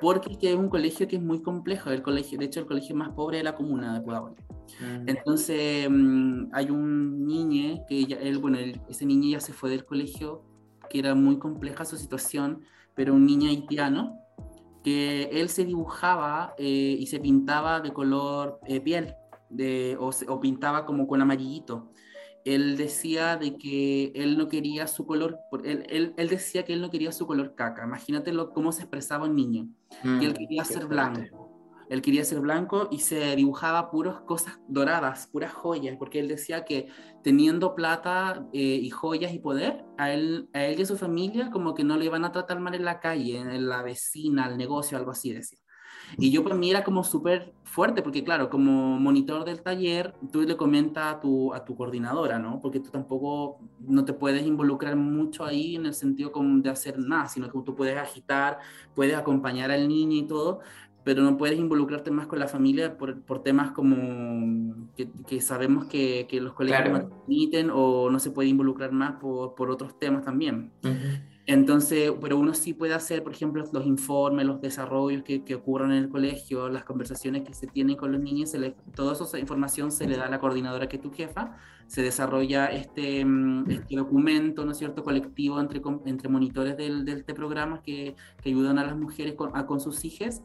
porque 0.00 0.32
es 0.32 0.38
que 0.38 0.50
es 0.52 0.56
un 0.56 0.68
colegio 0.68 1.06
que 1.08 1.16
es 1.16 1.22
muy 1.22 1.42
complejo, 1.42 1.90
el 1.90 2.02
colegio, 2.02 2.38
de 2.38 2.46
hecho 2.46 2.60
el 2.60 2.66
colegio 2.66 2.94
más 2.96 3.10
pobre 3.10 3.38
de 3.38 3.44
la 3.44 3.54
comuna 3.54 3.94
de 3.94 4.00
Pudahuel. 4.00 4.34
Mm. 4.80 5.08
Entonces 5.08 5.88
mm, 5.90 6.48
hay 6.52 6.70
un 6.70 7.26
niño 7.26 7.84
que 7.88 8.04
ya, 8.06 8.16
él, 8.16 8.38
bueno, 8.38 8.58
él- 8.58 8.80
ese 8.88 9.06
niño 9.06 9.30
ya 9.30 9.40
se 9.40 9.52
fue 9.52 9.70
del 9.70 9.84
colegio, 9.84 10.42
que 10.88 10.98
era 11.00 11.14
muy 11.14 11.38
compleja 11.38 11.84
su 11.84 11.96
situación, 11.96 12.62
pero 12.94 13.12
un 13.14 13.26
niño 13.26 13.48
haitiano 13.48 14.18
que 14.86 15.24
él 15.32 15.48
se 15.48 15.64
dibujaba 15.64 16.54
eh, 16.58 16.96
y 17.00 17.06
se 17.08 17.18
pintaba 17.18 17.80
de 17.80 17.92
color 17.92 18.60
eh, 18.68 18.80
piel 18.80 19.16
de, 19.50 19.96
o, 19.98 20.10
o 20.28 20.40
pintaba 20.40 20.86
como 20.86 21.08
con 21.08 21.20
amarillito. 21.20 21.90
Él 22.44 22.76
decía 22.76 23.36
de 23.36 23.58
que 23.58 24.12
él 24.14 24.38
no 24.38 24.46
quería 24.46 24.86
su 24.86 25.04
color, 25.04 25.40
él, 25.64 25.84
él, 25.88 26.14
él 26.16 26.28
decía 26.28 26.64
que 26.64 26.72
él 26.72 26.80
no 26.80 26.90
quería 26.90 27.10
su 27.10 27.26
color 27.26 27.56
caca. 27.56 27.84
Imagínate 27.84 28.32
lo, 28.32 28.52
cómo 28.52 28.70
se 28.70 28.82
expresaba 28.82 29.24
un 29.26 29.34
niño 29.34 29.68
Mm, 30.02 30.20
que 30.20 30.26
él 30.26 30.34
quería 30.34 30.62
qué 30.62 30.74
ser 30.74 30.86
fuerte. 30.86 30.88
blanco. 30.88 31.45
Él 31.88 32.02
quería 32.02 32.24
ser 32.24 32.40
blanco 32.40 32.88
y 32.90 32.98
se 33.00 33.36
dibujaba 33.36 33.90
puras 33.90 34.20
cosas 34.22 34.58
doradas, 34.68 35.28
puras 35.28 35.52
joyas, 35.52 35.96
porque 35.98 36.20
él 36.20 36.28
decía 36.28 36.64
que 36.64 36.88
teniendo 37.22 37.74
plata 37.74 38.46
eh, 38.52 38.80
y 38.82 38.90
joyas 38.90 39.32
y 39.32 39.38
poder, 39.38 39.84
a 39.98 40.12
él, 40.12 40.48
a 40.52 40.64
él 40.64 40.78
y 40.78 40.82
a 40.82 40.86
su 40.86 40.96
familia 40.96 41.50
como 41.50 41.74
que 41.74 41.84
no 41.84 41.96
le 41.96 42.06
iban 42.06 42.24
a 42.24 42.32
tratar 42.32 42.60
mal 42.60 42.74
en 42.74 42.84
la 42.84 43.00
calle, 43.00 43.38
en 43.38 43.68
la 43.68 43.82
vecina, 43.82 44.44
al 44.44 44.56
negocio, 44.56 44.96
algo 44.96 45.12
así 45.12 45.32
decía. 45.32 45.58
Y 46.18 46.30
yo 46.30 46.42
para 46.42 46.54
mí 46.54 46.72
como 46.84 47.02
súper 47.04 47.52
fuerte, 47.64 48.02
porque 48.02 48.22
claro, 48.22 48.48
como 48.48 48.98
monitor 48.98 49.44
del 49.44 49.62
taller, 49.62 50.14
tú 50.32 50.42
le 50.42 50.56
comentas 50.56 51.16
a 51.16 51.20
tu, 51.20 51.52
a 51.52 51.64
tu 51.64 51.76
coordinadora, 51.76 52.38
¿no? 52.38 52.60
Porque 52.60 52.80
tú 52.80 52.90
tampoco 52.90 53.58
no 53.80 54.04
te 54.04 54.12
puedes 54.12 54.46
involucrar 54.46 54.96
mucho 54.96 55.44
ahí 55.44 55.76
en 55.76 55.86
el 55.86 55.94
sentido 55.94 56.32
como 56.32 56.60
de 56.62 56.70
hacer 56.70 56.98
nada, 56.98 57.28
sino 57.28 57.50
que 57.50 57.58
tú 57.64 57.74
puedes 57.74 57.96
agitar, 57.96 58.58
puedes 58.94 59.16
acompañar 59.16 59.70
al 59.70 59.88
niño 59.88 60.16
y 60.16 60.26
todo, 60.26 60.60
pero 61.06 61.22
no 61.22 61.36
puedes 61.36 61.56
involucrarte 61.56 62.10
más 62.10 62.26
con 62.26 62.40
la 62.40 62.48
familia 62.48 62.98
por, 62.98 63.20
por 63.22 63.40
temas 63.40 63.70
como 63.70 64.74
que, 64.96 65.08
que 65.28 65.40
sabemos 65.40 65.84
que, 65.84 66.26
que 66.28 66.40
los 66.40 66.52
colegios 66.52 66.82
Claro. 66.82 66.98
no 67.04 67.08
permiten 67.20 67.70
o 67.72 68.10
no 68.10 68.18
se 68.18 68.32
puede 68.32 68.48
involucrar 68.48 68.90
más 68.90 69.12
por, 69.20 69.54
por 69.54 69.70
otros 69.70 69.96
temas 70.00 70.24
también. 70.24 70.72
Ujú. 70.82 70.94
Entonces, 71.46 72.10
pero 72.20 72.36
uno 72.36 72.54
sí 72.54 72.74
puede 72.74 72.92
hacer, 72.92 73.22
por 73.22 73.30
ejemplo, 73.32 73.64
los 73.72 73.86
informes, 73.86 74.44
los 74.46 74.60
desarrollos 74.60 75.22
que, 75.22 75.44
que 75.44 75.54
ocurran 75.54 75.92
en 75.92 75.98
el 75.98 76.08
colegio, 76.08 76.68
las 76.68 76.82
conversaciones 76.84 77.44
que 77.44 77.54
se 77.54 77.68
tienen 77.68 77.94
con 77.94 78.10
los 78.10 78.20
niños, 78.20 78.50
se 78.50 78.58
le- 78.58 78.74
toda 78.96 79.12
esa 79.12 79.38
información 79.38 79.92
se 79.92 80.08
le 80.08 80.16
da 80.16 80.26
a 80.26 80.28
la 80.28 80.40
coordinadora 80.40 80.88
que 80.88 80.96
es 80.96 81.02
tu 81.02 81.12
jefa, 81.12 81.56
se 81.86 82.02
desarrolla 82.02 82.66
este, 82.66 83.24
mm, 83.24 83.70
este 83.70 83.94
documento, 83.94 84.64
¿no 84.64 84.72
es 84.72 84.78
cierto?, 84.78 85.04
colectivo 85.04 85.60
entre, 85.60 85.80
entre 86.06 86.28
monitores 86.28 86.76
del, 86.76 87.04
del 87.04 87.18
este 87.18 87.32
programa 87.32 87.80
que, 87.80 88.16
que 88.42 88.48
ayudan 88.48 88.80
a 88.80 88.84
las 88.84 88.96
mujeres 88.96 89.34
con, 89.34 89.56
a- 89.56 89.66
con 89.66 89.78
sus 89.78 90.04
hijas 90.04 90.42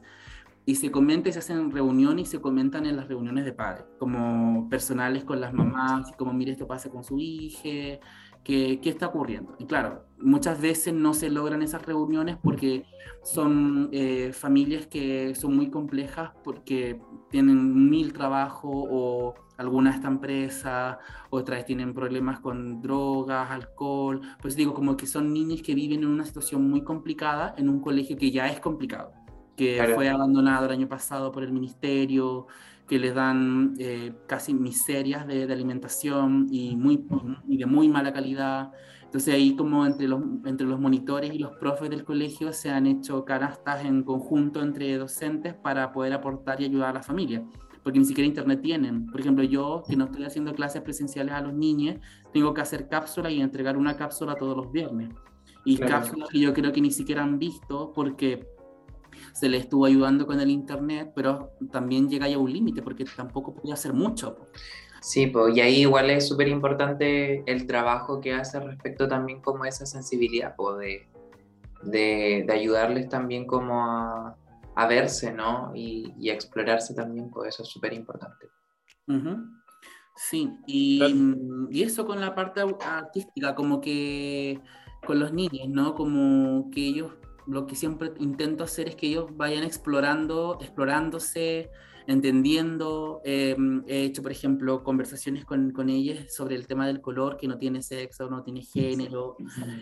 y 0.65 0.75
se 0.75 0.91
comenta 0.91 1.29
y 1.29 1.33
se 1.33 1.39
hacen 1.39 1.71
reuniones 1.71 2.27
y 2.27 2.31
se 2.31 2.41
comentan 2.41 2.85
en 2.85 2.95
las 2.95 3.07
reuniones 3.07 3.45
de 3.45 3.53
padres, 3.53 3.85
como 3.97 4.69
personales 4.69 5.23
con 5.23 5.41
las 5.41 5.53
mamás, 5.53 6.11
como 6.17 6.33
mire 6.33 6.51
esto 6.51 6.67
pasa 6.67 6.89
con 6.89 7.03
su 7.03 7.19
hija, 7.19 7.99
¿Qué, 8.43 8.79
¿Qué, 8.81 8.89
está 8.89 9.07
ocurriendo? 9.07 9.55
Y 9.59 9.65
claro, 9.65 10.03
muchas 10.19 10.59
veces 10.59 10.95
no 10.95 11.13
se 11.13 11.29
logran 11.29 11.61
esas 11.61 11.85
reuniones 11.85 12.37
porque 12.41 12.85
son 13.23 13.89
eh, 13.91 14.31
familias 14.33 14.87
que 14.87 15.35
son 15.35 15.55
muy 15.55 15.69
complejas 15.69 16.31
porque 16.43 16.99
tienen 17.29 17.89
mil 17.89 18.13
trabajos 18.13 18.71
o 18.73 19.35
algunas 19.57 19.95
están 19.95 20.19
presas, 20.19 20.97
otras 21.29 21.65
tienen 21.65 21.93
problemas 21.93 22.39
con 22.39 22.81
drogas, 22.81 23.51
alcohol. 23.51 24.21
Pues 24.41 24.55
digo, 24.55 24.73
como 24.73 24.97
que 24.97 25.05
son 25.05 25.31
niños 25.31 25.61
que 25.61 25.75
viven 25.75 25.99
en 25.99 26.07
una 26.07 26.25
situación 26.25 26.67
muy 26.67 26.83
complicada 26.83 27.53
en 27.57 27.69
un 27.69 27.79
colegio 27.79 28.17
que 28.17 28.31
ya 28.31 28.47
es 28.47 28.59
complicado, 28.59 29.13
que 29.61 29.91
fue 29.93 30.09
abandonado 30.09 30.65
el 30.65 30.71
año 30.71 30.87
pasado 30.87 31.31
por 31.31 31.43
el 31.43 31.51
ministerio, 31.51 32.47
que 32.87 32.97
les 32.97 33.13
dan 33.13 33.75
eh, 33.77 34.11
casi 34.25 34.55
miserias 34.55 35.27
de, 35.27 35.43
alimentación 35.43 36.47
y, 36.49 36.75
muy, 36.75 37.05
y 37.47 37.57
de 37.57 37.67
muy 37.67 37.87
mala 37.87 38.11
calidad. 38.11 38.71
Entonces 39.03 39.35
ahí 39.35 39.55
como 39.55 39.85
entre 39.85 40.07
los, 40.07 40.19
entre 40.45 40.65
los 40.65 40.79
monitores 40.79 41.31
y 41.31 41.37
los 41.37 41.51
profes 41.57 41.91
del 41.91 42.03
colegio 42.03 42.53
se 42.53 42.71
han 42.71 42.87
hecho 42.87 43.23
canastas 43.23 43.85
en 43.85 44.01
conjunto 44.01 44.63
entre 44.63 44.97
docentes 44.97 45.53
para 45.53 45.91
poder 45.91 46.13
aportar 46.13 46.59
y 46.59 46.65
ayudar 46.65 46.89
a 46.89 46.93
la 46.93 47.03
familia, 47.03 47.43
porque 47.83 47.99
ni 47.99 48.05
siquiera 48.05 48.27
internet 48.27 48.61
tienen. 48.63 49.05
Por 49.11 49.19
ejemplo, 49.19 49.43
yo 49.43 49.83
que 49.87 49.95
no 49.95 50.05
estoy 50.05 50.23
haciendo 50.23 50.55
clases 50.55 50.81
presenciales 50.81 51.35
a 51.35 51.41
los 51.41 51.53
niños, 51.53 51.97
tengo 52.33 52.51
que 52.55 52.61
hacer 52.61 52.89
cápsula 52.89 53.29
y 53.29 53.41
entregar 53.41 53.77
una 53.77 53.95
cápsula 53.95 54.33
todos 54.33 54.57
los 54.57 54.71
viernes. 54.71 55.13
Y 55.65 55.77
cápsulas 55.77 56.29
que 56.29 56.39
yo 56.39 56.51
creo 56.51 56.71
que 56.71 56.81
ni 56.81 56.89
siquiera 56.89 57.21
han 57.21 57.37
visto 57.37 57.93
porque 57.93 58.47
se 59.33 59.49
le 59.49 59.57
estuvo 59.57 59.85
ayudando 59.85 60.25
con 60.27 60.39
el 60.39 60.49
Internet, 60.49 61.11
pero 61.15 61.51
también 61.71 62.09
llega 62.09 62.27
ya 62.27 62.35
a 62.35 62.39
un 62.39 62.51
límite 62.51 62.81
porque 62.81 63.05
tampoco 63.05 63.53
podía 63.53 63.73
hacer 63.73 63.93
mucho. 63.93 64.37
Sí, 65.01 65.27
pues, 65.27 65.57
y 65.57 65.61
ahí 65.61 65.81
igual 65.81 66.11
es 66.11 66.27
súper 66.27 66.47
importante 66.47 67.43
el 67.51 67.65
trabajo 67.65 68.21
que 68.21 68.33
hace 68.33 68.59
respecto 68.59 69.07
también 69.07 69.41
como 69.41 69.65
esa 69.65 69.85
sensibilidad, 69.85 70.55
pues, 70.55 70.77
de, 70.77 72.43
de, 72.45 72.53
ayudarles 72.53 73.09
también 73.09 73.47
como 73.47 73.81
a, 73.81 74.37
a 74.75 74.87
verse, 74.87 75.33
¿no? 75.33 75.71
Y, 75.73 76.13
y, 76.19 76.29
a 76.29 76.33
explorarse 76.33 76.93
también, 76.93 77.31
pues 77.31 77.49
eso 77.49 77.63
es 77.63 77.69
súper 77.69 77.93
importante. 77.93 78.47
Sí, 80.15 80.51
y, 80.67 81.01
y, 81.71 81.83
eso 81.83 82.05
con 82.05 82.21
la 82.21 82.35
parte 82.35 82.61
artística, 82.85 83.55
como 83.55 83.81
que 83.81 84.61
con 85.05 85.19
los 85.19 85.33
niños, 85.33 85.67
¿no? 85.67 85.95
Como 85.95 86.69
que 86.69 86.87
ellos 86.87 87.13
lo 87.51 87.67
que 87.67 87.75
siempre 87.75 88.11
intento 88.19 88.63
hacer 88.63 88.87
es 88.87 88.95
que 88.95 89.07
ellos 89.07 89.35
vayan 89.35 89.63
explorando, 89.63 90.57
explorándose, 90.61 91.69
entendiendo. 92.07 93.21
Eh, 93.25 93.55
he 93.87 94.03
hecho, 94.03 94.21
por 94.21 94.31
ejemplo, 94.31 94.83
conversaciones 94.83 95.45
con, 95.45 95.71
con, 95.71 95.89
ellas 95.89 96.33
sobre 96.33 96.55
el 96.55 96.65
tema 96.65 96.87
del 96.87 97.01
color, 97.01 97.37
que 97.37 97.47
no 97.47 97.57
tiene 97.57 97.81
sexo, 97.81 98.29
no 98.29 98.41
tiene 98.43 98.61
género. 98.61 99.35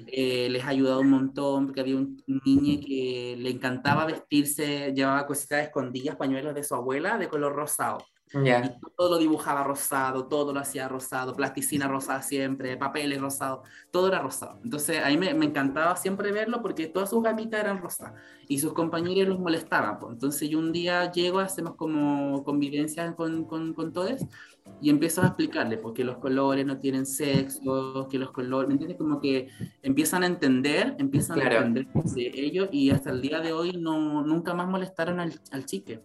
Eh, 0.07 0.49
les 0.49 0.63
ha 0.63 0.69
ayudado 0.69 1.01
un 1.01 1.09
montón, 1.09 1.65
porque 1.67 1.81
había 1.81 1.95
un 1.95 2.21
niño 2.43 2.79
que 2.85 3.35
le 3.37 3.49
encantaba 3.51 4.05
vestirse, 4.05 4.91
llevaba 4.95 5.27
cositas 5.27 5.63
escondidas, 5.63 6.15
pañuelos 6.15 6.55
de 6.55 6.63
su 6.63 6.75
abuela 6.75 7.17
de 7.17 7.29
color 7.29 7.53
rosado. 7.53 7.99
Y 8.31 8.49
todo 8.95 9.09
lo 9.09 9.17
dibujaba 9.17 9.63
rosado, 9.63 10.27
todo 10.27 10.53
lo 10.53 10.59
hacía 10.59 10.87
rosado, 10.87 11.33
plasticina 11.33 11.87
rosada 11.87 12.21
siempre, 12.21 12.77
papeles 12.77 13.19
rosados, 13.19 13.67
todo 13.89 14.07
era 14.07 14.19
rosado. 14.19 14.59
Entonces 14.63 15.03
a 15.03 15.07
mí 15.07 15.17
me, 15.17 15.33
me, 15.33 15.47
encantaba 15.47 15.95
siempre 15.95 16.31
verlo 16.31 16.61
porque 16.61 16.85
todas 16.85 17.09
sus 17.09 17.23
gamitas 17.23 17.59
eran 17.59 17.81
rosadas 17.81 18.13
y 18.47 18.59
sus 18.59 18.73
compañeros 18.73 19.29
los 19.29 19.39
molestaban. 19.39 19.97
Pues. 19.97 20.13
Entonces 20.13 20.47
yo 20.47 20.59
un 20.59 20.71
día 20.71 21.11
llego, 21.11 21.39
hacemos 21.39 21.73
como 21.75 22.43
convivencia 22.43 23.15
con, 23.15 23.45
con, 23.45 23.73
con 23.73 23.93
todos 23.93 24.21
y 24.79 24.91
empiezo 24.91 25.23
a 25.23 25.27
explicarle 25.27 25.77
porque 25.77 26.03
los 26.03 26.17
colores 26.17 26.67
no 26.67 26.77
tienen 26.77 27.07
sexo, 27.07 28.07
que 28.11 28.19
los 28.19 28.29
colores, 28.29 28.67
¿me 28.67 28.73
entiendes? 28.73 28.99
Como 28.99 29.19
que 29.19 29.47
empiezan 29.81 30.21
a 30.21 30.27
entender, 30.27 30.95
empiezan 30.99 31.41
a 31.41 31.51
entender 31.51 31.87
de 31.87 32.31
ellos 32.35 32.69
y 32.71 32.91
hasta 32.91 33.09
el 33.09 33.21
día 33.21 33.39
de 33.39 33.53
hoy 33.53 33.71
no, 33.71 34.21
nunca 34.21 34.53
más 34.53 34.67
molestaron 34.67 35.19
al, 35.19 35.33
al 35.51 35.65
chique. 35.65 36.03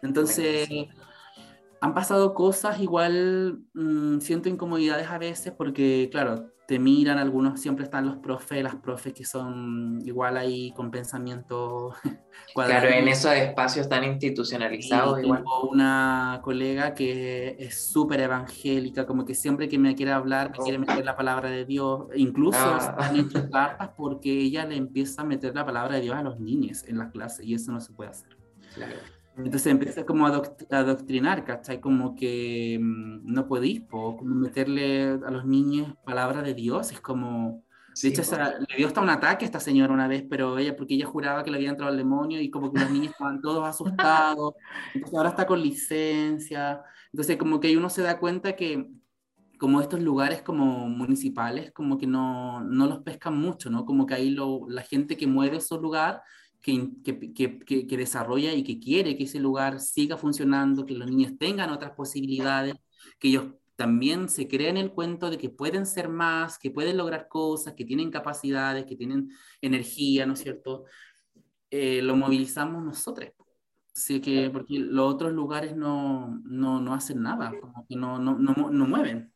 Entonces 0.00 0.68
han 1.80 1.94
pasado 1.94 2.34
cosas, 2.34 2.80
igual 2.80 3.60
mmm, 3.74 4.18
siento 4.18 4.48
incomodidades 4.48 5.08
a 5.08 5.18
veces 5.18 5.52
porque, 5.56 6.08
claro, 6.10 6.50
te 6.66 6.80
miran 6.80 7.18
algunos, 7.18 7.60
siempre 7.60 7.84
están 7.84 8.06
los 8.06 8.16
profes, 8.16 8.62
las 8.62 8.74
profes 8.76 9.12
que 9.12 9.24
son 9.24 10.00
igual 10.04 10.36
ahí 10.36 10.72
con 10.72 10.90
pensamiento 10.90 11.94
Claro, 12.54 12.88
en 12.88 13.08
esos 13.08 13.32
espacios 13.32 13.88
tan 13.88 14.04
institucionalizados. 14.04 15.20
Tengo 15.20 15.68
una 15.70 16.40
colega 16.42 16.94
que 16.94 17.56
es 17.58 17.90
súper 17.90 18.20
evangélica, 18.20 19.06
como 19.06 19.24
que 19.24 19.34
siempre 19.34 19.68
que 19.68 19.78
me 19.78 19.94
quiere 19.94 20.12
hablar, 20.12 20.50
me 20.50 20.58
quiere 20.58 20.78
meter 20.78 21.04
la 21.04 21.16
palabra 21.16 21.50
de 21.50 21.64
Dios, 21.64 22.06
incluso 22.14 22.58
ah. 22.58 23.12
hechas 23.14 23.48
cartas 23.50 23.90
porque 23.96 24.30
ella 24.30 24.64
le 24.66 24.76
empieza 24.76 25.22
a 25.22 25.24
meter 25.24 25.54
la 25.54 25.64
palabra 25.64 25.96
de 25.96 26.02
Dios 26.02 26.16
a 26.16 26.22
los 26.22 26.40
niños 26.40 26.84
en 26.84 26.98
la 26.98 27.10
clase 27.10 27.44
y 27.44 27.54
eso 27.54 27.72
no 27.72 27.80
se 27.80 27.92
puede 27.92 28.10
hacer. 28.10 28.36
Claro. 28.74 28.96
Entonces 29.36 29.66
empieza 29.66 30.06
como 30.06 30.26
a 30.26 30.42
adoctrinar, 30.70 31.44
¿cachai? 31.44 31.80
Como 31.80 32.14
que 32.14 32.78
mm, 32.80 33.32
no 33.32 33.46
podéis, 33.46 33.82
como 33.82 34.22
meterle 34.22 35.04
a 35.04 35.30
los 35.30 35.44
niños 35.44 35.94
palabras 36.04 36.44
de 36.44 36.54
Dios, 36.54 36.92
es 36.92 37.00
como... 37.00 37.64
De 38.02 38.08
hecho, 38.08 38.20
le 38.68 38.76
dio 38.76 38.86
hasta 38.86 39.00
un 39.00 39.08
ataque 39.08 39.46
a 39.46 39.46
esta 39.46 39.58
señora 39.58 39.94
una 39.94 40.06
vez, 40.06 40.22
pero 40.28 40.58
ella, 40.58 40.76
porque 40.76 40.94
ella 40.94 41.06
juraba 41.06 41.42
que 41.42 41.50
le 41.50 41.56
había 41.56 41.70
entrado 41.70 41.90
el 41.90 41.96
demonio 41.96 42.42
y 42.42 42.50
como 42.50 42.70
que 42.70 42.80
los 42.80 42.90
niños 42.90 43.12
estaban 43.12 43.40
todos 43.40 43.66
asustados, 43.66 44.52
entonces 44.94 45.16
ahora 45.16 45.30
está 45.30 45.46
con 45.46 45.62
licencia, 45.62 46.82
entonces 47.10 47.38
como 47.38 47.58
que 47.58 47.74
uno 47.74 47.88
se 47.88 48.02
da 48.02 48.18
cuenta 48.18 48.54
que 48.54 48.90
como 49.58 49.80
estos 49.80 50.00
lugares 50.00 50.42
como 50.42 50.90
municipales, 50.90 51.72
como 51.72 51.96
que 51.96 52.06
no, 52.06 52.60
no 52.60 52.86
los 52.86 52.98
pescan 52.98 53.38
mucho, 53.38 53.70
¿no? 53.70 53.86
Como 53.86 54.04
que 54.04 54.12
ahí 54.12 54.28
lo, 54.28 54.68
la 54.68 54.82
gente 54.82 55.16
que 55.16 55.26
mueve 55.26 55.56
esos 55.56 55.80
lugares 55.80 56.20
que, 56.66 57.32
que, 57.32 57.86
que, 57.86 57.96
desarrolla 57.96 58.52
y 58.52 58.64
que 58.64 58.80
quiere 58.80 59.16
que 59.16 59.24
ese 59.24 59.38
lugar 59.38 59.78
siga 59.78 60.16
funcionando, 60.16 60.84
que 60.84 60.94
los 60.94 61.08
niños 61.08 61.38
tengan 61.38 61.70
otras 61.70 61.92
posibilidades, 61.92 62.74
que 63.20 63.28
ellos 63.28 63.44
también 63.76 64.28
se 64.28 64.48
creen 64.48 64.76
el 64.76 64.90
cuento 64.90 65.30
de 65.30 65.38
que 65.38 65.48
pueden 65.48 65.86
ser 65.86 66.08
más, 66.08 66.58
que 66.58 66.72
pueden 66.72 66.96
lograr 66.96 67.28
cosas, 67.28 67.74
que 67.74 67.84
tienen 67.84 68.10
capacidades, 68.10 68.84
que 68.84 68.96
tienen 68.96 69.30
energía, 69.60 70.26
¿no 70.26 70.32
es 70.32 70.40
cierto? 70.40 70.86
Eh, 71.70 72.02
lo 72.02 72.16
movilizamos 72.16 72.82
nosotros. 72.82 73.30
Así 73.94 74.20
que, 74.20 74.50
porque 74.50 74.78
los 74.80 75.14
otros 75.14 75.32
lugares 75.32 75.76
no, 75.76 76.40
no, 76.44 76.80
no 76.80 76.94
hacen 76.94 77.22
nada, 77.22 77.52
como 77.60 77.86
que 77.86 77.94
no, 77.96 78.18
no, 78.18 78.36
no, 78.36 78.70
no 78.70 78.86
mueven. 78.88 79.32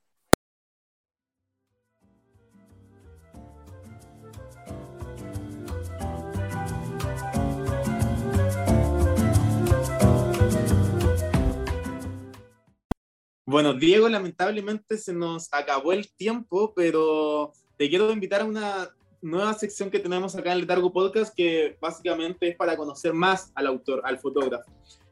Bueno, 13.51 13.75
Diego, 13.75 14.09
lamentablemente 14.09 14.97
se 14.97 15.13
nos 15.13 15.53
acabó 15.53 15.93
el 15.93 16.09
tiempo, 16.13 16.73
pero 16.73 17.53
te 17.77 17.89
quiero 17.89 18.13
invitar 18.13 18.43
a 18.43 18.45
una 18.45 18.91
nueva 19.21 19.55
sección 19.55 19.91
que 19.91 19.99
tenemos 19.99 20.37
acá 20.37 20.51
en 20.51 20.55
el 20.55 20.61
Letargo 20.61 20.93
Podcast, 20.93 21.35
que 21.35 21.77
básicamente 21.81 22.51
es 22.51 22.57
para 22.57 22.77
conocer 22.77 23.13
más 23.13 23.51
al 23.57 23.67
autor, 23.67 24.03
al 24.05 24.21
fotógrafo. 24.21 24.71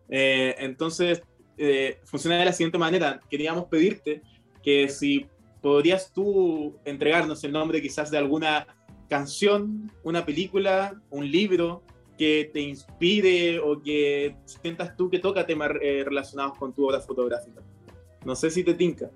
Eh, 0.09 0.55
entonces, 0.59 1.21
eh, 1.57 1.99
funciona 2.05 2.39
de 2.39 2.45
la 2.45 2.53
siguiente 2.53 2.79
manera. 2.79 3.21
Queríamos 3.29 3.65
pedirte 3.65 4.23
que 4.63 4.89
si 4.89 5.27
podrías 5.61 6.13
tú 6.13 6.77
entregarnos 6.85 7.43
el 7.43 7.51
nombre 7.51 7.83
quizás 7.83 8.09
de 8.09 8.19
alguna 8.19 8.69
canción, 9.09 9.91
una 10.05 10.25
película, 10.25 11.03
un 11.11 11.29
libro 11.29 11.83
que 12.17 12.49
te 12.53 12.61
inspire 12.61 13.59
o 13.59 13.83
que 13.83 14.37
sientas 14.45 14.97
tú 14.97 15.11
que 15.11 15.19
toca 15.19 15.45
temas 15.45 15.73
eh, 15.83 16.05
relacionados 16.05 16.57
con 16.57 16.73
tu 16.73 16.87
obra 16.87 17.01
fotográfica. 17.01 17.63
No 18.25 18.35
sé 18.35 18.51
si 18.51 18.65
te 18.65 18.75
tinca. 18.75 19.11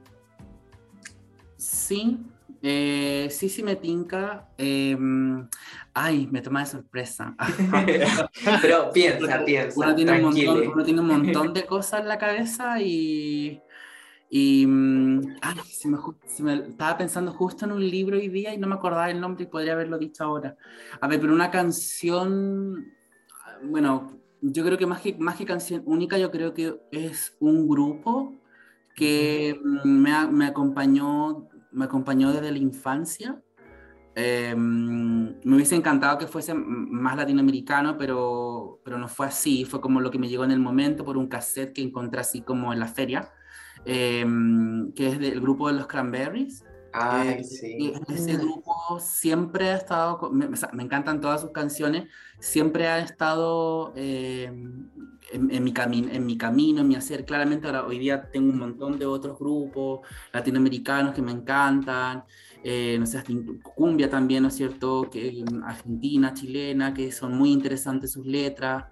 Sí, 1.56 2.18
eh, 2.62 3.28
sí, 3.30 3.48
sí 3.48 3.62
me 3.62 3.76
tinca. 3.76 4.48
Em, 4.56 5.48
ay, 5.92 6.28
me 6.30 6.40
toma 6.40 6.60
de 6.60 6.66
sorpresa. 6.66 7.34
Pero 8.62 8.92
piensa, 8.92 9.44
piensa. 9.44 9.78
Uno 9.78 9.94
tiene, 9.94 10.12
un 10.12 10.22
montón, 10.22 10.68
uno 10.68 10.84
tiene, 10.84 11.00
un 11.00 11.06
montón, 11.08 11.52
de 11.52 11.66
cosas 11.66 12.00
en 12.00 12.08
la 12.08 12.18
cabeza 12.18 12.80
y. 12.80 13.60
Y. 14.30 14.66
Mm, 14.66 15.38
ay, 15.40 15.58
se 15.68 15.88
me, 15.88 15.98
se 16.26 16.42
me, 16.42 16.54
estaba 16.54 16.96
pensando 16.96 17.32
justo 17.32 17.64
en 17.64 17.72
un 17.72 17.88
libro 17.88 18.16
hoy 18.16 18.28
día 18.28 18.54
y 18.54 18.58
no 18.58 18.68
me 18.68 18.76
acordaba 18.76 19.10
el 19.10 19.20
nombre 19.20 19.44
y 19.44 19.48
podría 19.48 19.72
haberlo 19.72 19.98
dicho 19.98 20.22
ahora. 20.24 20.56
A 21.00 21.08
ver, 21.08 21.20
pero 21.20 21.32
una 21.32 21.50
canción. 21.50 22.92
Bueno, 23.64 24.18
yo 24.40 24.64
creo 24.64 24.78
que 24.78 24.86
más 24.86 25.00
que, 25.00 25.14
más 25.14 25.36
que 25.36 25.44
canción 25.44 25.82
única, 25.84 26.16
yo 26.16 26.30
creo 26.30 26.54
que 26.54 26.76
es 26.92 27.36
un 27.40 27.68
grupo 27.68 28.41
que 28.94 29.60
me, 29.84 30.26
me, 30.28 30.46
acompañó, 30.46 31.48
me 31.70 31.84
acompañó 31.84 32.32
desde 32.32 32.52
la 32.52 32.58
infancia, 32.58 33.42
Eh, 34.14 34.54
me 34.54 35.54
hubiese 35.56 35.74
encantado 35.74 36.18
que 36.18 36.26
fuese 36.26 36.52
más 36.54 37.16
latinoamericano, 37.16 37.96
pero, 37.96 38.78
pero 38.84 38.98
no 38.98 39.08
fue 39.08 39.26
así. 39.26 39.64
Fue 39.64 39.80
como 39.80 40.00
lo 40.02 40.10
que 40.10 40.18
me 40.18 40.28
llegó 40.28 40.44
en 40.44 40.50
el 40.50 40.60
momento 40.60 41.02
por 41.02 41.16
un 41.16 41.28
cassette 41.28 41.72
que 41.72 41.82
encontré 41.82 42.20
así 42.20 42.42
como 42.42 42.74
en 42.74 42.78
la 42.78 42.88
feria, 42.88 43.30
eh, 43.86 44.26
que 44.94 45.08
es 45.08 45.18
del 45.18 45.40
grupo 45.40 45.68
de 45.68 45.74
los 45.74 45.86
Cranberries. 45.86 46.62
Ay, 46.92 47.40
eh, 47.40 47.44
sí. 47.44 47.92
Ese 48.08 48.36
grupo 48.36 49.00
siempre 49.00 49.70
ha 49.70 49.76
estado, 49.76 50.30
me, 50.30 50.48
me, 50.48 50.82
encantan 50.82 51.20
todas 51.20 51.40
sus 51.40 51.50
canciones, 51.50 52.08
siempre 52.38 52.86
ha 52.86 52.98
estado 52.98 53.92
en, 53.96 54.90
en, 55.32 55.64
mi 55.64 55.72
en 55.76 56.26
mi 56.26 56.36
camino, 56.36 56.80
en 56.80 56.88
mi 56.88 56.94
hacer. 56.94 57.24
Claramente 57.24 57.66
ahora 57.66 57.86
hoy 57.86 57.98
día 57.98 58.30
tengo 58.30 58.50
un 58.50 58.58
montón 58.58 58.98
de 58.98 59.06
otros 59.06 59.38
grupos 59.38 60.00
latinoamericanos 60.32 61.14
que 61.14 61.22
me 61.22 61.32
encantan 61.32 62.24
eh, 62.64 62.96
no 62.98 63.06
sé, 63.06 63.22
cumbia 63.74 64.08
también, 64.08 64.42
¿no 64.42 64.48
es 64.48 64.54
cierto? 64.54 65.08
Que, 65.10 65.44
argentina, 65.64 66.32
chilena, 66.32 66.94
que 66.94 67.10
son 67.10 67.36
muy 67.36 67.50
interesantes 67.50 68.12
sus 68.12 68.24
letras. 68.24 68.84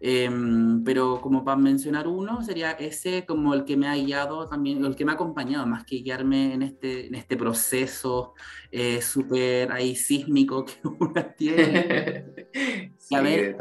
Em, 0.00 0.82
pero 0.84 1.20
como 1.20 1.44
para 1.44 1.56
mencionar 1.56 2.06
uno, 2.06 2.42
sería 2.42 2.72
ese 2.72 3.26
como 3.26 3.54
el 3.54 3.64
que 3.64 3.76
me 3.76 3.88
ha 3.88 3.94
guiado 3.96 4.46
también, 4.46 4.84
el 4.84 4.94
que 4.94 5.04
me 5.04 5.12
ha 5.12 5.14
acompañado, 5.14 5.66
más 5.66 5.84
que 5.84 5.96
guiarme 5.96 6.54
en 6.54 6.62
este, 6.62 7.06
en 7.06 7.14
este 7.14 7.36
proceso 7.36 8.34
eh, 8.70 9.02
súper 9.02 9.72
ahí 9.72 9.96
sísmico 9.96 10.64
que 10.64 10.74
uno 11.00 11.26
tiene. 11.36 12.26
sí, 12.98 13.14
a 13.14 13.20
ver, 13.22 13.56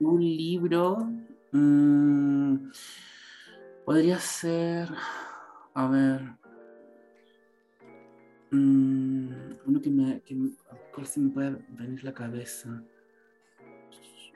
un, 0.00 0.20
libro 0.20 1.08
mmm, 1.52 2.70
podría 3.84 4.18
ser, 4.18 4.88
a 5.74 5.88
ver, 5.88 6.40
Mm, 8.52 9.52
uno 9.64 9.80
que 9.80 9.90
me, 9.90 10.20
que 10.22 10.34
se 11.04 11.20
me 11.20 11.30
puede 11.30 11.56
venir 11.68 12.02
la 12.02 12.12
cabeza? 12.12 12.82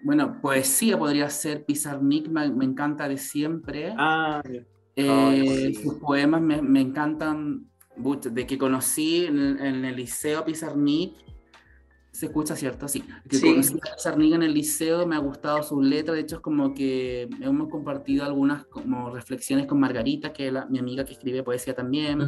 Bueno, 0.05 0.41
poesía 0.41 0.99
podría 0.99 1.29
ser 1.31 1.65
Pizarnik, 1.65 2.29
me, 2.29 2.51
me 2.51 2.65
encanta 2.65 3.09
de 3.09 3.19
siempre. 3.19 3.95
Ah, 3.97 4.43
eh, 4.95 5.73
Sus 5.83 5.95
poemas 5.95 6.41
me, 6.41 6.63
me 6.63 6.81
encantan, 6.81 7.67
de 7.97 8.47
que 8.47 8.59
conocí 8.59 9.25
en, 9.27 9.59
en 9.59 9.85
el 9.85 9.97
liceo 9.97 10.45
Pizarnik 10.45 11.25
se 12.15 12.27
escucha, 12.27 12.55
¿cierto? 12.55 12.87
Sí. 12.87 13.03
Que 13.29 13.37
sí. 13.37 13.51
conocí 13.51 13.75
a 13.93 13.99
Sarniga 13.99 14.37
en 14.37 14.45
el 14.45 14.55
liceo, 14.55 15.05
me 15.05 15.17
ha 15.17 15.19
gustado 15.19 15.65
su 15.65 15.83
letra, 15.83 16.15
de 16.15 16.21
hecho 16.21 16.37
es 16.37 16.43
como 16.43 16.73
que 16.73 17.29
hemos 17.41 17.69
compartido 17.69 18.25
algunas 18.25 18.67
como 18.67 19.11
reflexiones 19.11 19.67
con 19.67 19.81
Margarita, 19.81 20.33
que 20.33 20.47
es 20.47 20.53
mi 20.71 20.79
amiga 20.79 21.05
que 21.05 21.15
escribe 21.15 21.43
poesía 21.43 21.75
también. 21.75 22.21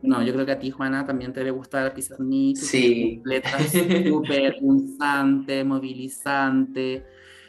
No, 0.00 0.22
yo 0.22 0.32
creo 0.32 0.46
que 0.46 0.52
a 0.52 0.58
ti, 0.58 0.70
Juana, 0.70 1.04
también 1.04 1.34
te 1.34 1.40
debe 1.40 1.50
gustar 1.50 1.92
Pizarnik. 1.92 2.56
Sí. 2.56 3.20
Letras 3.26 3.70
súper 3.70 4.56
punzantes, 4.60 5.66
movilizantes, 5.66 7.02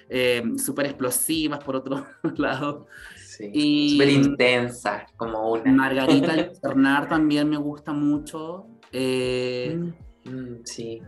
eh, 0.10 0.44
súper 0.58 0.88
explosivas, 0.88 1.64
por 1.64 1.76
otro 1.76 2.06
lado. 2.38 2.88
Sí. 3.16 3.92
Súper 3.92 4.10
intensas, 4.10 5.12
como 5.18 5.52
una. 5.52 5.72
Margarita 5.72 6.52
Bernard 6.64 7.10
también 7.10 7.50
me 7.50 7.58
gusta 7.58 7.94
mucho. 7.94 8.68
Eh, 8.92 9.78
mm, 9.78 10.30
mm, 10.30 10.62
sí. 10.64 11.02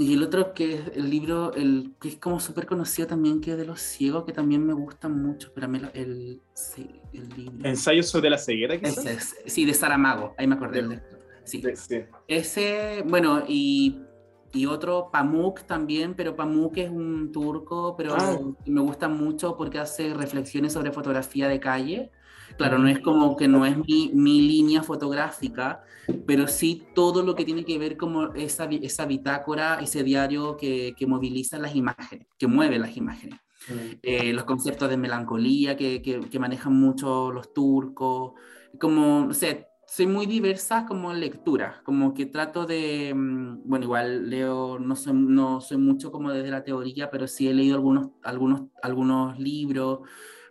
Y 0.00 0.14
el 0.14 0.22
otro 0.22 0.54
que 0.54 0.74
es 0.74 0.80
el 0.94 1.10
libro, 1.10 1.52
el 1.52 1.92
que 2.00 2.08
es 2.08 2.16
como 2.16 2.40
súper 2.40 2.64
conocido 2.64 3.06
también, 3.06 3.38
que 3.42 3.52
es 3.52 3.58
de 3.58 3.66
los 3.66 3.80
ciegos, 3.80 4.24
que 4.24 4.32
también 4.32 4.64
me 4.64 4.72
gusta 4.72 5.10
mucho, 5.10 5.52
pero 5.54 5.66
a 5.66 5.68
mí 5.68 5.78
el, 5.92 6.40
sí, 6.54 6.88
el 7.12 7.28
libro. 7.36 7.68
¿Ensayo 7.68 8.02
sobre 8.02 8.30
la 8.30 8.38
ceguera? 8.38 8.76
Ese, 8.76 9.18
sí, 9.44 9.66
de 9.66 9.74
Saramago, 9.74 10.34
ahí 10.38 10.46
me 10.46 10.54
acordé. 10.54 10.88
De, 10.88 11.02
sí. 11.44 11.62
sí. 11.74 12.00
Ese, 12.26 13.04
bueno, 13.06 13.44
y, 13.46 14.00
y, 14.52 14.66
otro, 14.66 15.10
Pamuk 15.12 15.62
también, 15.62 16.14
pero 16.14 16.36
Pamuk 16.36 16.76
es 16.78 16.90
un 16.90 17.32
turco, 17.32 17.94
pero 17.96 18.14
ah. 18.16 18.38
me 18.66 18.80
gusta 18.80 19.08
mucho 19.08 19.56
porque 19.56 19.78
hace 19.78 20.14
reflexiones 20.14 20.72
sobre 20.72 20.92
fotografía 20.92 21.48
de 21.48 21.60
calle. 21.60 22.10
Claro, 22.56 22.78
no 22.78 22.88
es 22.88 22.98
como 22.98 23.36
que 23.36 23.46
no 23.48 23.64
es 23.64 23.76
mi, 23.76 24.10
mi, 24.12 24.42
línea 24.42 24.82
fotográfica, 24.82 25.84
pero 26.26 26.48
sí 26.48 26.82
todo 26.94 27.22
lo 27.22 27.34
que 27.34 27.44
tiene 27.44 27.64
que 27.64 27.78
ver 27.78 27.96
como 27.96 28.34
esa, 28.34 28.64
esa 28.64 29.06
bitácora, 29.06 29.78
ese 29.80 30.02
diario 30.02 30.56
que, 30.56 30.94
que 30.96 31.06
moviliza 31.06 31.58
las 31.58 31.76
imágenes, 31.76 32.26
que 32.36 32.46
mueve 32.46 32.78
las 32.78 32.96
imágenes. 32.96 33.38
Eh, 34.02 34.32
los 34.32 34.44
conceptos 34.44 34.88
de 34.88 34.96
melancolía 34.96 35.76
que, 35.76 36.00
que, 36.02 36.38
manejan 36.38 36.72
mucho 36.72 37.30
los 37.30 37.52
turcos, 37.52 38.32
como, 38.80 39.26
no 39.26 39.34
sé, 39.34 39.68
soy 39.90 40.06
muy 40.06 40.26
diversa 40.26 40.86
como 40.86 41.12
lectura, 41.12 41.82
como 41.84 42.14
que 42.14 42.26
trato 42.26 42.64
de, 42.64 43.12
mm, 43.12 43.62
bueno, 43.68 43.86
igual 43.86 44.30
leo, 44.30 44.78
no 44.78 44.94
soy, 44.94 45.12
no 45.14 45.60
soy 45.60 45.78
mucho 45.78 46.12
como 46.12 46.30
desde 46.30 46.48
la 46.48 46.62
teoría, 46.62 47.10
pero 47.10 47.26
sí 47.26 47.48
he 47.48 47.54
leído 47.54 47.74
algunos, 47.74 48.10
algunos, 48.22 48.62
algunos 48.84 49.36
libros, 49.40 50.08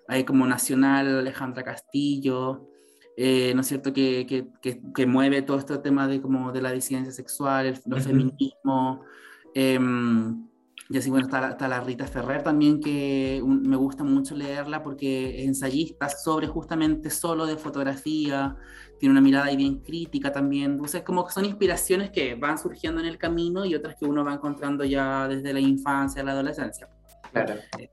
hay 0.09 0.25
como 0.25 0.45
Nacional, 0.45 1.19
Alejandra 1.19 1.63
Castillo, 1.63 2.67
eh, 3.15 3.53
¿no 3.55 3.61
es 3.61 3.67
cierto?, 3.67 3.93
que, 3.93 4.25
que, 4.27 4.81
que, 4.93 5.05
mueve 5.05 5.41
todo 5.41 5.57
este 5.57 5.77
tema 5.77 6.05
de, 6.09 6.21
como 6.21 6.51
de 6.51 6.61
la 6.61 6.73
disidencia 6.73 7.13
sexual, 7.13 7.65
el, 7.67 7.77
feminismo. 7.77 9.05
Em, 9.53 10.49
y 10.89 10.97
así, 10.97 11.09
bueno, 11.11 11.27
está, 11.27 11.51
está, 11.51 11.67
la 11.67 11.81
Rita 11.81 12.07
Ferrer 12.07 12.41
también, 12.43 12.81
que 12.81 13.41
me 13.45 13.75
gusta 13.75 14.03
mucho 14.03 14.35
leerla 14.35 14.81
porque 14.83 15.41
es 15.41 15.47
ensayista 15.47 16.09
sobre 16.09 16.47
justamente 16.47 17.11
solo 17.11 17.45
de 17.45 17.57
fotografía, 17.57 18.57
tiene 18.99 19.13
una 19.13 19.21
mirada 19.21 19.45
ahí 19.45 19.55
bien 19.55 19.79
crítica 19.79 20.31
también. 20.31 20.71
Entonces, 20.71 21.01
como 21.03 21.25
que 21.25 21.31
son 21.31 21.45
inspiraciones 21.45 22.11
que 22.11 22.35
van 22.35 22.57
surgiendo 22.57 22.99
en 22.99 23.07
el 23.07 23.17
camino 23.17 23.65
y 23.65 23.73
otras 23.73 23.95
que 23.95 24.05
uno 24.05 24.23
va 24.23 24.33
encontrando 24.33 24.83
ya 24.83 25.27
desde 25.27 25.53
la 25.53 25.59
infancia, 25.59 26.23
la 26.23 26.31
adolescencia. 26.31 26.89
Claro. 27.31 27.55
Eh, 27.77 27.89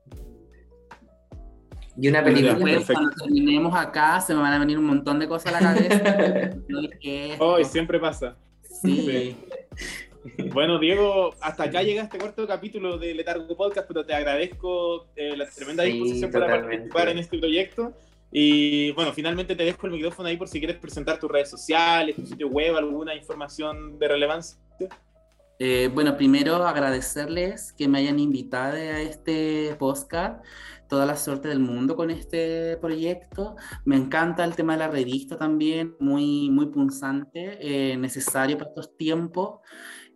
y 1.98 2.09
una 2.09 2.22
película. 2.22 2.54
Después, 2.54 2.86
cuando 2.86 3.11
terminemos 3.12 3.74
acá, 3.74 4.20
se 4.20 4.34
me 4.34 4.40
van 4.40 4.52
a 4.52 4.59
venir 4.59 4.78
un 4.78 4.84
montón 4.84 5.18
de 5.18 5.28
cosas 5.28 5.54
a 5.54 5.61
la 5.61 5.74
cabeza. 5.74 6.57
Hoy 7.38 7.64
siempre 7.64 7.98
pasa. 7.98 8.36
Sí. 8.62 9.36
Bueno, 10.52 10.78
Diego, 10.78 11.34
hasta 11.40 11.64
acá 11.64 11.82
llega 11.82 12.02
este 12.02 12.18
cuarto 12.18 12.46
capítulo 12.46 12.98
de 12.98 13.14
Letargo 13.14 13.57
Podcast, 13.57 13.86
pero 13.86 14.04
te 14.04 14.12
agradezco 14.12 15.07
eh, 15.14 15.36
la 15.36 15.48
tremenda 15.48 15.84
disposición 15.84 16.30
para 16.32 16.48
participar 16.48 17.09
en 17.09 17.18
este 17.18 17.38
proyecto. 17.38 17.94
Y 18.31 18.91
bueno, 18.93 19.12
finalmente 19.12 19.55
te 19.55 19.64
dejo 19.64 19.87
el 19.87 19.93
micrófono 19.95 20.29
ahí 20.29 20.37
por 20.37 20.49
si 20.49 20.59
quieres 20.59 20.79
presentar 20.79 21.18
tus 21.18 21.31
redes 21.31 21.51
sociales, 21.51 22.16
tu 22.16 22.27
sitio 22.27 22.49
web, 22.49 22.77
alguna 22.77 23.14
información 23.14 23.99
de 23.99 24.09
relevancia. 24.09 24.59
Eh, 25.59 25.91
bueno, 25.95 26.16
primero 26.16 26.57
agradecerles 26.66 27.72
que 27.72 27.89
me 27.89 27.99
hayan 27.99 28.18
invitado 28.18 28.77
a 28.77 29.01
este 29.01 29.74
podcast 29.79 30.45
toda 30.89 31.07
la 31.07 31.16
suerte 31.16 31.49
del 31.49 31.61
mundo 31.61 31.97
con 31.97 32.11
este 32.11 32.77
proyecto. 32.77 33.57
Me 33.85 33.97
encanta 33.97 34.45
el 34.45 34.55
tema 34.55 34.74
de 34.74 34.81
la 34.81 34.89
revista 34.89 35.37
también, 35.37 35.95
muy, 35.99 36.51
muy 36.51 36.66
punzante, 36.66 37.59
eh, 37.61 37.97
necesario 37.97 38.59
para 38.59 38.70
estos 38.70 38.97
tiempos. 38.97 39.61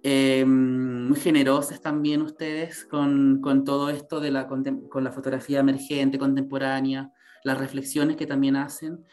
Eh, 0.02 0.44
muy 0.46 1.18
generosos 1.18 1.80
también 1.82 2.22
ustedes 2.22 2.86
con, 2.86 3.40
con 3.42 3.64
todo 3.64 3.90
esto 3.90 4.18
de 4.18 4.30
la, 4.30 4.46
con, 4.46 4.64
la 4.94 5.12
fotografía 5.12 5.60
emergente, 5.60 6.18
contemporánea, 6.18 7.12
las 7.44 7.58
reflexiones 7.58 8.16
que 8.16 8.26
también 8.26 8.56
hacen. 8.56 9.04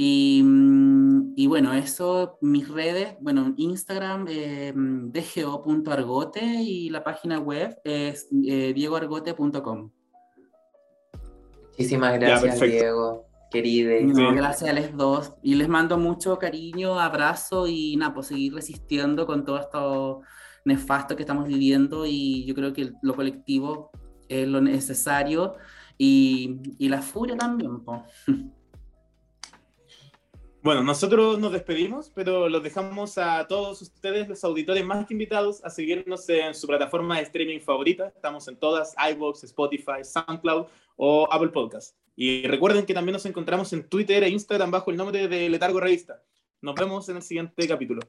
Y, 0.00 0.44
y, 1.34 1.46
bueno, 1.48 1.72
eso, 1.72 2.38
mis 2.40 2.68
redes, 2.68 3.16
bueno, 3.20 3.52
Instagram, 3.56 4.26
eh, 4.28 4.72
dgo.argote 4.74 6.40
y 6.44 6.88
la 6.90 7.02
página 7.02 7.40
web 7.40 7.76
es 7.82 8.28
eh, 8.46 8.72
diegoargote.com. 8.74 9.90
Muchísimas 11.70 12.18
gracias, 12.18 12.60
Diego, 12.60 13.26
querido. 13.50 13.90
gracias 14.34 14.70
a 14.70 14.72
los 14.72 14.96
dos. 14.96 15.34
Y 15.42 15.56
les 15.56 15.68
mando 15.68 15.98
mucho 15.98 16.38
cariño, 16.38 17.00
abrazo 17.00 17.66
y 17.66 17.96
nada, 17.96 18.14
pues 18.14 18.28
seguir 18.28 18.54
resistiendo 18.54 19.26
con 19.26 19.44
todo 19.44 19.58
esto 19.58 20.20
nefasto 20.64 21.16
que 21.16 21.24
estamos 21.24 21.48
viviendo. 21.48 22.06
Y 22.06 22.44
yo 22.46 22.54
creo 22.54 22.72
que 22.72 22.92
lo 23.02 23.14
colectivo 23.14 23.90
es 24.28 24.46
lo 24.46 24.60
necesario 24.60 25.54
y, 25.98 26.88
la 26.88 27.02
furia 27.02 27.36
también. 27.36 27.80
pues. 27.80 28.00
Bueno, 30.60 30.82
nosotros 30.82 31.38
nos 31.38 31.52
despedimos, 31.52 32.10
pero 32.12 32.48
los 32.48 32.62
dejamos 32.62 33.16
a 33.16 33.46
todos 33.46 33.80
ustedes, 33.80 34.28
los 34.28 34.42
auditores 34.42 34.84
más 34.84 35.06
que 35.06 35.14
invitados, 35.14 35.64
a 35.64 35.70
seguirnos 35.70 36.28
en 36.28 36.52
su 36.52 36.66
plataforma 36.66 37.16
de 37.16 37.22
streaming 37.22 37.60
favorita. 37.60 38.08
Estamos 38.08 38.48
en 38.48 38.56
todas, 38.56 38.94
iVoox, 39.12 39.44
Spotify, 39.44 40.02
SoundCloud 40.02 40.66
o 40.96 41.28
Apple 41.30 41.50
Podcast. 41.50 41.96
Y 42.16 42.42
recuerden 42.48 42.84
que 42.84 42.92
también 42.92 43.12
nos 43.12 43.24
encontramos 43.24 43.72
en 43.72 43.88
Twitter 43.88 44.24
e 44.24 44.28
Instagram 44.30 44.72
bajo 44.72 44.90
el 44.90 44.96
nombre 44.96 45.28
de 45.28 45.48
Letargo 45.48 45.78
Revista. 45.78 46.22
Nos 46.60 46.74
vemos 46.74 47.08
en 47.08 47.16
el 47.16 47.22
siguiente 47.22 47.68
capítulo. 47.68 48.00